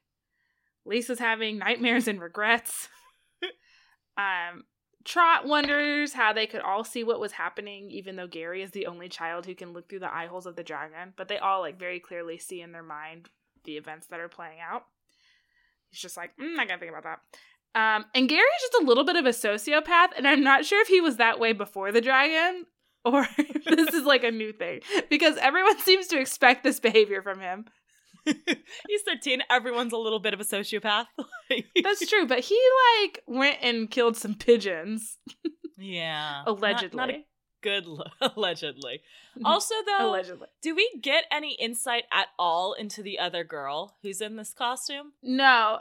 Lisa's 0.85 1.19
having 1.19 1.59
nightmares 1.59 2.09
and 2.09 2.21
regrets. 2.21 2.89
um, 4.17 4.65
Trot 5.05 5.47
wonders 5.47 6.13
how 6.13 6.33
they 6.33 6.47
could 6.47 6.61
all 6.61 6.85
see 6.85 7.03
what 7.03 7.21
was 7.21 7.33
happening, 7.33 7.91
even 7.91 8.17
though 8.17 8.27
Gary 8.27 8.63
is 8.63 8.71
the 8.71 8.87
only 8.87 9.09
child 9.09 9.47
who 9.47 9.55
can 9.55 9.73
look 9.73 9.89
through 9.89 10.01
the 10.01 10.15
eye 10.15 10.27
holes 10.27 10.47
of 10.47 10.57
the 10.57 10.63
dragon. 10.63 11.13
But 11.17 11.29
they 11.29 11.39
all 11.39 11.61
like 11.61 11.79
very 11.79 12.01
clearly 12.01 12.39
see 12.39 12.61
in 12.61 12.73
their 12.73 12.83
mind 12.83 13.29
the 13.65 13.77
events 13.77 14.07
that 14.09 14.21
are 14.21 14.29
playing 14.29 14.59
out. 14.61 14.85
He's 15.91 16.01
just 16.01 16.17
like, 16.17 16.37
mm, 16.37 16.59
I 16.59 16.67
gotta 16.67 16.79
think 16.79 16.93
about 16.93 17.05
that. 17.05 17.21
Um, 17.75 18.05
and 18.15 18.29
Gary's 18.29 18.45
just 18.61 18.83
a 18.83 18.87
little 18.87 19.05
bit 19.05 19.17
of 19.17 19.25
a 19.25 19.31
sociopath, 19.31 20.09
and 20.17 20.29
I'm 20.29 20.43
not 20.43 20.65
sure 20.65 20.83
if 20.83 20.89
he 20.89 21.01
was 21.01 21.17
that 21.17 21.41
way 21.41 21.53
before 21.53 21.91
the 21.91 22.03
dragon 22.03 22.67
or 23.05 23.27
if 23.39 23.65
this 23.65 23.95
is 23.95 24.05
like 24.05 24.25
a 24.25 24.31
new 24.31 24.53
thing 24.53 24.81
because 25.09 25.37
everyone 25.39 25.79
seems 25.81 26.07
to 26.09 26.21
expect 26.21 26.65
this 26.65 26.81
behavior 26.81 27.23
from 27.23 27.41
him. 27.41 27.67
He's 28.89 29.03
13. 29.07 29.43
Everyone's 29.51 29.93
a 29.93 29.97
little 29.97 30.21
bit 30.21 30.35
of 30.35 30.41
a 30.41 30.45
sociopath. 30.45 31.07
That's 31.83 32.09
true, 32.09 32.27
but 32.27 32.41
he 32.41 32.59
like 33.03 33.23
went 33.27 33.59
and 33.63 33.91
killed 33.91 34.17
some 34.17 34.35
pigeons 34.35 35.19
yeah. 35.77 36.43
allegedly. 36.47 36.97
Not, 36.97 37.09
not 37.09 37.17
a 37.17 37.25
good 37.63 37.87
lo- 37.87 38.05
allegedly. 38.21 39.01
Also, 39.45 39.75
though, 39.87 40.11
allegedly. 40.11 40.49
do 40.63 40.75
we 40.75 40.91
get 41.01 41.25
any 41.31 41.55
insight 41.55 42.05
at 42.13 42.29
all 42.39 42.75
into 42.75 43.03
the 43.03 43.19
other 43.19 43.45
girl 43.45 43.97
who's 44.03 44.21
in 44.21 44.37
this 44.37 44.53
costume? 44.53 45.13
No, 45.23 45.79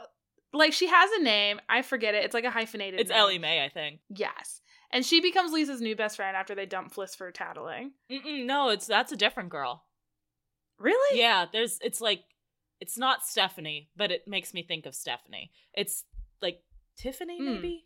like 0.52 0.72
she 0.72 0.88
has 0.88 1.10
a 1.12 1.22
name. 1.22 1.60
I 1.68 1.82
forget 1.82 2.14
it. 2.14 2.24
It's 2.24 2.34
like 2.34 2.44
a 2.44 2.50
hyphenated. 2.50 3.00
It's 3.00 3.10
name. 3.10 3.18
Ellie 3.18 3.38
Mae, 3.38 3.64
I 3.64 3.68
think. 3.68 4.00
Yes, 4.08 4.60
and 4.90 5.04
she 5.04 5.20
becomes 5.20 5.52
Lisa's 5.52 5.80
new 5.80 5.96
best 5.96 6.16
friend 6.16 6.36
after 6.36 6.54
they 6.54 6.66
dump 6.66 6.94
Fliss 6.94 7.16
for 7.16 7.30
tattling. 7.30 7.92
Mm-mm, 8.10 8.46
no, 8.46 8.70
it's 8.70 8.86
that's 8.86 9.12
a 9.12 9.16
different 9.16 9.50
girl. 9.50 9.84
Really? 10.78 11.18
Yeah, 11.18 11.46
there's 11.52 11.78
it's 11.82 12.00
like 12.00 12.24
it's 12.82 12.98
not 12.98 13.24
Stephanie, 13.24 13.88
but 13.96 14.10
it 14.10 14.26
makes 14.26 14.52
me 14.52 14.62
think 14.64 14.86
of 14.86 14.94
Stephanie. 14.94 15.52
It's 15.72 16.04
like 16.40 16.58
Tiffany 16.96 17.38
Hmm. 17.38 17.54
maybe. 17.54 17.84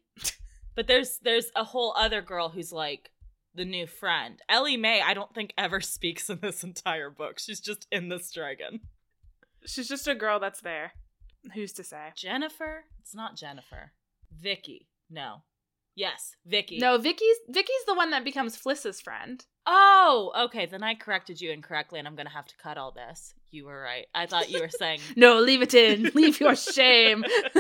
but 0.74 0.86
there's 0.86 1.18
there's 1.22 1.51
a 1.55 1.64
whole 1.64 1.92
other 1.97 2.22
girl 2.22 2.49
who's 2.49 2.72
like 2.72 3.11
the 3.55 3.64
new 3.66 3.86
friend. 3.86 4.40
Ellie 4.49 4.76
Mae, 4.76 5.01
I 5.03 5.12
don't 5.14 5.34
think 5.34 5.53
ever 5.59 5.80
speaks 5.97 6.30
in 6.30 6.38
this 6.40 6.64
entire 6.64 7.11
book. 7.11 7.38
She's 7.38 7.61
just 7.61 7.86
in 7.92 8.09
this 8.09 8.30
dragon. 8.32 8.80
She's 9.66 9.88
just 9.88 10.09
a 10.09 10.14
girl 10.14 10.40
that's 10.40 10.61
there. 10.62 10.92
Who's 11.55 11.72
to 11.74 11.84
say? 11.84 12.12
Jennifer? 12.16 12.84
It's 13.01 13.14
not 13.14 13.36
Jennifer. 13.36 13.92
Vicky. 14.32 14.88
No. 15.11 15.42
Yes, 15.94 16.34
Vicky. 16.44 16.78
No, 16.78 16.99
Vicky's 16.99 17.36
Vicky's 17.49 17.84
the 17.86 17.94
one 17.94 18.11
that 18.11 18.24
becomes 18.24 18.57
Fliss's 18.57 19.01
friend. 19.01 19.44
Oh, 19.66 20.32
okay. 20.44 20.66
Then 20.66 20.82
I 20.82 20.94
corrected 20.94 21.40
you 21.40 21.51
incorrectly, 21.51 21.99
and 21.99 22.07
I'm 22.09 22.16
gonna 22.16 22.30
have 22.30 22.47
to 22.47 22.57
cut 22.57 22.76
all 22.78 22.92
this. 22.92 23.34
You 23.57 23.64
were 23.64 23.80
right. 23.80 24.07
I 24.14 24.26
thought 24.26 24.50
you 24.50 24.61
were 24.61 24.68
saying. 24.68 25.00
No, 25.16 25.40
leave 25.40 25.62
it 25.62 25.72
in. 25.72 26.11
Leave 26.14 26.38
your 26.40 26.54
shame. 26.54 27.24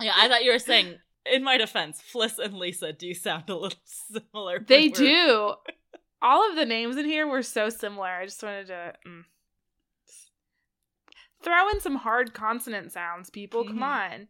yeah, 0.00 0.14
I 0.16 0.26
thought 0.26 0.42
you 0.42 0.52
were 0.52 0.58
saying. 0.58 0.94
In 1.30 1.44
my 1.44 1.58
defense, 1.58 2.02
Fliss 2.12 2.38
and 2.38 2.54
Lisa 2.54 2.94
do 2.94 3.12
sound 3.12 3.50
a 3.50 3.54
little 3.54 3.78
similar. 3.84 4.58
they 4.58 4.88
do. 4.88 5.52
All 6.22 6.48
of 6.48 6.56
the 6.56 6.64
names 6.64 6.96
in 6.96 7.04
here 7.04 7.26
were 7.26 7.42
so 7.42 7.68
similar. 7.68 8.08
I 8.08 8.24
just 8.24 8.42
wanted 8.42 8.68
to 8.68 8.94
mm. 9.06 9.24
throw 11.44 11.68
in 11.68 11.80
some 11.80 11.96
hard 11.96 12.32
consonant 12.32 12.90
sounds, 12.90 13.28
people. 13.28 13.64
Come 13.64 13.80
Mhm. 13.80 13.82
on. 13.82 14.28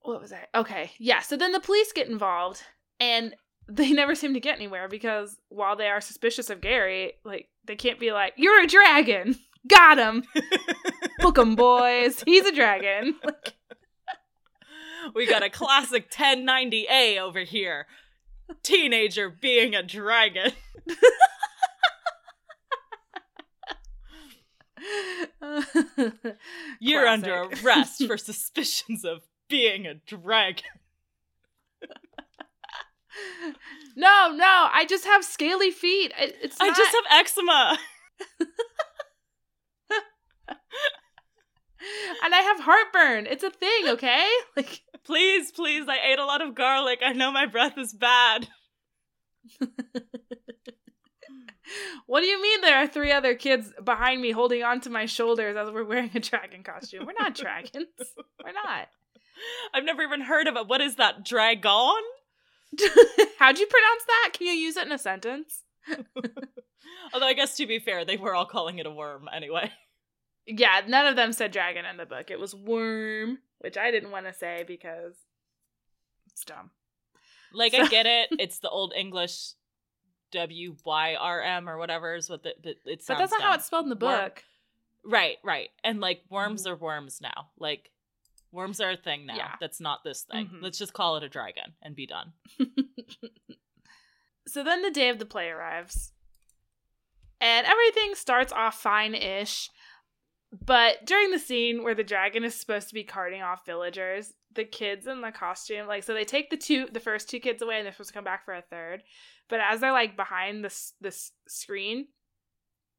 What 0.00 0.22
was 0.22 0.32
I? 0.32 0.46
Okay, 0.54 0.92
yeah. 0.98 1.20
So 1.20 1.36
then 1.36 1.52
the 1.52 1.60
police 1.60 1.92
get 1.92 2.08
involved, 2.08 2.62
and 2.98 3.34
they 3.68 3.92
never 3.92 4.14
seem 4.14 4.34
to 4.34 4.40
get 4.40 4.56
anywhere 4.56 4.88
because 4.88 5.36
while 5.48 5.76
they 5.76 5.88
are 5.88 6.00
suspicious 6.00 6.50
of 6.50 6.60
Gary, 6.60 7.14
like 7.24 7.48
they 7.64 7.76
can't 7.76 8.00
be 8.00 8.12
like, 8.12 8.34
"You're 8.36 8.62
a 8.62 8.66
dragon, 8.66 9.36
got 9.68 9.98
him, 9.98 10.24
book 11.20 11.38
him, 11.38 11.54
boys. 11.56 12.22
He's 12.24 12.46
a 12.46 12.54
dragon." 12.54 13.16
Like, 13.24 13.54
we 15.14 15.26
got 15.26 15.42
a 15.42 15.50
classic 15.50 16.10
1090A 16.10 17.18
over 17.18 17.40
here. 17.40 17.86
Teenager 18.62 19.28
being 19.28 19.74
a 19.74 19.82
dragon. 19.82 20.52
You're 26.80 27.06
under 27.06 27.48
arrest 27.62 28.04
for 28.06 28.16
suspicions 28.16 29.04
of 29.04 29.22
being 29.48 29.86
a 29.86 29.94
dragon. 29.94 30.64
No, 33.96 34.32
no, 34.34 34.68
I 34.72 34.84
just 34.88 35.04
have 35.04 35.24
scaly 35.24 35.70
feet. 35.70 36.12
I- 36.18 36.32
It's 36.42 36.56
I 36.60 36.68
not- 36.68 36.76
just 36.76 36.94
have 36.94 37.20
eczema. 37.20 37.78
and 42.24 42.34
I 42.34 42.40
have 42.40 42.60
heartburn. 42.60 43.26
It's 43.26 43.44
a 43.44 43.50
thing, 43.50 43.88
okay? 43.88 44.26
Like 44.56 44.80
Please, 45.04 45.52
please, 45.52 45.86
I 45.86 45.98
ate 46.12 46.18
a 46.18 46.24
lot 46.24 46.40
of 46.40 46.54
garlic. 46.54 47.00
I 47.04 47.12
know 47.12 47.30
my 47.30 47.44
breath 47.46 47.76
is 47.76 47.92
bad. 47.92 48.48
What 52.06 52.20
do 52.20 52.26
you 52.26 52.40
mean 52.42 52.60
there 52.60 52.76
are 52.76 52.86
three 52.86 53.10
other 53.10 53.34
kids 53.34 53.72
behind 53.82 54.20
me 54.20 54.32
holding 54.32 54.62
onto 54.62 54.90
my 54.90 55.06
shoulders 55.06 55.56
as 55.56 55.70
we're 55.70 55.82
wearing 55.84 56.10
a 56.14 56.20
dragon 56.20 56.62
costume? 56.62 57.06
We're 57.06 57.14
not 57.18 57.34
dragons. 57.34 57.86
We're 58.44 58.52
not. 58.52 58.88
I've 59.72 59.84
never 59.84 60.02
even 60.02 60.20
heard 60.20 60.46
of 60.46 60.56
it. 60.56 60.68
What 60.68 60.82
is 60.82 60.96
that? 60.96 61.24
Dragon? 61.24 61.94
How'd 63.38 63.58
you 63.58 63.66
pronounce 63.66 64.04
that? 64.06 64.30
Can 64.34 64.46
you 64.46 64.52
use 64.52 64.76
it 64.76 64.86
in 64.86 64.92
a 64.92 64.98
sentence? 64.98 65.62
Although 67.12 67.26
I 67.26 67.34
guess 67.34 67.56
to 67.56 67.66
be 67.66 67.78
fair, 67.78 68.04
they 68.04 68.16
were 68.16 68.34
all 68.34 68.46
calling 68.46 68.78
it 68.78 68.86
a 68.86 68.90
worm 68.90 69.28
anyway. 69.34 69.70
Yeah, 70.46 70.82
none 70.86 71.06
of 71.06 71.16
them 71.16 71.32
said 71.32 71.52
dragon 71.52 71.86
in 71.86 71.96
the 71.96 72.04
book. 72.04 72.30
It 72.30 72.38
was 72.38 72.54
worm, 72.54 73.38
which 73.60 73.78
I 73.78 73.90
didn't 73.90 74.10
want 74.10 74.26
to 74.26 74.34
say 74.34 74.62
because 74.66 75.14
it's 76.30 76.44
dumb. 76.44 76.70
Like 77.54 77.72
So- 77.72 77.80
I 77.80 77.88
get 77.88 78.04
it. 78.04 78.28
It's 78.32 78.58
the 78.58 78.68
old 78.68 78.92
English 78.94 79.52
W 80.32 80.76
Y 80.84 81.14
R 81.18 81.40
M 81.40 81.66
or 81.66 81.78
whatever 81.78 82.14
is 82.14 82.28
what 82.28 82.42
the, 82.42 82.52
the 82.62 82.74
it 82.84 83.02
sounds 83.02 83.16
But 83.16 83.18
that's 83.20 83.32
not 83.32 83.40
how 83.40 83.54
it's 83.54 83.64
spelled 83.64 83.84
in 83.84 83.88
the 83.88 83.96
Worm. 83.96 84.24
book. 84.24 84.44
Right, 85.02 85.38
right. 85.42 85.70
And 85.82 86.00
like 86.00 86.20
worms 86.28 86.66
mm. 86.66 86.70
are 86.72 86.76
worms 86.76 87.20
now. 87.22 87.48
Like 87.58 87.90
worms 88.54 88.80
are 88.80 88.92
a 88.92 88.96
thing 88.96 89.26
now. 89.26 89.36
Yeah. 89.36 89.54
That's 89.60 89.80
not 89.80 90.04
this 90.04 90.22
thing. 90.22 90.46
Mhm. 90.46 90.62
Let's 90.62 90.78
just 90.78 90.92
call 90.94 91.16
it 91.16 91.22
a 91.22 91.28
dragon 91.28 91.74
and 91.82 91.94
be 91.94 92.06
done. 92.06 92.32
so 94.46 94.62
then 94.62 94.82
the 94.82 94.90
day 94.90 95.08
of 95.08 95.18
the 95.18 95.26
play 95.26 95.48
arrives. 95.48 96.12
And 97.40 97.66
everything 97.66 98.14
starts 98.14 98.52
off 98.52 98.80
fine 98.80 99.14
ish. 99.14 99.68
But 100.64 101.04
during 101.04 101.30
the 101.32 101.38
scene 101.38 101.82
where 101.82 101.96
the 101.96 102.04
dragon 102.04 102.44
is 102.44 102.54
supposed 102.54 102.88
to 102.88 102.94
be 102.94 103.02
carting 103.02 103.42
off 103.42 103.66
villagers, 103.66 104.32
the 104.54 104.64
kids 104.64 105.06
in 105.08 105.20
the 105.20 105.32
costume, 105.32 105.88
like, 105.88 106.04
so 106.04 106.14
they 106.14 106.24
take 106.24 106.48
the 106.48 106.56
two, 106.56 106.86
the 106.92 107.00
first 107.00 107.28
two 107.28 107.40
kids 107.40 107.60
away 107.60 107.76
and 107.78 107.84
they're 107.84 107.92
supposed 107.92 108.10
to 108.10 108.14
come 108.14 108.24
back 108.24 108.44
for 108.44 108.54
a 108.54 108.62
third. 108.62 109.02
But 109.48 109.60
as 109.60 109.80
they're 109.80 109.90
like 109.92 110.16
behind 110.16 110.64
this 110.64 110.92
this 111.00 111.32
screen, 111.48 112.06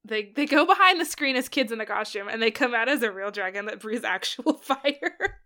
they 0.03 0.33
they 0.35 0.45
go 0.45 0.65
behind 0.65 0.99
the 0.99 1.05
screen 1.05 1.37
as 1.37 1.47
kids 1.47 1.71
in 1.71 1.77
the 1.79 1.85
costume 1.85 2.27
and 2.27 2.41
they 2.41 2.51
come 2.51 2.75
out 2.75 2.89
as 2.89 3.01
a 3.03 3.11
real 3.11 3.31
dragon 3.31 3.65
that 3.67 3.79
breathes 3.79 4.03
actual 4.03 4.53
fire. 4.61 5.39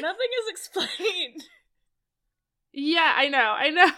Nothing 0.00 0.28
is 0.42 0.50
explained. 0.50 1.44
yeah, 2.72 3.12
I 3.16 3.28
know, 3.28 3.38
I 3.38 3.70
know. 3.70 3.90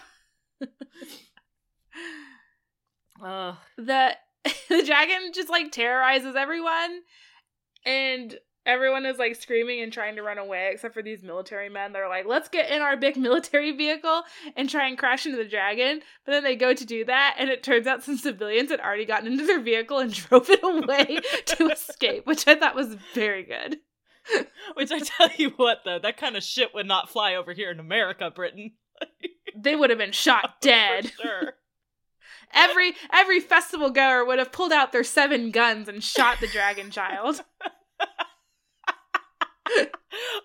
Ugh. 3.23 3.55
the 3.77 4.15
the 4.69 4.83
dragon 4.85 5.31
just 5.33 5.49
like 5.49 5.71
terrorizes 5.71 6.35
everyone 6.35 7.01
and 7.85 8.37
everyone 8.65 9.05
is 9.05 9.17
like 9.17 9.35
screaming 9.35 9.81
and 9.81 9.91
trying 9.91 10.15
to 10.15 10.21
run 10.21 10.37
away 10.37 10.69
except 10.71 10.93
for 10.93 11.01
these 11.01 11.23
military 11.23 11.69
men 11.69 11.93
they're 11.93 12.09
like 12.09 12.25
let's 12.27 12.49
get 12.49 12.69
in 12.69 12.81
our 12.81 12.95
big 12.95 13.17
military 13.17 13.71
vehicle 13.71 14.23
and 14.55 14.69
try 14.69 14.87
and 14.87 14.97
crash 14.97 15.25
into 15.25 15.37
the 15.37 15.49
dragon 15.49 16.01
but 16.25 16.33
then 16.33 16.43
they 16.43 16.55
go 16.55 16.73
to 16.73 16.85
do 16.85 17.03
that 17.05 17.35
and 17.39 17.49
it 17.49 17.63
turns 17.63 17.87
out 17.87 18.03
some 18.03 18.17
civilians 18.17 18.69
had 18.69 18.79
already 18.79 19.05
gotten 19.05 19.31
into 19.31 19.45
their 19.45 19.61
vehicle 19.61 19.99
and 19.99 20.13
drove 20.29 20.49
it 20.49 20.63
away 20.63 21.19
to 21.45 21.69
escape 21.69 22.27
which 22.27 22.47
i 22.47 22.53
thought 22.55 22.75
was 22.75 22.95
very 23.15 23.43
good 23.43 23.79
Which 24.75 24.91
I 24.91 24.99
tell 24.99 25.29
you 25.37 25.51
what, 25.51 25.79
though, 25.85 25.99
that 25.99 26.17
kind 26.17 26.35
of 26.35 26.43
shit 26.43 26.73
would 26.73 26.87
not 26.87 27.09
fly 27.09 27.35
over 27.35 27.53
here 27.53 27.71
in 27.71 27.79
America, 27.79 28.31
Britain. 28.33 28.73
they 29.55 29.75
would 29.75 29.89
have 29.89 29.99
been 29.99 30.11
shot 30.11 30.43
oh, 30.45 30.49
For 30.49 30.67
dead 30.67 31.11
sure. 31.21 31.53
every 32.53 32.93
every 33.11 33.39
festival 33.39 33.89
goer 33.89 34.25
would 34.25 34.39
have 34.39 34.51
pulled 34.51 34.71
out 34.71 34.91
their 34.91 35.03
seven 35.03 35.51
guns 35.51 35.87
and 35.87 36.03
shot 36.03 36.39
the 36.39 36.47
dragon 36.47 36.91
child. 36.91 37.41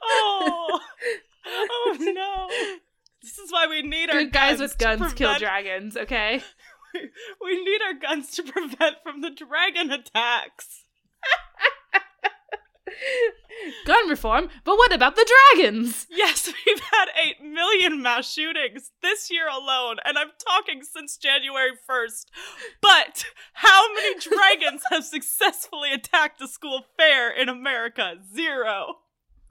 oh, 0.03 0.81
oh 1.47 1.97
no! 1.99 2.49
This 3.23 3.39
is 3.39 3.53
why 3.53 3.67
we 3.69 3.83
need 3.83 4.11
our 4.11 4.19
Good 4.21 4.33
guys 4.33 4.61
with 4.61 4.79
guns 4.79 5.13
kill 5.15 5.39
dragons, 5.39 5.97
okay? 5.97 6.43
We 7.43 7.65
need 7.65 7.81
our 7.83 7.95
guns 7.95 8.33
to 8.33 8.43
prevent 8.43 8.97
from 9.03 9.23
the 9.23 9.31
dragon 9.31 9.91
attacks. 9.91 10.85
Gun 13.85 14.09
reform, 14.09 14.49
but 14.65 14.77
what 14.77 14.93
about 14.93 15.15
the 15.17 15.31
dragons? 15.55 16.07
Yes, 16.11 16.47
we've 16.67 16.81
had 16.81 17.07
8 17.41 17.43
million 17.45 18.03
mass 18.03 18.33
shootings 18.33 18.91
this 19.03 19.31
year 19.31 19.49
alone, 19.49 19.97
and 20.05 20.19
I'm 20.19 20.31
talking 20.39 20.83
since 20.83 21.17
January 21.17 21.73
1st. 21.89 22.27
But 22.81 23.25
how 23.55 23.93
many 23.95 24.15
dragons 24.21 24.83
have 24.91 25.05
successfully 25.05 25.93
attacked 25.93 26.41
a 26.41 26.49
school 26.49 26.87
fair 26.97 27.31
in 27.31 27.49
America? 27.49 28.17
Zero. 28.35 28.99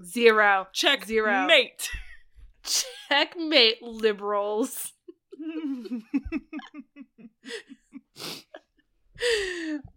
Zero. 0.04 0.68
Check 0.74 1.06
Zero. 1.06 1.46
mate. 1.46 1.90
Checkmate, 2.64 3.82
liberals. 3.82 4.94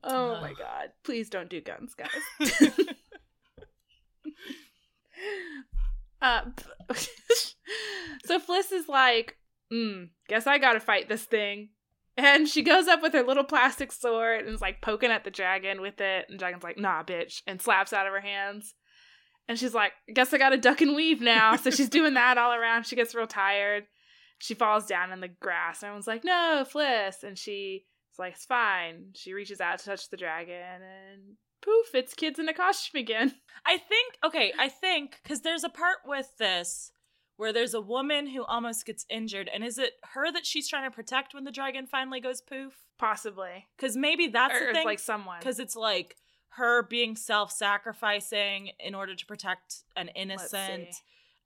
oh 0.02 0.40
my 0.40 0.52
god. 0.58 0.90
Please 1.04 1.28
don't 1.28 1.48
do 1.50 1.60
guns, 1.60 1.94
guys. 1.94 2.50
uh, 6.22 6.42
so 8.24 8.38
Fliss 8.38 8.72
is 8.72 8.88
like, 8.88 9.36
mm, 9.72 10.08
guess 10.28 10.46
I 10.46 10.58
gotta 10.58 10.80
fight 10.80 11.08
this 11.08 11.24
thing. 11.24 11.70
And 12.16 12.48
she 12.48 12.62
goes 12.62 12.86
up 12.86 13.02
with 13.02 13.12
her 13.12 13.24
little 13.24 13.44
plastic 13.44 13.90
sword 13.90 14.44
and 14.44 14.54
is 14.54 14.60
like 14.60 14.80
poking 14.80 15.10
at 15.10 15.24
the 15.24 15.30
dragon 15.30 15.80
with 15.80 16.00
it. 16.00 16.26
And 16.28 16.38
dragon's 16.38 16.62
like, 16.62 16.78
nah, 16.78 17.02
bitch, 17.02 17.42
and 17.46 17.60
slaps 17.60 17.92
out 17.92 18.06
of 18.06 18.12
her 18.12 18.20
hands. 18.20 18.74
And 19.48 19.58
she's 19.58 19.74
like, 19.74 19.92
guess 20.12 20.32
I 20.32 20.38
gotta 20.38 20.56
duck 20.56 20.80
and 20.80 20.94
weave 20.94 21.20
now. 21.20 21.56
So 21.56 21.70
she's 21.70 21.88
doing 21.88 22.14
that 22.14 22.38
all 22.38 22.52
around. 22.52 22.86
She 22.86 22.96
gets 22.96 23.14
real 23.14 23.26
tired. 23.26 23.84
She 24.38 24.54
falls 24.54 24.86
down 24.86 25.12
in 25.12 25.20
the 25.20 25.28
grass. 25.28 25.82
Everyone's 25.82 26.06
like, 26.06 26.24
no, 26.24 26.64
Fliss. 26.72 27.22
And 27.22 27.36
she's 27.36 27.82
like, 28.18 28.34
it's 28.34 28.44
fine. 28.44 29.10
She 29.14 29.32
reaches 29.32 29.60
out 29.60 29.78
to 29.78 29.84
touch 29.84 30.08
the 30.08 30.16
dragon 30.16 30.54
and 30.54 31.36
poof, 31.64 31.94
it's 31.94 32.14
kids 32.14 32.38
in 32.38 32.48
a 32.48 32.54
costume 32.54 33.00
again. 33.00 33.34
I 33.66 33.78
think, 33.78 34.14
okay, 34.24 34.52
I 34.58 34.68
think, 34.68 35.20
because 35.22 35.40
there's 35.40 35.64
a 35.64 35.68
part 35.68 35.98
with 36.04 36.36
this 36.38 36.92
where 37.36 37.52
there's 37.52 37.74
a 37.74 37.80
woman 37.80 38.28
who 38.28 38.44
almost 38.44 38.86
gets 38.86 39.06
injured. 39.10 39.50
And 39.52 39.64
is 39.64 39.78
it 39.78 39.94
her 40.12 40.30
that 40.32 40.46
she's 40.46 40.68
trying 40.68 40.88
to 40.88 40.94
protect 40.94 41.34
when 41.34 41.44
the 41.44 41.50
dragon 41.50 41.86
finally 41.86 42.20
goes 42.20 42.40
poof? 42.40 42.74
Possibly. 42.98 43.66
Because 43.76 43.96
maybe 43.96 44.28
that's 44.28 44.54
or 44.54 44.68
the 44.68 44.72
thing. 44.74 44.84
like 44.84 45.00
someone. 45.00 45.38
because 45.40 45.58
it's 45.58 45.74
like 45.74 46.16
her 46.50 46.84
being 46.84 47.16
self-sacrificing 47.16 48.70
in 48.78 48.94
order 48.94 49.14
to 49.16 49.26
protect 49.26 49.82
an 49.96 50.08
innocent 50.08 50.88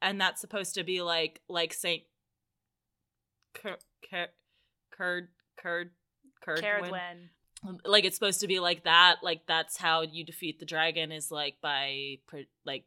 and 0.02 0.20
that's 0.20 0.40
supposed 0.40 0.74
to 0.74 0.84
be 0.84 1.02
like 1.02 1.40
like 1.48 1.72
saint 1.72 2.02
Cur- 3.54 3.78
Cur- 4.08 4.28
Curd 4.92 5.28
Curd 5.60 5.90
Curdwin. 6.44 7.30
Like 7.84 8.04
it's 8.04 8.16
supposed 8.16 8.40
to 8.40 8.46
be 8.46 8.60
like 8.60 8.84
that 8.84 9.16
like 9.22 9.40
that's 9.46 9.76
how 9.76 10.02
you 10.02 10.24
defeat 10.24 10.60
the 10.60 10.66
dragon 10.66 11.10
is 11.10 11.30
like 11.30 11.56
by 11.60 12.18
like 12.64 12.84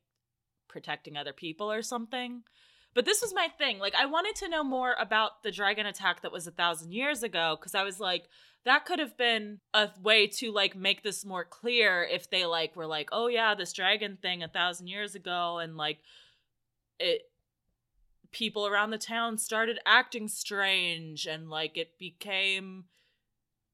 protecting 0.70 1.18
other 1.18 1.34
people 1.34 1.72
or 1.72 1.82
something. 1.82 2.44
But 2.94 3.06
this 3.06 3.22
was 3.22 3.34
my 3.34 3.48
thing 3.58 3.80
like 3.80 3.96
i 3.96 4.06
wanted 4.06 4.36
to 4.36 4.50
know 4.50 4.66
more 4.66 4.96
about 5.00 5.44
the 5.44 5.52
dragon 5.52 5.86
attack 5.86 6.22
that 6.22 6.32
was 6.32 6.46
a 6.46 6.52
thousand 6.52 6.92
years 6.92 7.24
ago 7.24 7.56
because 7.58 7.74
i 7.74 7.84
was 7.84 8.02
like 8.02 8.26
that 8.66 8.86
could 8.86 9.00
have 9.00 9.18
been 9.18 9.60
a 9.74 9.90
way 10.02 10.28
to 10.28 10.52
like 10.52 10.76
make 10.76 11.04
this 11.04 11.26
more 11.26 11.44
clear 11.44 12.04
if 12.04 12.30
they 12.30 12.46
like 12.46 12.76
were 12.76 12.86
like 12.86 13.10
oh 13.12 13.28
yeah 13.28 13.56
this 13.56 13.74
dragon 13.74 14.18
thing 14.22 14.44
a 14.44 14.48
thousand 14.48 14.88
years 14.88 15.16
ago 15.16 15.58
and 15.60 15.78
like 15.78 16.00
it 17.00 17.24
people 18.32 18.68
around 18.68 18.92
the 18.92 18.98
town 18.98 19.38
started 19.38 19.80
acting 19.86 20.28
strange 20.28 21.26
and 21.26 21.50
like 21.50 21.78
it 21.78 21.98
became 21.98 22.86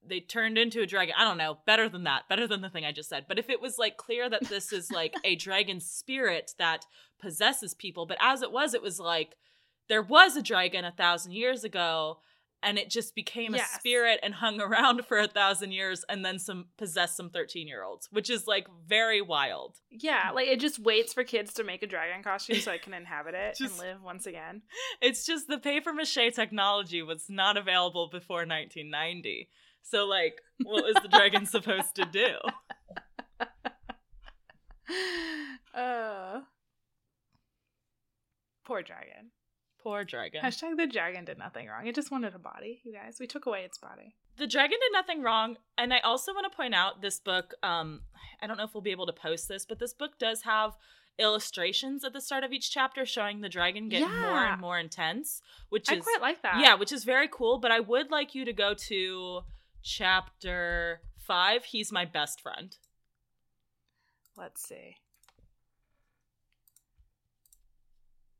they 0.08 0.20
turned 0.20 0.58
into 0.58 0.80
a 0.82 0.86
dragon. 0.86 1.14
I 1.18 1.24
don't 1.24 1.38
know. 1.38 1.58
Better 1.66 1.88
than 1.88 2.04
that. 2.04 2.28
Better 2.28 2.46
than 2.46 2.60
the 2.60 2.70
thing 2.70 2.84
I 2.84 2.92
just 2.92 3.08
said. 3.08 3.26
But 3.28 3.38
if 3.38 3.48
it 3.50 3.60
was 3.60 3.78
like 3.78 3.96
clear 3.96 4.28
that 4.30 4.44
this 4.48 4.72
is 4.72 4.90
like 4.92 5.14
a 5.24 5.36
dragon 5.36 5.80
spirit 5.80 6.52
that 6.58 6.86
possesses 7.20 7.74
people, 7.74 8.06
but 8.06 8.18
as 8.20 8.42
it 8.42 8.52
was, 8.52 8.74
it 8.74 8.82
was 8.82 8.98
like 9.00 9.36
there 9.88 10.02
was 10.02 10.36
a 10.36 10.42
dragon 10.42 10.84
a 10.84 10.92
thousand 10.92 11.32
years 11.32 11.64
ago 11.64 12.18
and 12.60 12.76
it 12.76 12.90
just 12.90 13.14
became 13.14 13.54
Yes. 13.54 13.70
a 13.72 13.78
spirit 13.78 14.18
and 14.20 14.34
hung 14.34 14.60
around 14.60 15.06
for 15.06 15.16
a 15.18 15.28
thousand 15.28 15.70
years 15.70 16.04
and 16.08 16.24
then 16.24 16.40
some 16.40 16.66
possessed 16.76 17.16
some 17.16 17.30
13 17.30 17.68
year 17.68 17.84
olds, 17.84 18.08
which 18.10 18.28
is 18.28 18.48
like 18.48 18.66
very 18.86 19.22
wild. 19.22 19.76
Yeah, 19.90 20.32
like 20.34 20.48
it 20.48 20.58
just 20.58 20.78
waits 20.80 21.12
for 21.12 21.22
kids 21.22 21.54
to 21.54 21.62
make 21.64 21.84
a 21.84 21.86
dragon 21.86 22.20
costume 22.22 22.56
so 22.58 22.72
i 22.72 22.78
can 22.78 22.94
inhabit 22.94 23.34
it 23.34 23.56
Just- 23.56 23.78
and 23.80 23.88
live 23.88 24.02
once 24.02 24.26
again. 24.26 24.62
It's 25.00 25.24
just 25.24 25.46
the 25.46 25.58
paper 25.58 25.92
mache 25.92 26.34
technology 26.34 27.00
was 27.00 27.26
not 27.30 27.56
available 27.56 28.08
before 28.10 28.38
1990. 28.38 29.48
So, 29.82 30.06
like, 30.06 30.40
what 30.62 30.84
was 30.84 30.94
the 31.02 31.08
dragon 31.08 31.46
supposed 31.46 31.94
to 31.96 32.04
do? 32.04 32.34
uh, 35.74 36.40
poor 38.64 38.82
dragon. 38.82 39.30
Poor 39.82 40.04
dragon. 40.04 40.42
Hashtag 40.42 40.76
the 40.76 40.86
dragon 40.86 41.24
did 41.24 41.38
nothing 41.38 41.68
wrong. 41.68 41.86
It 41.86 41.94
just 41.94 42.10
wanted 42.10 42.34
a 42.34 42.38
body, 42.38 42.80
you 42.84 42.92
guys. 42.92 43.18
We 43.20 43.26
took 43.26 43.46
away 43.46 43.62
its 43.64 43.78
body. 43.78 44.14
the 44.36 44.46
dragon 44.46 44.78
did 44.80 44.92
nothing 44.92 45.22
wrong 45.22 45.56
and 45.76 45.92
i 45.92 45.98
also 46.00 46.32
want 46.32 46.50
to 46.50 46.56
point 46.56 46.72
out 46.74 47.02
this 47.02 47.18
book 47.18 47.54
um 47.64 48.02
i 48.40 48.46
don't 48.46 48.56
know 48.56 48.62
if 48.62 48.72
we'll 48.72 48.80
be 48.82 48.92
able 48.92 49.06
to 49.06 49.12
post 49.12 49.48
this 49.48 49.66
but 49.66 49.80
this 49.80 49.92
book 49.92 50.16
does 50.18 50.42
have 50.42 50.76
illustrations 51.18 52.04
at 52.04 52.12
the 52.12 52.20
start 52.20 52.44
of 52.44 52.52
each 52.52 52.70
chapter 52.70 53.04
showing 53.04 53.40
the 53.40 53.48
dragon 53.48 53.88
get 53.88 54.08
more 54.08 54.44
and 54.44 54.60
more 54.60 54.78
intense 54.78 55.42
which 55.70 55.90
I 55.90 55.96
is 55.96 56.04
quite 56.04 56.20
like 56.22 56.42
that. 56.42 56.60
yeah 56.60 56.74
which 56.74 56.92
is 56.92 57.02
very 57.02 57.28
cool 57.28 57.58
but 57.58 57.72
i 57.72 57.80
would 57.80 58.12
like 58.12 58.32
you 58.36 58.44
to 58.44 58.52
go 58.52 58.74
to 58.74 59.40
chapter 59.82 61.00
five 61.16 61.64
he's 61.66 61.90
my 61.92 62.04
best 62.04 62.40
friend 62.40 62.76
Let's 64.36 64.62
see. 64.68 64.94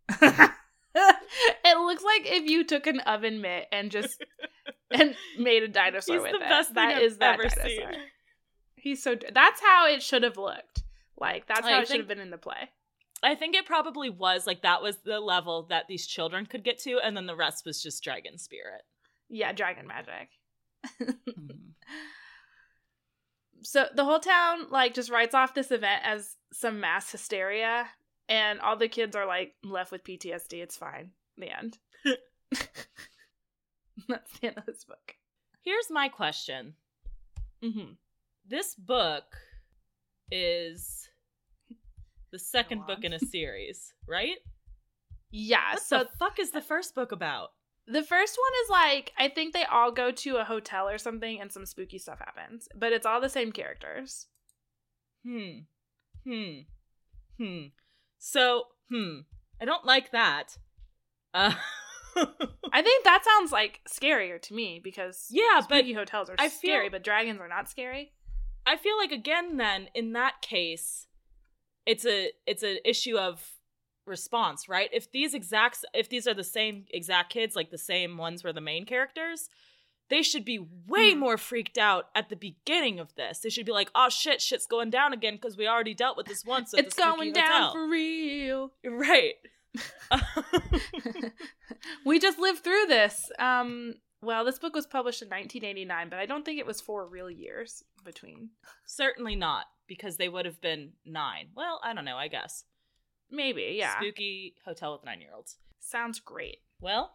it 0.22 1.78
looks 1.78 2.02
like 2.04 2.22
if 2.24 2.48
you 2.48 2.64
took 2.64 2.86
an 2.86 3.00
oven 3.00 3.40
mitt 3.40 3.66
and 3.72 3.90
just 3.90 4.22
and 4.90 5.14
made 5.38 5.62
a 5.62 5.68
dinosaur 5.68 6.16
he's 6.16 6.22
with 6.22 6.32
the 6.32 6.38
it. 6.38 6.48
best 6.48 6.74
That 6.74 6.96
thing 6.96 7.04
is 7.04 7.18
that 7.18 7.34
ever 7.34 7.42
dinosaur. 7.48 7.68
seen 7.92 8.00
He's 8.80 9.02
so. 9.02 9.16
That's 9.34 9.60
how 9.60 9.88
it 9.88 10.02
should 10.04 10.22
have 10.22 10.36
looked. 10.36 10.84
Like 11.18 11.46
that's 11.48 11.66
how 11.66 11.80
it 11.80 11.88
should 11.88 11.98
have 11.98 12.06
been 12.08 12.20
in 12.20 12.30
the 12.30 12.38
play. 12.38 12.70
i 13.24 13.34
think 13.34 13.56
it 13.56 13.66
probably 13.66 14.08
was 14.08 14.46
like 14.46 14.62
that 14.62 14.80
was 14.82 14.98
the 14.98 15.18
level 15.18 15.64
that 15.64 15.86
these 15.88 16.06
children 16.06 16.46
could 16.46 16.62
get 16.62 16.78
to 16.78 17.00
and 17.02 17.16
then 17.16 17.26
the 17.26 17.34
rest 17.34 17.64
was 17.66 17.82
just 17.82 18.04
dragon 18.04 18.38
spirit 18.38 18.82
Yeah, 19.28 19.52
dragon 19.52 19.88
magic. 19.88 20.28
Mhm. 21.00 21.72
so 23.62 23.86
the 23.94 24.04
whole 24.04 24.20
town 24.20 24.70
like 24.70 24.94
just 24.94 25.10
writes 25.10 25.34
off 25.34 25.54
this 25.54 25.70
event 25.70 26.02
as 26.04 26.36
some 26.52 26.80
mass 26.80 27.10
hysteria 27.10 27.88
and 28.28 28.60
all 28.60 28.76
the 28.76 28.88
kids 28.88 29.16
are 29.16 29.26
like 29.26 29.54
left 29.64 29.90
with 29.90 30.04
ptsd 30.04 30.62
it's 30.62 30.76
fine 30.76 31.10
the 31.36 31.50
end 31.50 31.78
that's 34.08 34.38
the 34.38 34.46
end 34.48 34.58
of 34.58 34.66
this 34.66 34.84
book 34.84 35.16
here's 35.62 35.90
my 35.90 36.08
question 36.08 36.74
mm-hmm. 37.62 37.92
this 38.46 38.74
book 38.74 39.24
is 40.30 41.08
the 42.30 42.38
second 42.38 42.86
book 42.86 43.04
in 43.04 43.12
a 43.12 43.18
series, 43.18 43.94
right? 44.06 44.36
yeah 45.30 45.72
What 45.74 45.82
so 45.82 45.98
the 46.00 46.10
fuck 46.18 46.38
is 46.38 46.50
the 46.50 46.60
first 46.60 46.94
book 46.94 47.12
about? 47.12 47.50
The 47.90 48.02
first 48.02 48.36
one 48.38 48.52
is 48.64 48.70
like 48.70 49.12
i 49.18 49.28
think 49.28 49.52
they 49.54 49.64
all 49.64 49.90
go 49.90 50.10
to 50.10 50.36
a 50.36 50.44
hotel 50.44 50.88
or 50.88 50.98
something 50.98 51.40
and 51.40 51.50
some 51.50 51.64
spooky 51.66 51.98
stuff 51.98 52.18
happens 52.18 52.68
but 52.76 52.92
it's 52.92 53.06
all 53.06 53.20
the 53.20 53.28
same 53.28 53.50
characters 53.52 54.26
Hmm. 55.26 55.60
Hmm. 56.24 56.52
Hmm. 57.38 57.62
So, 58.18 58.64
hmm. 58.90 59.18
I 59.60 59.64
don't 59.64 59.84
like 59.84 60.12
that. 60.12 60.56
Uh 61.34 61.52
i 62.72 62.82
think 62.82 63.04
that 63.04 63.24
sounds 63.24 63.52
like 63.52 63.80
scarier 63.88 64.40
to 64.42 64.54
me 64.54 64.80
because 64.82 65.26
Yeah, 65.30 65.60
but 65.68 65.78
spooky 65.80 65.92
hotels 65.92 66.30
are 66.30 66.36
I 66.38 66.48
feel- 66.48 66.58
scary 66.72 66.88
but 66.88 67.04
dragons 67.04 67.40
are 67.40 67.48
not 67.48 67.68
scary 67.68 68.12
I 68.66 68.76
feel 68.76 68.96
like 68.96 69.12
again 69.12 69.56
then 69.56 69.88
in 69.94 70.12
that 70.12 70.40
case 70.42 71.06
it's 71.86 72.04
a 72.06 72.30
it's 72.46 72.62
an 72.62 72.78
issue 72.84 73.16
of 73.16 73.44
response, 74.08 74.68
right? 74.68 74.88
If 74.92 75.10
these 75.12 75.34
exact 75.34 75.84
if 75.94 76.08
these 76.08 76.26
are 76.26 76.34
the 76.34 76.44
same 76.44 76.86
exact 76.90 77.30
kids 77.32 77.54
like 77.54 77.70
the 77.70 77.78
same 77.78 78.16
ones 78.16 78.42
were 78.42 78.52
the 78.52 78.60
main 78.60 78.84
characters, 78.86 79.48
they 80.10 80.22
should 80.22 80.44
be 80.44 80.58
way 80.86 81.12
Hmm. 81.12 81.18
more 81.20 81.36
freaked 81.38 81.76
out 81.78 82.06
at 82.14 82.28
the 82.30 82.36
beginning 82.36 82.98
of 82.98 83.14
this. 83.14 83.40
They 83.40 83.50
should 83.50 83.66
be 83.66 83.72
like, 83.72 83.90
"Oh 83.94 84.08
shit, 84.08 84.40
shit's 84.40 84.66
going 84.66 84.90
down 84.90 85.12
again 85.12 85.34
because 85.34 85.56
we 85.56 85.68
already 85.68 85.94
dealt 85.94 86.16
with 86.16 86.26
this 86.26 86.44
once." 86.44 86.72
It's 86.74 86.94
going 86.94 87.32
down 87.32 87.62
hotel." 87.62 87.72
for 87.72 87.86
real 87.88 88.72
right. 88.84 89.34
we 92.04 92.18
just 92.18 92.38
lived 92.38 92.64
through 92.64 92.86
this 92.86 93.30
um 93.38 93.94
well, 94.20 94.44
this 94.44 94.58
book 94.58 94.74
was 94.74 94.84
published 94.84 95.22
in 95.22 95.28
1989, 95.28 96.08
but 96.08 96.18
I 96.18 96.26
don't 96.26 96.44
think 96.44 96.58
it 96.58 96.66
was 96.66 96.80
four 96.80 97.06
real 97.06 97.30
years 97.30 97.84
between. 98.04 98.50
Certainly 98.84 99.36
not, 99.36 99.66
because 99.86 100.16
they 100.16 100.28
would 100.28 100.44
have 100.44 100.60
been 100.60 100.94
nine. 101.06 101.50
Well, 101.54 101.78
I 101.84 101.94
don't 101.94 102.04
know, 102.04 102.16
I 102.16 102.26
guess. 102.26 102.64
Maybe, 103.30 103.74
yeah. 103.76 103.98
Spooky 104.00 104.54
hotel 104.64 104.92
with 104.92 105.04
nine 105.04 105.20
year 105.20 105.30
olds. 105.34 105.56
Sounds 105.80 106.20
great. 106.20 106.58
Well, 106.80 107.12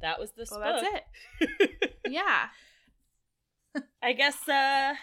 that 0.00 0.18
was 0.18 0.32
this 0.32 0.50
Well, 0.50 0.60
that's 0.60 0.86
it. 1.40 1.90
Yeah. 2.08 2.46
I 4.02 4.12
guess 4.12 4.48
uh 4.48 4.94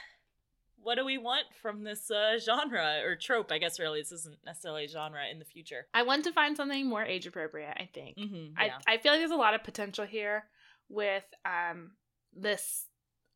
what 0.82 0.96
do 0.96 1.06
we 1.06 1.18
want 1.18 1.46
from 1.62 1.84
this 1.84 2.10
uh 2.12 2.38
genre 2.40 3.02
or 3.04 3.16
trope? 3.16 3.52
I 3.52 3.58
guess 3.58 3.80
really 3.80 4.02
this 4.02 4.12
isn't 4.12 4.38
necessarily 4.46 4.86
a 4.86 4.88
genre 4.90 5.22
in 5.32 5.40
the 5.40 5.46
future. 5.46 5.88
I 5.94 6.04
want 6.04 6.24
to 6.26 6.32
find 6.32 6.56
something 6.58 6.88
more 6.88 7.04
age 7.04 7.26
appropriate, 7.28 7.76
I 7.78 7.90
think. 7.94 8.18
Mm-hmm, 8.18 8.54
I, 8.58 8.72
I 8.88 8.98
feel 8.98 9.12
like 9.12 9.22
there's 9.22 9.32
a 9.32 9.36
lot 9.36 9.54
of 9.54 9.64
potential 9.64 10.06
here 10.06 10.46
with 10.90 11.26
um 11.46 11.92
this 12.34 12.86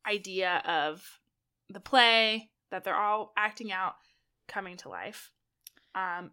idea 0.06 0.62
of 0.66 1.02
the 1.68 1.80
play 1.80 2.50
that 2.70 2.84
they're 2.84 2.94
all 2.94 3.32
acting 3.36 3.72
out 3.72 3.94
coming 4.48 4.76
to 4.78 4.88
life. 4.88 5.30
Um 5.94 6.30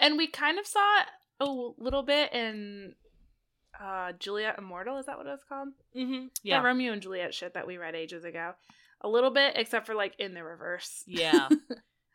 and 0.00 0.16
we 0.16 0.26
kind 0.26 0.58
of 0.58 0.66
saw 0.66 1.02
a 1.38 1.46
little 1.78 2.02
bit 2.02 2.32
in 2.32 2.94
uh 3.80 4.12
Juliet 4.18 4.56
Immortal, 4.58 4.98
is 4.98 5.06
that 5.06 5.16
what 5.16 5.26
it 5.26 5.30
was 5.30 5.44
called? 5.48 5.68
mm-hmm. 5.96 6.26
Yeah. 6.42 6.62
Romeo 6.62 6.92
and 6.92 7.00
Juliet 7.02 7.32
shit 7.34 7.54
that 7.54 7.66
we 7.66 7.78
read 7.78 7.94
ages 7.94 8.24
ago. 8.24 8.52
A 9.02 9.08
little 9.08 9.30
bit, 9.30 9.54
except 9.56 9.86
for 9.86 9.94
like 9.94 10.14
in 10.18 10.34
the 10.34 10.42
reverse. 10.44 11.04
Yeah. 11.06 11.48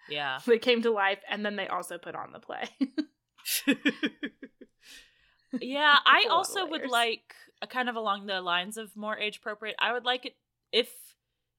Yeah. 0.08 0.38
they 0.46 0.60
came 0.60 0.84
to 0.84 0.92
life 0.92 1.18
and 1.28 1.44
then 1.44 1.56
they 1.56 1.68
also 1.68 1.98
put 1.98 2.14
on 2.14 2.32
the 2.32 2.40
play. 2.40 2.70
yeah, 5.60 5.98
I 6.06 6.18
It's 6.18 6.26
a 6.26 6.30
lot 6.30 6.32
of 6.32 6.32
also 6.32 6.68
would 6.68 6.90
like 6.90 7.34
a 7.62 7.68
kind 7.68 7.90
of 7.90 7.96
along 7.96 8.26
the 8.28 8.42
lines 8.42 8.78
of 8.78 8.96
more 8.96 9.18
age 9.18 9.38
appropriate. 9.38 9.76
I 9.80 9.94
would 9.94 10.06
like 10.06 10.26
it 10.26 10.36
if 10.72 10.92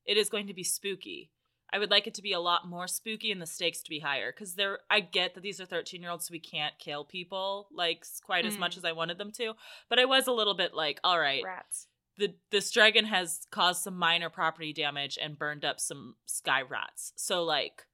it 0.04 0.16
is 0.16 0.28
going 0.28 0.46
to 0.46 0.54
be 0.54 0.62
spooky. 0.62 1.30
I 1.72 1.78
would 1.78 1.90
like 1.90 2.06
it 2.06 2.14
to 2.14 2.22
be 2.22 2.32
a 2.32 2.40
lot 2.40 2.68
more 2.68 2.86
spooky 2.86 3.32
and 3.32 3.42
the 3.42 3.46
stakes 3.46 3.82
to 3.82 3.90
be 3.90 3.98
higher 4.00 4.30
because 4.32 4.54
there. 4.54 4.78
I 4.88 5.00
get 5.00 5.34
that 5.34 5.42
these 5.42 5.60
are 5.60 5.66
thirteen 5.66 6.00
year 6.02 6.10
olds, 6.10 6.26
so 6.28 6.32
we 6.32 6.38
can't 6.40 6.78
kill 6.78 7.04
people 7.04 7.68
like 7.72 8.04
quite 8.24 8.46
as 8.46 8.56
Mm. 8.56 8.60
much 8.60 8.76
as 8.76 8.84
I 8.84 8.92
wanted 8.92 9.18
them 9.18 9.32
to. 9.32 9.54
But 9.88 9.98
I 9.98 10.04
was 10.04 10.26
a 10.26 10.32
little 10.32 10.54
bit 10.54 10.74
like, 10.74 11.00
all 11.02 11.18
right, 11.18 11.42
Rats. 11.44 11.88
the 12.18 12.34
this 12.50 12.70
dragon 12.70 13.04
has 13.06 13.46
caused 13.50 13.82
some 13.82 13.96
minor 13.96 14.30
property 14.30 14.72
damage 14.72 15.18
and 15.20 15.38
burned 15.38 15.64
up 15.64 15.80
some 15.80 16.14
sky 16.26 16.62
rats. 16.62 17.12
So 17.16 17.42
like 17.44 17.86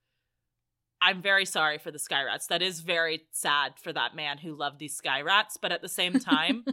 I'm 1.00 1.20
very 1.22 1.46
sorry 1.46 1.78
for 1.78 1.90
the 1.90 1.98
sky 1.98 2.22
rats. 2.22 2.46
That 2.46 2.62
is 2.62 2.80
very 2.80 3.22
sad 3.32 3.72
for 3.82 3.92
that 3.92 4.14
man 4.14 4.38
who 4.38 4.54
loved 4.54 4.78
these 4.78 4.94
sky 4.94 5.20
rats, 5.22 5.56
but 5.56 5.72
at 5.72 5.82
the 5.82 5.88
same 5.88 6.20
time, 6.20 6.64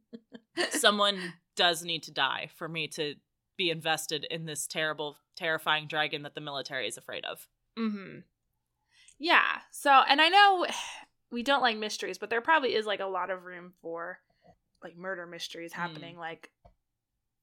someone 0.70 1.34
does 1.56 1.84
need 1.84 2.02
to 2.04 2.10
die 2.12 2.48
for 2.56 2.68
me 2.68 2.88
to 2.88 3.14
be 3.56 3.70
invested 3.70 4.24
in 4.30 4.46
this 4.46 4.66
terrible 4.66 5.16
terrifying 5.38 5.86
dragon 5.86 6.22
that 6.22 6.34
the 6.34 6.40
military 6.40 6.86
is 6.88 6.96
afraid 6.98 7.24
of. 7.24 7.46
Mm-hmm. 7.78 8.18
Yeah. 9.18 9.58
So, 9.70 9.90
and 9.90 10.20
I 10.20 10.28
know 10.28 10.66
we 11.30 11.42
don't 11.42 11.62
like 11.62 11.76
mysteries, 11.76 12.18
but 12.18 12.30
there 12.30 12.40
probably 12.40 12.74
is 12.74 12.86
like 12.86 13.00
a 13.00 13.06
lot 13.06 13.30
of 13.30 13.44
room 13.44 13.72
for 13.80 14.18
like 14.82 14.96
murder 14.96 15.26
mysteries 15.26 15.72
happening. 15.72 16.16
Like, 16.18 16.50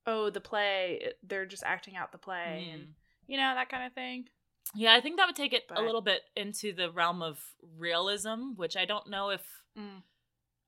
oh, 0.05 0.29
the 0.29 0.41
play, 0.41 1.11
they're 1.23 1.45
just 1.45 1.63
acting 1.63 1.95
out 1.95 2.11
the 2.11 2.17
play, 2.17 2.69
and 2.73 2.81
Mm. 2.83 2.87
you 3.27 3.37
know 3.37 3.53
that 3.55 3.69
kind 3.69 3.85
of 3.85 3.93
thing. 3.93 4.25
Yeah, 4.73 4.93
I 4.93 5.01
think 5.01 5.17
that 5.17 5.27
would 5.27 5.35
take 5.35 5.53
it 5.53 5.67
But- 5.67 5.77
a 5.79 5.81
little 5.81 6.01
bit 6.01 6.21
into 6.35 6.73
the 6.73 6.89
realm 6.91 7.21
of 7.21 7.39
realism, 7.77 8.53
which 8.55 8.75
I 8.77 8.85
don't 8.85 9.09
know 9.09 9.29
if 9.31 9.41
Mm. 9.77 10.01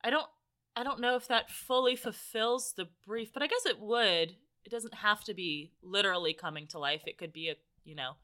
I 0.04 0.10
don't 0.10 0.28
I 0.76 0.84
don't 0.84 1.00
know 1.00 1.16
if 1.16 1.28
that 1.30 1.50
fully 1.50 1.96
fulfills 1.96 2.74
the 2.74 2.86
brief, 3.06 3.34
but 3.34 3.42
I 3.42 3.48
guess 3.48 3.66
it 3.66 3.80
would. 3.80 4.36
It 4.68 4.72
doesn't 4.72 4.96
have 4.96 5.24
to 5.24 5.34
be 5.34 5.72
literally 5.82 6.34
coming 6.34 6.68
to 6.68 6.78
life. 6.78 7.04
It 7.08 7.18
could 7.18 7.32
be 7.32 7.48
a, 7.48 7.56
you 7.86 7.96
know, 7.96 8.18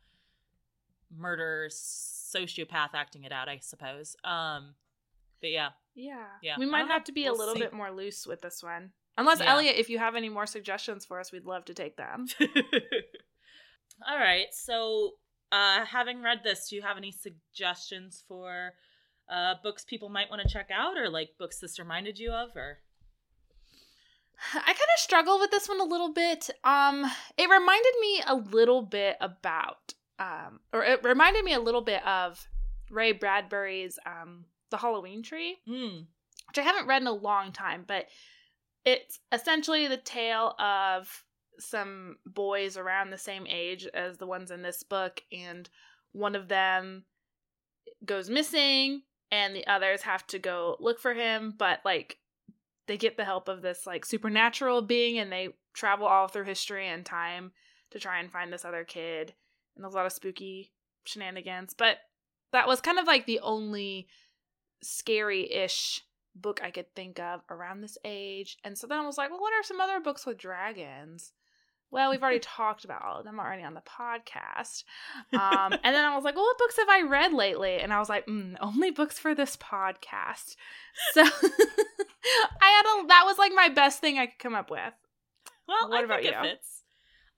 murder 1.15 1.69
sociopath 1.71 2.89
acting 2.93 3.23
it 3.23 3.31
out, 3.31 3.47
I 3.47 3.59
suppose. 3.61 4.17
Um 4.25 4.73
but 5.39 5.51
yeah. 5.51 5.69
Yeah. 5.95 6.25
Yeah. 6.41 6.55
We 6.59 6.65
might 6.65 6.87
have 6.87 7.05
to 7.05 7.13
be 7.13 7.25
a 7.27 7.29
We'll 7.31 7.39
little 7.39 7.53
see. 7.55 7.61
bit 7.61 7.71
more 7.71 7.91
loose 7.91 8.27
with 8.27 8.41
this 8.41 8.61
one. 8.61 8.91
Unless 9.17 9.39
Yeah. 9.39 9.53
Elliot, 9.53 9.75
if 9.77 9.89
you 9.89 9.99
have 9.99 10.15
any 10.15 10.27
more 10.27 10.45
suggestions 10.45 11.05
for 11.05 11.17
us, 11.21 11.31
we'd 11.31 11.45
love 11.45 11.63
to 11.65 11.73
take 11.73 11.95
them. 11.95 12.25
All 14.07 14.17
right. 14.17 14.47
So, 14.51 15.11
uh 15.53 15.85
having 15.85 16.21
read 16.21 16.41
this, 16.43 16.67
do 16.69 16.75
you 16.75 16.81
have 16.81 16.97
any 16.97 17.11
suggestions 17.13 18.21
for 18.27 18.73
uh 19.29 19.53
books 19.63 19.85
people 19.85 20.09
might 20.09 20.29
want 20.29 20.41
to 20.41 20.49
check 20.53 20.69
out 20.73 20.97
or 20.97 21.09
like 21.09 21.29
books 21.39 21.59
this 21.59 21.79
reminded 21.79 22.19
you 22.19 22.31
of 22.31 22.49
or 22.57 22.79
I 24.53 24.59
kind 24.59 24.67
of 24.75 24.99
struggle 24.99 25.39
with 25.39 25.51
this 25.51 25.67
one 25.69 25.79
a 25.79 25.85
little 25.85 26.13
bit. 26.13 26.49
Um, 26.63 27.05
it 27.37 27.49
reminded 27.49 27.93
me 28.01 28.21
a 28.25 28.35
little 28.35 28.81
bit 28.81 29.17
about, 29.21 29.93
um, 30.19 30.59
or 30.71 30.83
it 30.83 31.03
reminded 31.03 31.43
me 31.43 31.53
a 31.53 31.59
little 31.59 31.81
bit 31.81 32.05
of 32.05 32.45
Ray 32.89 33.13
Bradbury's 33.13 33.97
um, 34.05 34.45
The 34.69 34.77
Halloween 34.77 35.23
Tree, 35.23 35.57
Hmm. 35.65 36.01
which 36.47 36.57
I 36.57 36.61
haven't 36.61 36.87
read 36.87 37.01
in 37.01 37.07
a 37.07 37.13
long 37.13 37.51
time, 37.51 37.85
but 37.87 38.07
it's 38.85 39.19
essentially 39.31 39.87
the 39.87 39.97
tale 39.97 40.55
of 40.59 41.23
some 41.59 42.17
boys 42.25 42.77
around 42.77 43.09
the 43.09 43.17
same 43.17 43.47
age 43.47 43.87
as 43.93 44.17
the 44.17 44.27
ones 44.27 44.51
in 44.51 44.61
this 44.61 44.83
book, 44.83 45.21
and 45.31 45.69
one 46.11 46.35
of 46.35 46.47
them 46.49 47.05
goes 48.05 48.29
missing, 48.29 49.03
and 49.31 49.55
the 49.55 49.65
others 49.67 50.01
have 50.01 50.27
to 50.27 50.39
go 50.39 50.75
look 50.79 50.99
for 50.99 51.13
him, 51.13 51.53
but 51.57 51.79
like 51.85 52.17
they 52.87 52.97
get 52.97 53.17
the 53.17 53.25
help 53.25 53.47
of 53.47 53.61
this 53.61 53.85
like 53.85 54.05
supernatural 54.05 54.81
being 54.81 55.17
and 55.17 55.31
they 55.31 55.49
travel 55.73 56.05
all 56.05 56.27
through 56.27 56.43
history 56.43 56.87
and 56.87 57.05
time 57.05 57.51
to 57.91 57.99
try 57.99 58.19
and 58.19 58.31
find 58.31 58.51
this 58.51 58.65
other 58.65 58.83
kid 58.83 59.33
and 59.75 59.83
there's 59.83 59.93
a 59.93 59.97
lot 59.97 60.05
of 60.05 60.11
spooky 60.11 60.71
shenanigans 61.05 61.73
but 61.73 61.97
that 62.51 62.67
was 62.67 62.81
kind 62.81 62.99
of 62.99 63.07
like 63.07 63.25
the 63.25 63.39
only 63.39 64.07
scary-ish 64.81 66.01
book 66.35 66.59
i 66.63 66.71
could 66.71 66.93
think 66.95 67.19
of 67.19 67.41
around 67.49 67.81
this 67.81 67.97
age 68.03 68.57
and 68.63 68.77
so 68.77 68.87
then 68.87 68.99
i 68.99 69.05
was 69.05 69.17
like 69.17 69.29
well 69.29 69.39
what 69.39 69.53
are 69.53 69.63
some 69.63 69.79
other 69.79 69.99
books 69.99 70.25
with 70.25 70.37
dragons 70.37 71.31
well 71.93 72.09
we've 72.11 72.21
already 72.21 72.39
talked 72.39 72.83
about 72.83 73.01
all 73.03 73.19
of 73.19 73.23
them 73.23 73.39
already 73.39 73.63
on 73.63 73.73
the 73.73 73.81
podcast 73.81 74.83
um, 75.33 75.71
and 75.71 75.95
then 75.95 76.03
i 76.03 76.13
was 76.15 76.25
like 76.25 76.35
well 76.35 76.43
what 76.43 76.57
books 76.57 76.75
have 76.77 76.89
i 76.89 77.01
read 77.03 77.31
lately 77.31 77.77
and 77.77 77.93
i 77.93 77.99
was 77.99 78.09
like 78.09 78.25
mm, 78.27 78.55
only 78.59 78.91
books 78.91 79.17
for 79.17 79.33
this 79.33 79.55
podcast 79.55 80.55
so 81.13 81.21
I 82.61 82.69
had 82.69 83.03
a 83.03 83.07
that 83.07 83.23
was 83.25 83.37
like 83.37 83.51
my 83.53 83.69
best 83.69 83.99
thing 83.99 84.17
I 84.17 84.27
could 84.27 84.39
come 84.39 84.55
up 84.55 84.71
with. 84.71 84.93
Well, 85.67 85.89
What 85.89 85.99
I 85.99 86.03
about 86.03 86.21
think 86.21 86.33
it 86.33 86.37
you? 86.41 86.49
fits. 86.49 86.83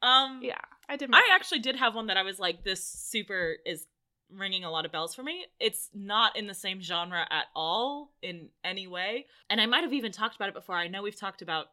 Um 0.01 0.39
Yeah, 0.43 0.59
I 0.87 0.95
did. 0.95 1.09
I 1.13 1.29
actually 1.33 1.59
did 1.59 1.75
have 1.75 1.95
one 1.95 2.07
that 2.07 2.17
I 2.17 2.23
was 2.23 2.37
like, 2.39 2.63
this 2.63 2.83
super 2.83 3.57
is 3.65 3.87
ringing 4.31 4.63
a 4.63 4.69
lot 4.71 4.85
of 4.85 4.91
bells 4.91 5.15
for 5.15 5.23
me. 5.23 5.45
It's 5.59 5.89
not 5.93 6.35
in 6.37 6.47
the 6.47 6.53
same 6.53 6.81
genre 6.81 7.25
at 7.29 7.45
all 7.55 8.13
in 8.21 8.49
any 8.63 8.85
way. 8.87 9.25
And 9.49 9.59
I 9.59 9.65
might 9.65 9.83
have 9.83 9.93
even 9.93 10.11
talked 10.11 10.35
about 10.35 10.49
it 10.49 10.55
before. 10.55 10.75
I 10.75 10.87
know 10.87 11.01
we've 11.01 11.19
talked 11.19 11.41
about 11.41 11.67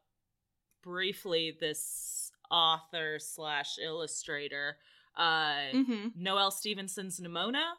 briefly 0.83 1.57
this 1.61 2.22
author 2.53 3.19
slash 3.19 3.79
illustrator, 3.83 4.77
uh, 5.17 5.71
hmm 5.73 6.09
Noelle 6.17 6.51
Stevenson's 6.51 7.19
Nimona. 7.19 7.73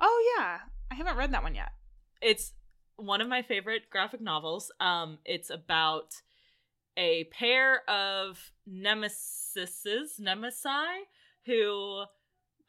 Oh 0.00 0.34
yeah, 0.38 0.58
I 0.90 0.94
haven't 0.94 1.16
read 1.16 1.32
that 1.32 1.42
one 1.42 1.54
yet. 1.54 1.70
It's 2.22 2.52
one 2.96 3.20
of 3.20 3.28
my 3.28 3.42
favorite 3.42 3.90
graphic 3.90 4.20
novels. 4.20 4.72
Um, 4.80 5.18
it's 5.24 5.50
about 5.50 6.14
a 6.96 7.24
pair 7.24 7.88
of 7.90 8.52
nemesises, 8.68 10.20
nemesi, 10.20 11.00
who 11.44 12.04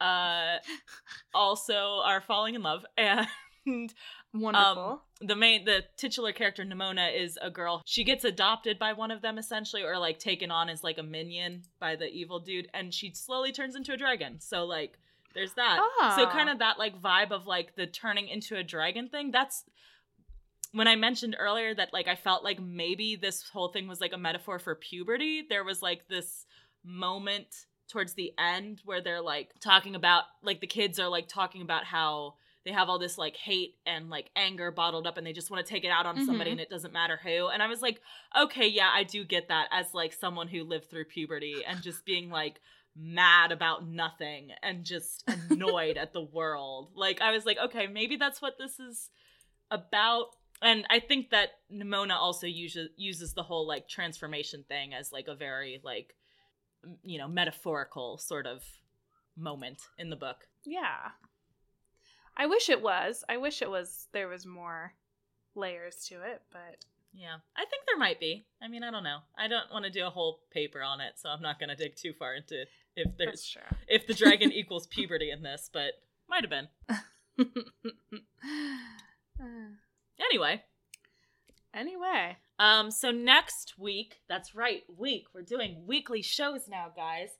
uh 0.00 0.58
also 1.34 2.00
are 2.04 2.20
falling 2.20 2.54
in 2.54 2.62
love 2.62 2.84
and 2.96 3.26
Wonderful. 4.34 4.82
um 4.82 5.00
the 5.26 5.34
main 5.36 5.64
the 5.64 5.82
titular 5.96 6.32
character 6.32 6.64
Nimona 6.64 7.08
is 7.18 7.38
a 7.42 7.50
girl. 7.50 7.82
She 7.86 8.04
gets 8.04 8.24
adopted 8.24 8.78
by 8.78 8.92
one 8.92 9.10
of 9.10 9.22
them 9.22 9.38
essentially 9.38 9.82
or 9.82 9.98
like 9.98 10.18
taken 10.18 10.50
on 10.50 10.68
as 10.68 10.84
like 10.84 10.98
a 10.98 11.02
minion 11.02 11.62
by 11.80 11.96
the 11.96 12.06
evil 12.06 12.38
dude 12.38 12.68
and 12.74 12.92
she 12.92 13.12
slowly 13.14 13.50
turns 13.52 13.74
into 13.74 13.92
a 13.92 13.96
dragon. 13.96 14.40
So 14.40 14.64
like 14.66 14.98
there's 15.34 15.54
that. 15.54 15.78
So 16.16 16.24
Ah. 16.26 16.30
kind 16.32 16.48
of 16.50 16.58
that 16.60 16.78
like 16.78 17.00
vibe 17.00 17.30
of 17.32 17.46
like 17.46 17.74
the 17.76 17.86
turning 17.86 18.28
into 18.28 18.56
a 18.56 18.62
dragon 18.62 19.08
thing. 19.08 19.30
That's 19.30 19.64
when 20.72 20.86
I 20.86 20.96
mentioned 20.96 21.36
earlier 21.38 21.74
that 21.74 21.92
like 21.92 22.08
I 22.08 22.14
felt 22.14 22.44
like 22.44 22.60
maybe 22.60 23.16
this 23.16 23.48
whole 23.48 23.68
thing 23.68 23.88
was 23.88 24.00
like 24.00 24.12
a 24.12 24.18
metaphor 24.18 24.58
for 24.58 24.74
puberty. 24.74 25.44
There 25.48 25.64
was 25.64 25.80
like 25.82 26.06
this 26.08 26.44
moment 26.84 27.46
towards 27.90 28.12
the 28.14 28.32
end 28.38 28.82
where 28.84 29.00
they're 29.00 29.22
like 29.22 29.50
talking 29.60 29.94
about 29.94 30.24
like 30.42 30.60
the 30.60 30.66
kids 30.66 30.98
are 30.98 31.08
like 31.08 31.26
talking 31.26 31.62
about 31.62 31.84
how 31.84 32.34
they 32.68 32.74
have 32.74 32.90
all 32.90 32.98
this 32.98 33.16
like 33.16 33.34
hate 33.36 33.76
and 33.86 34.10
like 34.10 34.28
anger 34.36 34.70
bottled 34.70 35.06
up 35.06 35.16
and 35.16 35.26
they 35.26 35.32
just 35.32 35.50
want 35.50 35.64
to 35.64 35.72
take 35.72 35.84
it 35.84 35.88
out 35.88 36.04
on 36.04 36.22
somebody 36.26 36.50
Mhm. 36.50 36.52
and 36.52 36.60
it 36.60 36.68
doesn't 36.68 36.92
matter 36.92 37.18
who. 37.22 37.48
And 37.48 37.62
I 37.62 37.66
was 37.66 37.80
like, 37.80 38.00
okay, 38.38 38.66
yeah, 38.68 38.90
I 38.92 39.04
do 39.04 39.24
get 39.24 39.48
that 39.48 39.68
as 39.72 39.94
like 39.94 40.12
someone 40.12 40.48
who 40.48 40.64
lived 40.64 40.90
through 40.90 41.06
puberty 41.06 41.64
and 41.66 41.82
just 41.82 42.04
being 42.04 42.28
like 42.28 42.60
mad 42.94 43.52
about 43.52 43.86
nothing 43.88 44.50
and 44.62 44.84
just 44.84 45.24
annoyed 45.48 45.96
at 45.96 46.12
the 46.12 46.20
world. 46.22 46.90
Like 46.94 47.20
I 47.22 47.30
was 47.32 47.46
like, 47.46 47.56
okay, 47.58 47.86
maybe 47.86 48.16
that's 48.16 48.42
what 48.42 48.58
this 48.58 48.78
is 48.78 49.08
about. 49.70 50.26
and 50.60 50.84
I 50.90 50.98
think 51.00 51.30
that 51.30 51.50
Nimona 51.72 52.16
also 52.16 52.46
uses 52.46 52.90
uses 52.96 53.32
the 53.34 53.44
whole 53.44 53.66
like 53.66 53.88
transformation 53.88 54.64
thing 54.68 54.92
as 54.92 55.12
like 55.12 55.28
a 55.28 55.34
very 55.34 55.80
like 55.82 56.14
you 57.02 57.18
know 57.18 57.28
metaphorical 57.28 58.18
sort 58.18 58.46
of 58.46 58.62
moment 59.36 59.78
in 59.98 60.10
the 60.10 60.16
book. 60.16 60.48
Yeah. 60.66 61.10
I 62.38 62.46
wish 62.46 62.68
it 62.68 62.80
was. 62.80 63.24
I 63.28 63.36
wish 63.36 63.60
it 63.62 63.70
was 63.70 64.06
there 64.12 64.28
was 64.28 64.46
more 64.46 64.94
layers 65.54 66.06
to 66.08 66.14
it, 66.22 66.42
but 66.52 66.84
Yeah, 67.12 67.36
I 67.56 67.64
think 67.64 67.82
there 67.86 67.98
might 67.98 68.20
be. 68.20 68.46
I 68.62 68.68
mean, 68.68 68.84
I 68.84 68.90
don't 68.90 69.02
know. 69.02 69.18
I 69.36 69.48
don't 69.48 69.70
want 69.72 69.84
to 69.84 69.90
do 69.90 70.06
a 70.06 70.10
whole 70.10 70.40
paper 70.52 70.80
on 70.82 71.00
it, 71.00 71.14
so 71.16 71.28
I'm 71.28 71.42
not 71.42 71.58
going 71.58 71.70
to 71.70 71.76
dig 71.76 71.96
too 71.96 72.12
far 72.12 72.34
into 72.34 72.64
if 72.96 73.16
there's 73.16 73.56
if 73.88 74.06
the 74.06 74.14
dragon 74.14 74.52
equals 74.60 74.86
puberty 74.86 75.30
in 75.30 75.42
this, 75.42 75.68
but 75.72 75.94
might 76.28 76.42
have 76.44 76.50
been. 76.50 76.68
Anyway, 80.20 80.62
anyway, 81.72 82.36
um 82.58 82.90
so 82.90 83.10
next 83.10 83.78
week, 83.78 84.20
that's 84.28 84.54
right, 84.54 84.82
week. 84.96 85.26
We're 85.32 85.42
doing 85.42 85.84
weekly 85.86 86.22
shows 86.22 86.68
now, 86.68 86.92
guys. 86.94 87.30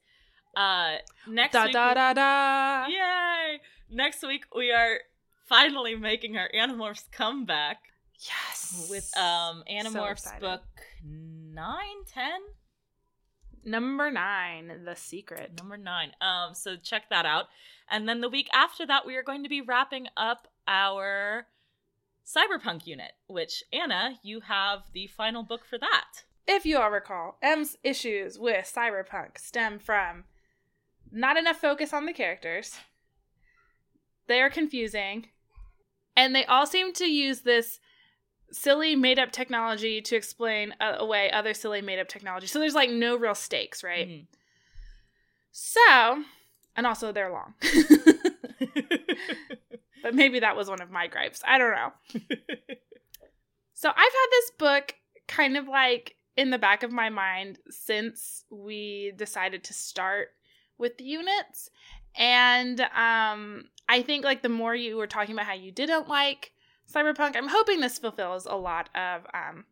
Uh 0.58 0.96
next 1.28 1.52
da 1.52 1.64
week 1.64 1.72
da 1.72 1.94
da 1.94 2.12
da. 2.14 2.86
Yay! 2.88 3.60
Next 3.90 4.22
week 4.26 4.44
we 4.56 4.72
are 4.72 4.98
finally 5.46 5.94
making 5.94 6.36
our 6.36 6.50
Animorphs 6.54 7.04
comeback 7.12 7.76
Yes. 8.20 8.88
with 8.90 9.08
um 9.16 9.62
Animorphs 9.70 10.12
excited. 10.26 10.40
book 10.40 10.62
9, 11.04 11.76
10? 12.12 12.30
number 13.64 14.10
nine, 14.10 14.84
the 14.84 14.96
secret. 14.96 15.52
Number 15.58 15.76
nine. 15.76 16.12
Um, 16.20 16.54
so 16.54 16.76
check 16.76 17.10
that 17.10 17.26
out. 17.26 17.46
And 17.90 18.08
then 18.08 18.20
the 18.20 18.28
week 18.28 18.48
after 18.52 18.86
that, 18.86 19.04
we 19.06 19.14
are 19.16 19.22
going 19.22 19.42
to 19.42 19.48
be 19.48 19.60
wrapping 19.60 20.08
up 20.16 20.48
our 20.66 21.46
cyberpunk 22.26 22.86
unit, 22.86 23.12
which 23.26 23.62
Anna, 23.72 24.18
you 24.22 24.40
have 24.40 24.84
the 24.92 25.06
final 25.06 25.42
book 25.42 25.62
for 25.68 25.78
that. 25.78 26.24
If 26.46 26.64
you 26.64 26.78
all 26.78 26.90
recall, 26.90 27.36
M's 27.42 27.76
issues 27.84 28.38
with 28.38 28.72
Cyberpunk 28.74 29.36
stem 29.38 29.78
from 29.78 30.24
not 31.12 31.36
enough 31.36 31.58
focus 31.60 31.92
on 31.92 32.06
the 32.06 32.12
characters. 32.12 32.76
They 34.26 34.40
are 34.40 34.50
confusing. 34.50 35.26
And 36.16 36.34
they 36.34 36.44
all 36.44 36.66
seem 36.66 36.92
to 36.94 37.04
use 37.06 37.40
this 37.40 37.80
silly 38.50 38.96
made 38.96 39.18
up 39.18 39.30
technology 39.30 40.00
to 40.00 40.16
explain 40.16 40.74
uh, 40.80 40.96
away 40.98 41.30
other 41.30 41.54
silly 41.54 41.82
made 41.82 41.98
up 41.98 42.08
technology. 42.08 42.46
So 42.46 42.58
there's 42.58 42.74
like 42.74 42.90
no 42.90 43.16
real 43.16 43.34
stakes, 43.34 43.84
right? 43.84 44.08
Mhm. 44.08 44.26
So, 45.52 46.24
and 46.76 46.86
also 46.86 47.12
they're 47.12 47.30
long. 47.32 47.54
but 50.02 50.14
maybe 50.14 50.40
that 50.40 50.56
was 50.56 50.68
one 50.68 50.80
of 50.80 50.90
my 50.90 51.06
gripes. 51.06 51.42
I 51.46 51.58
don't 51.58 51.72
know. 51.72 51.92
So 53.80 53.88
I've 53.88 53.96
had 53.96 54.26
this 54.32 54.50
book 54.58 54.94
kind 55.28 55.56
of 55.56 55.68
like 55.68 56.16
in 56.36 56.50
the 56.50 56.58
back 56.58 56.82
of 56.82 56.90
my 56.90 57.10
mind 57.10 57.60
since 57.70 58.44
we 58.50 59.12
decided 59.14 59.62
to 59.64 59.72
start 59.72 60.30
with 60.78 60.96
the 60.98 61.04
units. 61.04 61.70
And 62.16 62.80
um 62.80 63.64
I 63.88 64.02
think 64.02 64.24
like 64.24 64.42
the 64.42 64.48
more 64.48 64.74
you 64.74 64.96
were 64.96 65.06
talking 65.06 65.34
about 65.34 65.46
how 65.46 65.54
you 65.54 65.72
didn't 65.72 66.08
like 66.08 66.52
cyberpunk, 66.92 67.36
I'm 67.36 67.48
hoping 67.48 67.80
this 67.80 67.98
fulfills 67.98 68.46
a 68.46 68.54
lot 68.54 68.88
of 68.94 69.26
um 69.34 69.64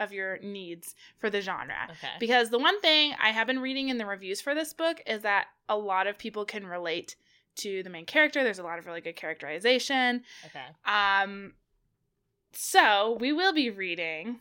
of 0.00 0.12
your 0.12 0.38
needs 0.38 0.94
for 1.18 1.30
the 1.30 1.40
genre. 1.40 1.88
okay. 1.90 2.08
Because 2.18 2.50
the 2.50 2.58
one 2.58 2.80
thing 2.80 3.14
I 3.22 3.30
have 3.30 3.46
been 3.46 3.60
reading 3.60 3.90
in 3.90 3.98
the 3.98 4.06
reviews 4.06 4.40
for 4.40 4.54
this 4.54 4.72
book 4.72 5.00
is 5.06 5.22
that 5.22 5.46
a 5.68 5.76
lot 5.76 6.06
of 6.06 6.18
people 6.18 6.44
can 6.44 6.66
relate 6.66 7.14
to 7.56 7.84
the 7.84 7.90
main 7.90 8.04
character. 8.04 8.42
There's 8.42 8.58
a 8.58 8.64
lot 8.64 8.80
of 8.80 8.86
really 8.86 9.00
good 9.00 9.16
characterization. 9.16 10.22
Okay. 10.46 10.64
Um 10.84 11.52
so 12.52 13.16
we 13.20 13.32
will 13.32 13.52
be 13.52 13.70
reading 13.70 14.40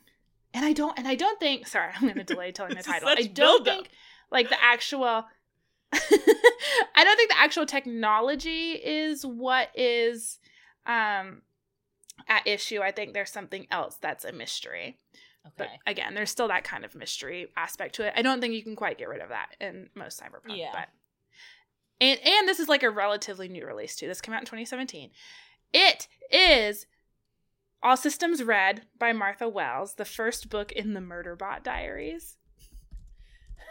and 0.53 0.65
I 0.65 0.73
don't 0.73 0.97
and 0.97 1.07
I 1.07 1.15
don't 1.15 1.39
think 1.39 1.67
sorry, 1.67 1.91
I'm 1.95 2.07
gonna 2.07 2.23
delay 2.35 2.51
telling 2.51 2.75
the 2.75 2.83
title. 2.83 3.09
I 3.09 3.23
don't 3.23 3.63
think 3.63 3.89
like 4.31 4.49
the 4.49 4.61
actual 4.63 5.25
I 6.95 7.03
don't 7.03 7.15
think 7.17 7.29
the 7.31 7.39
actual 7.39 7.65
technology 7.65 8.71
is 8.73 9.25
what 9.25 9.69
is 9.75 10.39
um 10.85 11.41
at 12.27 12.45
issue. 12.47 12.81
I 12.81 12.91
think 12.91 13.13
there's 13.13 13.31
something 13.31 13.67
else 13.71 13.97
that's 14.01 14.25
a 14.25 14.31
mystery. 14.31 14.97
But 15.57 15.67
Okay. 15.67 15.79
again, 15.87 16.13
there's 16.13 16.29
still 16.31 16.47
that 16.47 16.63
kind 16.63 16.85
of 16.85 16.95
mystery 16.95 17.47
aspect 17.57 17.95
to 17.95 18.07
it. 18.07 18.13
I 18.15 18.21
don't 18.21 18.39
think 18.39 18.53
you 18.53 18.63
can 18.63 18.75
quite 18.77 18.97
get 18.97 19.09
rid 19.09 19.21
of 19.21 19.29
that 19.29 19.55
in 19.59 19.89
most 19.93 20.21
cyberpunk. 20.21 20.57
Yeah. 20.57 20.69
But 20.71 20.87
and 21.99 22.19
and 22.25 22.47
this 22.47 22.59
is 22.59 22.69
like 22.69 22.83
a 22.83 22.89
relatively 22.89 23.47
new 23.49 23.65
release 23.65 23.95
too. 23.95 24.07
This 24.07 24.21
came 24.21 24.33
out 24.33 24.41
in 24.41 24.45
2017. 24.45 25.11
It 25.73 26.07
is 26.31 26.85
All 27.81 27.97
Systems 27.97 28.41
Red 28.43 28.83
by 28.97 29.11
Martha 29.11 29.49
Wells, 29.49 29.95
the 29.95 30.05
first 30.05 30.49
book 30.49 30.71
in 30.71 30.93
the 30.93 30.99
Murderbot 31.01 31.63
Diaries, 31.63 32.37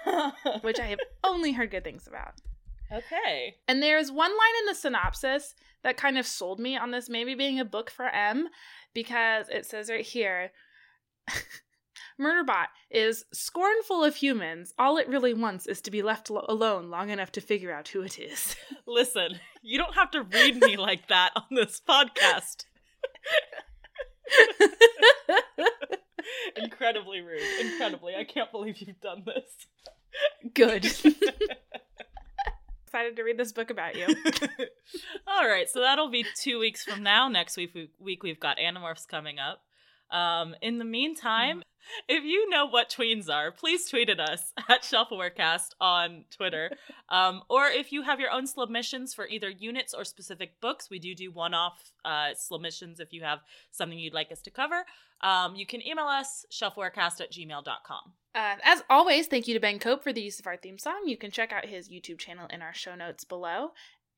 which 0.62 0.80
I 0.80 0.86
have 0.86 1.00
only 1.24 1.52
heard 1.52 1.70
good 1.70 1.84
things 1.84 2.06
about. 2.06 2.34
okay. 2.92 3.56
And 3.68 3.82
there's 3.82 4.10
one 4.10 4.30
line 4.30 4.56
in 4.60 4.66
the 4.66 4.74
synopsis 4.74 5.54
that 5.82 5.96
kind 5.96 6.18
of 6.18 6.26
sold 6.26 6.60
me 6.60 6.76
on 6.76 6.90
this 6.90 7.08
maybe 7.08 7.34
being 7.34 7.58
a 7.60 7.64
book 7.64 7.90
for 7.90 8.06
M 8.08 8.48
because 8.94 9.48
it 9.48 9.66
says 9.66 9.90
right 9.90 10.04
here 10.04 10.50
Murderbot 12.20 12.66
is 12.90 13.24
scornful 13.32 14.04
of 14.04 14.16
humans. 14.16 14.74
All 14.78 14.98
it 14.98 15.08
really 15.08 15.34
wants 15.34 15.66
is 15.66 15.80
to 15.82 15.90
be 15.90 16.02
left 16.02 16.30
lo- 16.30 16.44
alone 16.48 16.90
long 16.90 17.10
enough 17.10 17.32
to 17.32 17.40
figure 17.40 17.72
out 17.72 17.88
who 17.88 18.02
it 18.02 18.18
is. 18.18 18.54
Listen, 18.86 19.40
you 19.62 19.78
don't 19.78 19.94
have 19.94 20.10
to 20.12 20.22
read 20.22 20.60
me 20.60 20.76
like 20.76 21.08
that 21.08 21.30
on 21.34 21.44
this 21.50 21.80
podcast. 21.88 22.66
Incredibly 26.56 27.20
rude. 27.20 27.42
Incredibly. 27.60 28.14
I 28.14 28.24
can't 28.24 28.50
believe 28.50 28.78
you've 28.78 29.00
done 29.00 29.24
this. 29.24 29.44
Good. 30.54 30.84
Excited 32.86 33.16
to 33.16 33.22
read 33.22 33.38
this 33.38 33.52
book 33.52 33.70
about 33.70 33.96
you. 33.96 34.06
All 35.26 35.48
right, 35.48 35.68
so 35.68 35.80
that'll 35.80 36.10
be 36.10 36.26
two 36.38 36.58
weeks 36.58 36.84
from 36.84 37.02
now. 37.02 37.28
Next 37.28 37.56
week, 37.56 37.72
we, 37.74 37.90
week 37.98 38.22
we've 38.22 38.38
got 38.38 38.58
Animorphs 38.58 39.08
coming 39.08 39.38
up. 39.38 39.62
Um, 40.12 40.54
in 40.60 40.78
the 40.78 40.84
meantime, 40.84 41.62
if 42.08 42.22
you 42.24 42.48
know 42.48 42.66
what 42.66 42.90
tweens 42.90 43.28
are, 43.28 43.50
please 43.50 43.88
tweet 43.88 44.08
at 44.08 44.20
us 44.20 44.52
at 44.68 44.82
ShelfAwareCast 44.82 45.70
on 45.80 46.24
Twitter. 46.30 46.70
Um, 47.08 47.42
or 47.50 47.66
if 47.66 47.92
you 47.92 48.04
have 48.04 48.20
your 48.20 48.30
own 48.30 48.46
submissions 48.46 49.12
for 49.12 49.28
either 49.28 49.50
units 49.50 49.92
or 49.92 50.02
specific 50.02 50.58
books, 50.62 50.88
we 50.88 50.98
do 50.98 51.14
do 51.14 51.30
one-off 51.30 51.92
uh, 52.06 52.28
submissions 52.34 53.00
if 53.00 53.12
you 53.12 53.22
have 53.22 53.40
something 53.70 53.98
you'd 53.98 54.14
like 54.14 54.32
us 54.32 54.40
to 54.42 54.50
cover. 54.50 54.86
Um, 55.20 55.54
you 55.54 55.66
can 55.66 55.86
email 55.86 56.06
us, 56.06 56.46
shelfawarecast 56.50 57.20
at 57.20 57.30
gmail.com. 57.30 58.12
Uh, 58.34 58.54
as 58.64 58.82
always, 58.88 59.26
thank 59.26 59.46
you 59.46 59.52
to 59.52 59.60
Ben 59.60 59.78
Cope 59.78 60.02
for 60.02 60.12
the 60.12 60.22
use 60.22 60.40
of 60.40 60.46
our 60.46 60.56
theme 60.56 60.78
song. 60.78 61.02
You 61.04 61.18
can 61.18 61.30
check 61.30 61.52
out 61.52 61.66
his 61.66 61.90
YouTube 61.90 62.18
channel 62.18 62.46
in 62.48 62.62
our 62.62 62.72
show 62.72 62.94
notes 62.94 63.24
below. 63.24 63.72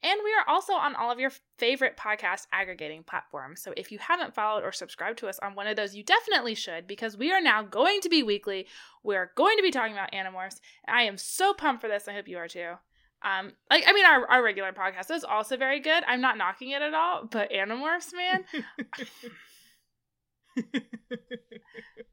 And 0.05 0.21
we 0.23 0.35
are 0.35 0.47
also 0.47 0.75
on 0.75 0.95
all 0.95 1.11
of 1.11 1.19
your 1.19 1.33
favorite 1.59 1.97
podcast 1.97 2.47
aggregating 2.53 3.05
platforms. 3.05 3.63
So 3.63 3.73
if 3.75 3.91
you 3.91 3.99
haven't 3.99 4.35
followed 4.35 4.63
or 4.63 4.71
subscribed 4.71 5.19
to 5.21 5.29
us 5.29 5.39
on 5.39 5.55
one 5.55 5.67
of 5.67 5.77
those, 5.77 5.95
you 5.95 6.05
definitely 6.05 6.55
should 6.55 6.87
because 6.87 7.17
we 7.17 7.33
are 7.33 7.41
now 7.41 7.63
going 7.63 8.03
to 8.03 8.11
be 8.11 8.23
weekly. 8.23 8.67
We're 9.03 9.33
going 9.35 9.57
to 9.57 9.63
be 9.63 9.71
talking 9.71 9.95
about 9.95 10.13
Animorphs. 10.13 10.61
I 10.87 11.05
am 11.05 11.17
so 11.17 11.55
pumped 11.55 11.81
for 11.81 11.89
this. 11.89 12.07
I 12.07 12.13
hope 12.13 12.29
you 12.29 12.37
are 12.37 12.49
too. 12.49 12.75
Um, 13.23 13.53
like 13.71 13.85
I 13.87 13.95
mean, 13.95 14.05
our, 14.05 14.29
our 14.29 14.45
regular 14.45 14.73
podcast 14.73 15.11
is 15.11 15.25
also 15.25 15.57
very 15.57 15.81
good. 15.81 16.05
I'm 16.07 16.21
not 16.21 16.37
knocking 16.37 16.71
it 16.71 16.83
at 16.83 16.93
all, 16.93 17.25
but 17.25 17.51
Animorphs, 17.51 18.13
man, 18.13 18.45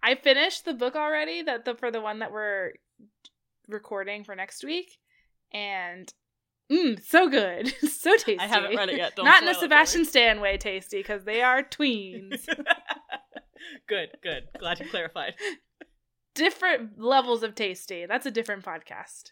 I 0.02 0.16
finished 0.16 0.64
the 0.64 0.74
book 0.74 0.96
already. 0.96 1.42
That 1.42 1.66
the 1.66 1.76
for 1.76 1.92
the 1.92 2.00
one 2.00 2.20
that 2.20 2.32
we're 2.32 2.72
recording 3.68 4.24
for 4.24 4.34
next 4.34 4.64
week, 4.64 4.98
and 5.54 6.12
mm, 6.72 7.04
so 7.04 7.30
good, 7.30 7.68
so 7.90 8.16
tasty. 8.16 8.40
I 8.40 8.48
haven't 8.48 8.76
read 8.76 8.90
it 8.90 8.98
yet. 8.98 9.16
Don't 9.16 9.26
Not 9.26 9.42
in 9.44 9.50
a 9.50 9.54
spoil 9.54 9.56
it 9.56 9.56
for 9.56 9.62
me. 9.62 9.66
Sebastian 9.66 10.06
Stan 10.06 10.40
way 10.42 10.58
tasty 10.58 10.98
because 11.00 11.24
they 11.26 11.42
are 11.42 11.62
tweens. 11.64 12.46
good, 13.88 14.10
good. 14.24 14.44
Glad 14.60 14.80
you 14.80 14.86
clarified. 14.90 15.36
different 16.36 17.00
levels 17.00 17.44
of 17.44 17.56
tasty. 17.56 18.06
That's 18.06 18.26
a 18.26 18.32
different 18.32 18.64
podcast. 18.64 19.32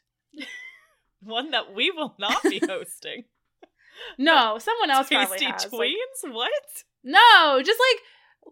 One 1.21 1.51
that 1.51 1.73
we 1.73 1.91
will 1.91 2.15
not 2.19 2.41
be 2.43 2.59
hosting. 2.67 3.25
No, 4.17 4.57
someone 4.59 4.89
else 4.89 5.09
probably 5.09 5.37
Tasty 5.39 5.45
has. 5.51 5.71
Like- 5.73 5.89
tweens? 5.89 6.33
what? 6.33 6.51
no, 7.03 7.61
just 7.63 7.79
like 7.79 8.01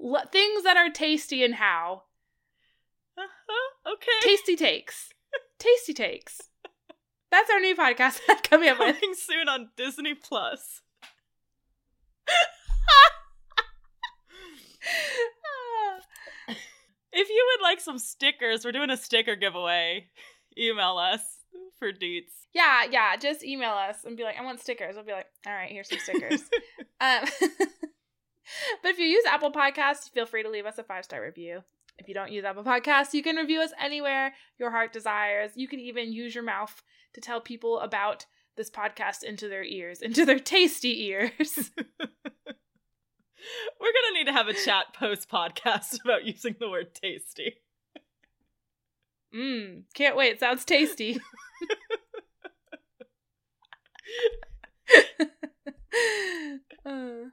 l- 0.04 0.28
things 0.32 0.64
that 0.64 0.76
are 0.78 0.90
tasty 0.90 1.44
and 1.44 1.56
how 1.56 2.04
Uh-huh, 3.18 3.94
okay. 3.94 4.12
tasty 4.22 4.56
takes. 4.58 5.10
tasty 5.58 5.94
takes. 5.94 6.42
That's 7.32 7.50
our 7.50 7.60
new 7.60 7.76
podcast 7.76 8.20
coming 8.44 8.70
up 8.70 8.80
with. 8.80 8.98
Soon 9.18 9.50
on 9.50 9.70
Disney 9.76 10.14
Plus. 10.16 10.82
If 17.18 17.30
you 17.30 17.48
would 17.52 17.64
like 17.64 17.80
some 17.80 17.98
stickers, 17.98 18.64
we're 18.64 18.72
doing 18.72 18.92
a 18.92 18.96
sticker 18.96 19.36
giveaway. 19.36 20.06
Email 20.56 21.00
us 21.00 21.22
for 21.80 21.92
deets. 21.92 22.46
Yeah, 22.54 22.84
yeah. 22.92 23.16
Just 23.18 23.44
email 23.44 23.72
us 23.72 24.04
and 24.06 24.16
be 24.16 24.22
like, 24.22 24.38
I 24.40 24.44
want 24.44 24.60
stickers. 24.60 24.94
We'll 24.94 25.04
be 25.04 25.14
like, 25.14 25.26
all 25.48 25.54
right, 25.54 25.72
here's 25.72 25.90
some 25.90 25.98
stickers. 25.98 26.42
um, 27.02 27.26
but 28.84 28.92
if 28.92 29.00
you 29.00 29.06
use 29.06 29.26
Apple 29.26 29.52
Podcasts, 29.52 30.12
feel 30.12 30.28
free 30.28 30.44
to 30.44 30.50
leave 30.50 30.68
us 30.68 30.78
a 30.78 30.84
five 30.84 31.06
star 31.06 31.24
review. 31.24 31.64
If 32.00 32.08
you 32.08 32.14
don't 32.14 32.32
use 32.32 32.46
Apple 32.46 32.64
Podcasts, 32.64 33.14
you 33.14 33.24
can 33.24 33.36
review 33.36 33.62
us 33.62 33.72
anywhere 33.82 34.34
your 34.60 34.72
heart 34.72 34.94
desires. 34.94 35.52
You 35.56 35.68
can 35.68 35.80
even 35.80 36.14
use 36.14 36.36
your 36.36 36.44
mouth 36.44 36.84
to 37.14 37.22
tell 37.22 37.42
people 37.42 37.80
about 37.80 38.26
this 38.56 38.70
podcast 38.70 39.24
into 39.24 39.48
their 39.48 39.64
ears, 39.64 40.02
into 40.02 40.26
their 40.26 40.40
tasty 40.40 41.06
ears. 41.06 41.72
We're 43.80 43.94
going 43.94 44.14
to 44.14 44.14
need 44.16 44.26
to 44.26 44.34
have 44.34 44.48
a 44.48 44.54
chat 44.54 44.94
post 44.94 45.30
podcast 45.30 46.00
about 46.06 46.26
using 46.26 46.56
the 46.60 46.70
word 46.70 46.94
tasty. 46.94 47.58
Mmm, 49.34 49.84
can't 49.94 50.16
wait. 50.16 50.40
Sounds 50.40 50.66
tasty. 50.66 51.20
uh. 56.86 57.30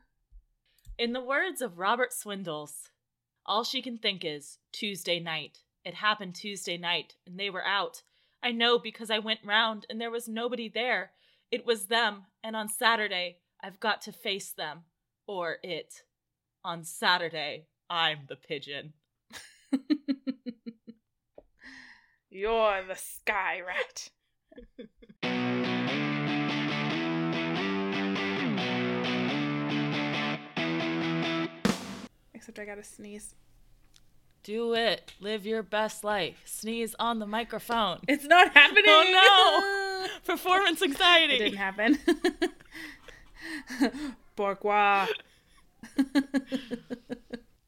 In 0.97 1.13
the 1.13 1.21
words 1.21 1.61
of 1.61 1.79
Robert 1.79 2.11
Swindells, 2.13 2.91
all 3.47 3.65
she 3.65 3.83
can 3.83 3.99
think 3.99 4.25
is 4.25 4.59
Tuesday 4.73 5.21
night. 5.21 5.59
It 5.85 5.95
happened 5.95 6.35
Tuesday 6.35 6.79
night, 6.79 7.15
and 7.27 7.39
they 7.39 7.51
were 7.51 7.65
out. 7.65 8.03
I 8.43 8.53
know 8.53 8.79
because 8.79 9.11
I 9.11 9.19
went 9.19 9.41
round 9.45 9.87
and 9.89 10.01
there 10.01 10.11
was 10.11 10.29
nobody 10.29 10.69
there. 10.69 11.13
It 11.51 11.67
was 11.67 11.87
them, 11.87 12.25
and 12.43 12.57
on 12.57 12.69
Saturday, 12.69 13.39
I've 13.63 13.81
got 13.81 14.03
to 14.03 14.13
face 14.13 14.53
them. 14.53 14.85
Or 15.27 15.57
it. 15.63 16.03
On 16.65 16.85
Saturday, 16.85 17.67
I'm 17.89 18.21
the 18.29 18.37
pigeon. 18.37 18.93
You're 22.31 22.83
the 22.87 22.97
sky 22.97 23.61
rat. 23.67 24.11
Except 32.45 32.59
I 32.59 32.67
gotta 32.67 32.85
sneeze. 32.85 33.35
Do 34.43 34.75
it. 34.75 35.15
Live 35.19 35.47
your 35.47 35.63
best 35.63 36.05
life. 36.05 36.43
Sneeze 36.45 36.95
on 36.99 37.19
the 37.19 37.27
microphone. 37.27 38.01
It's 38.07 38.27
not 38.27 38.53
happening. 38.53 38.85
Oh 38.87 40.05
no! 40.05 40.09
Performance 40.35 40.83
anxiety. 40.83 41.37
It 41.37 41.39
didn't 41.39 41.57
happen. 41.57 41.99
Pourquoi? 44.37 45.07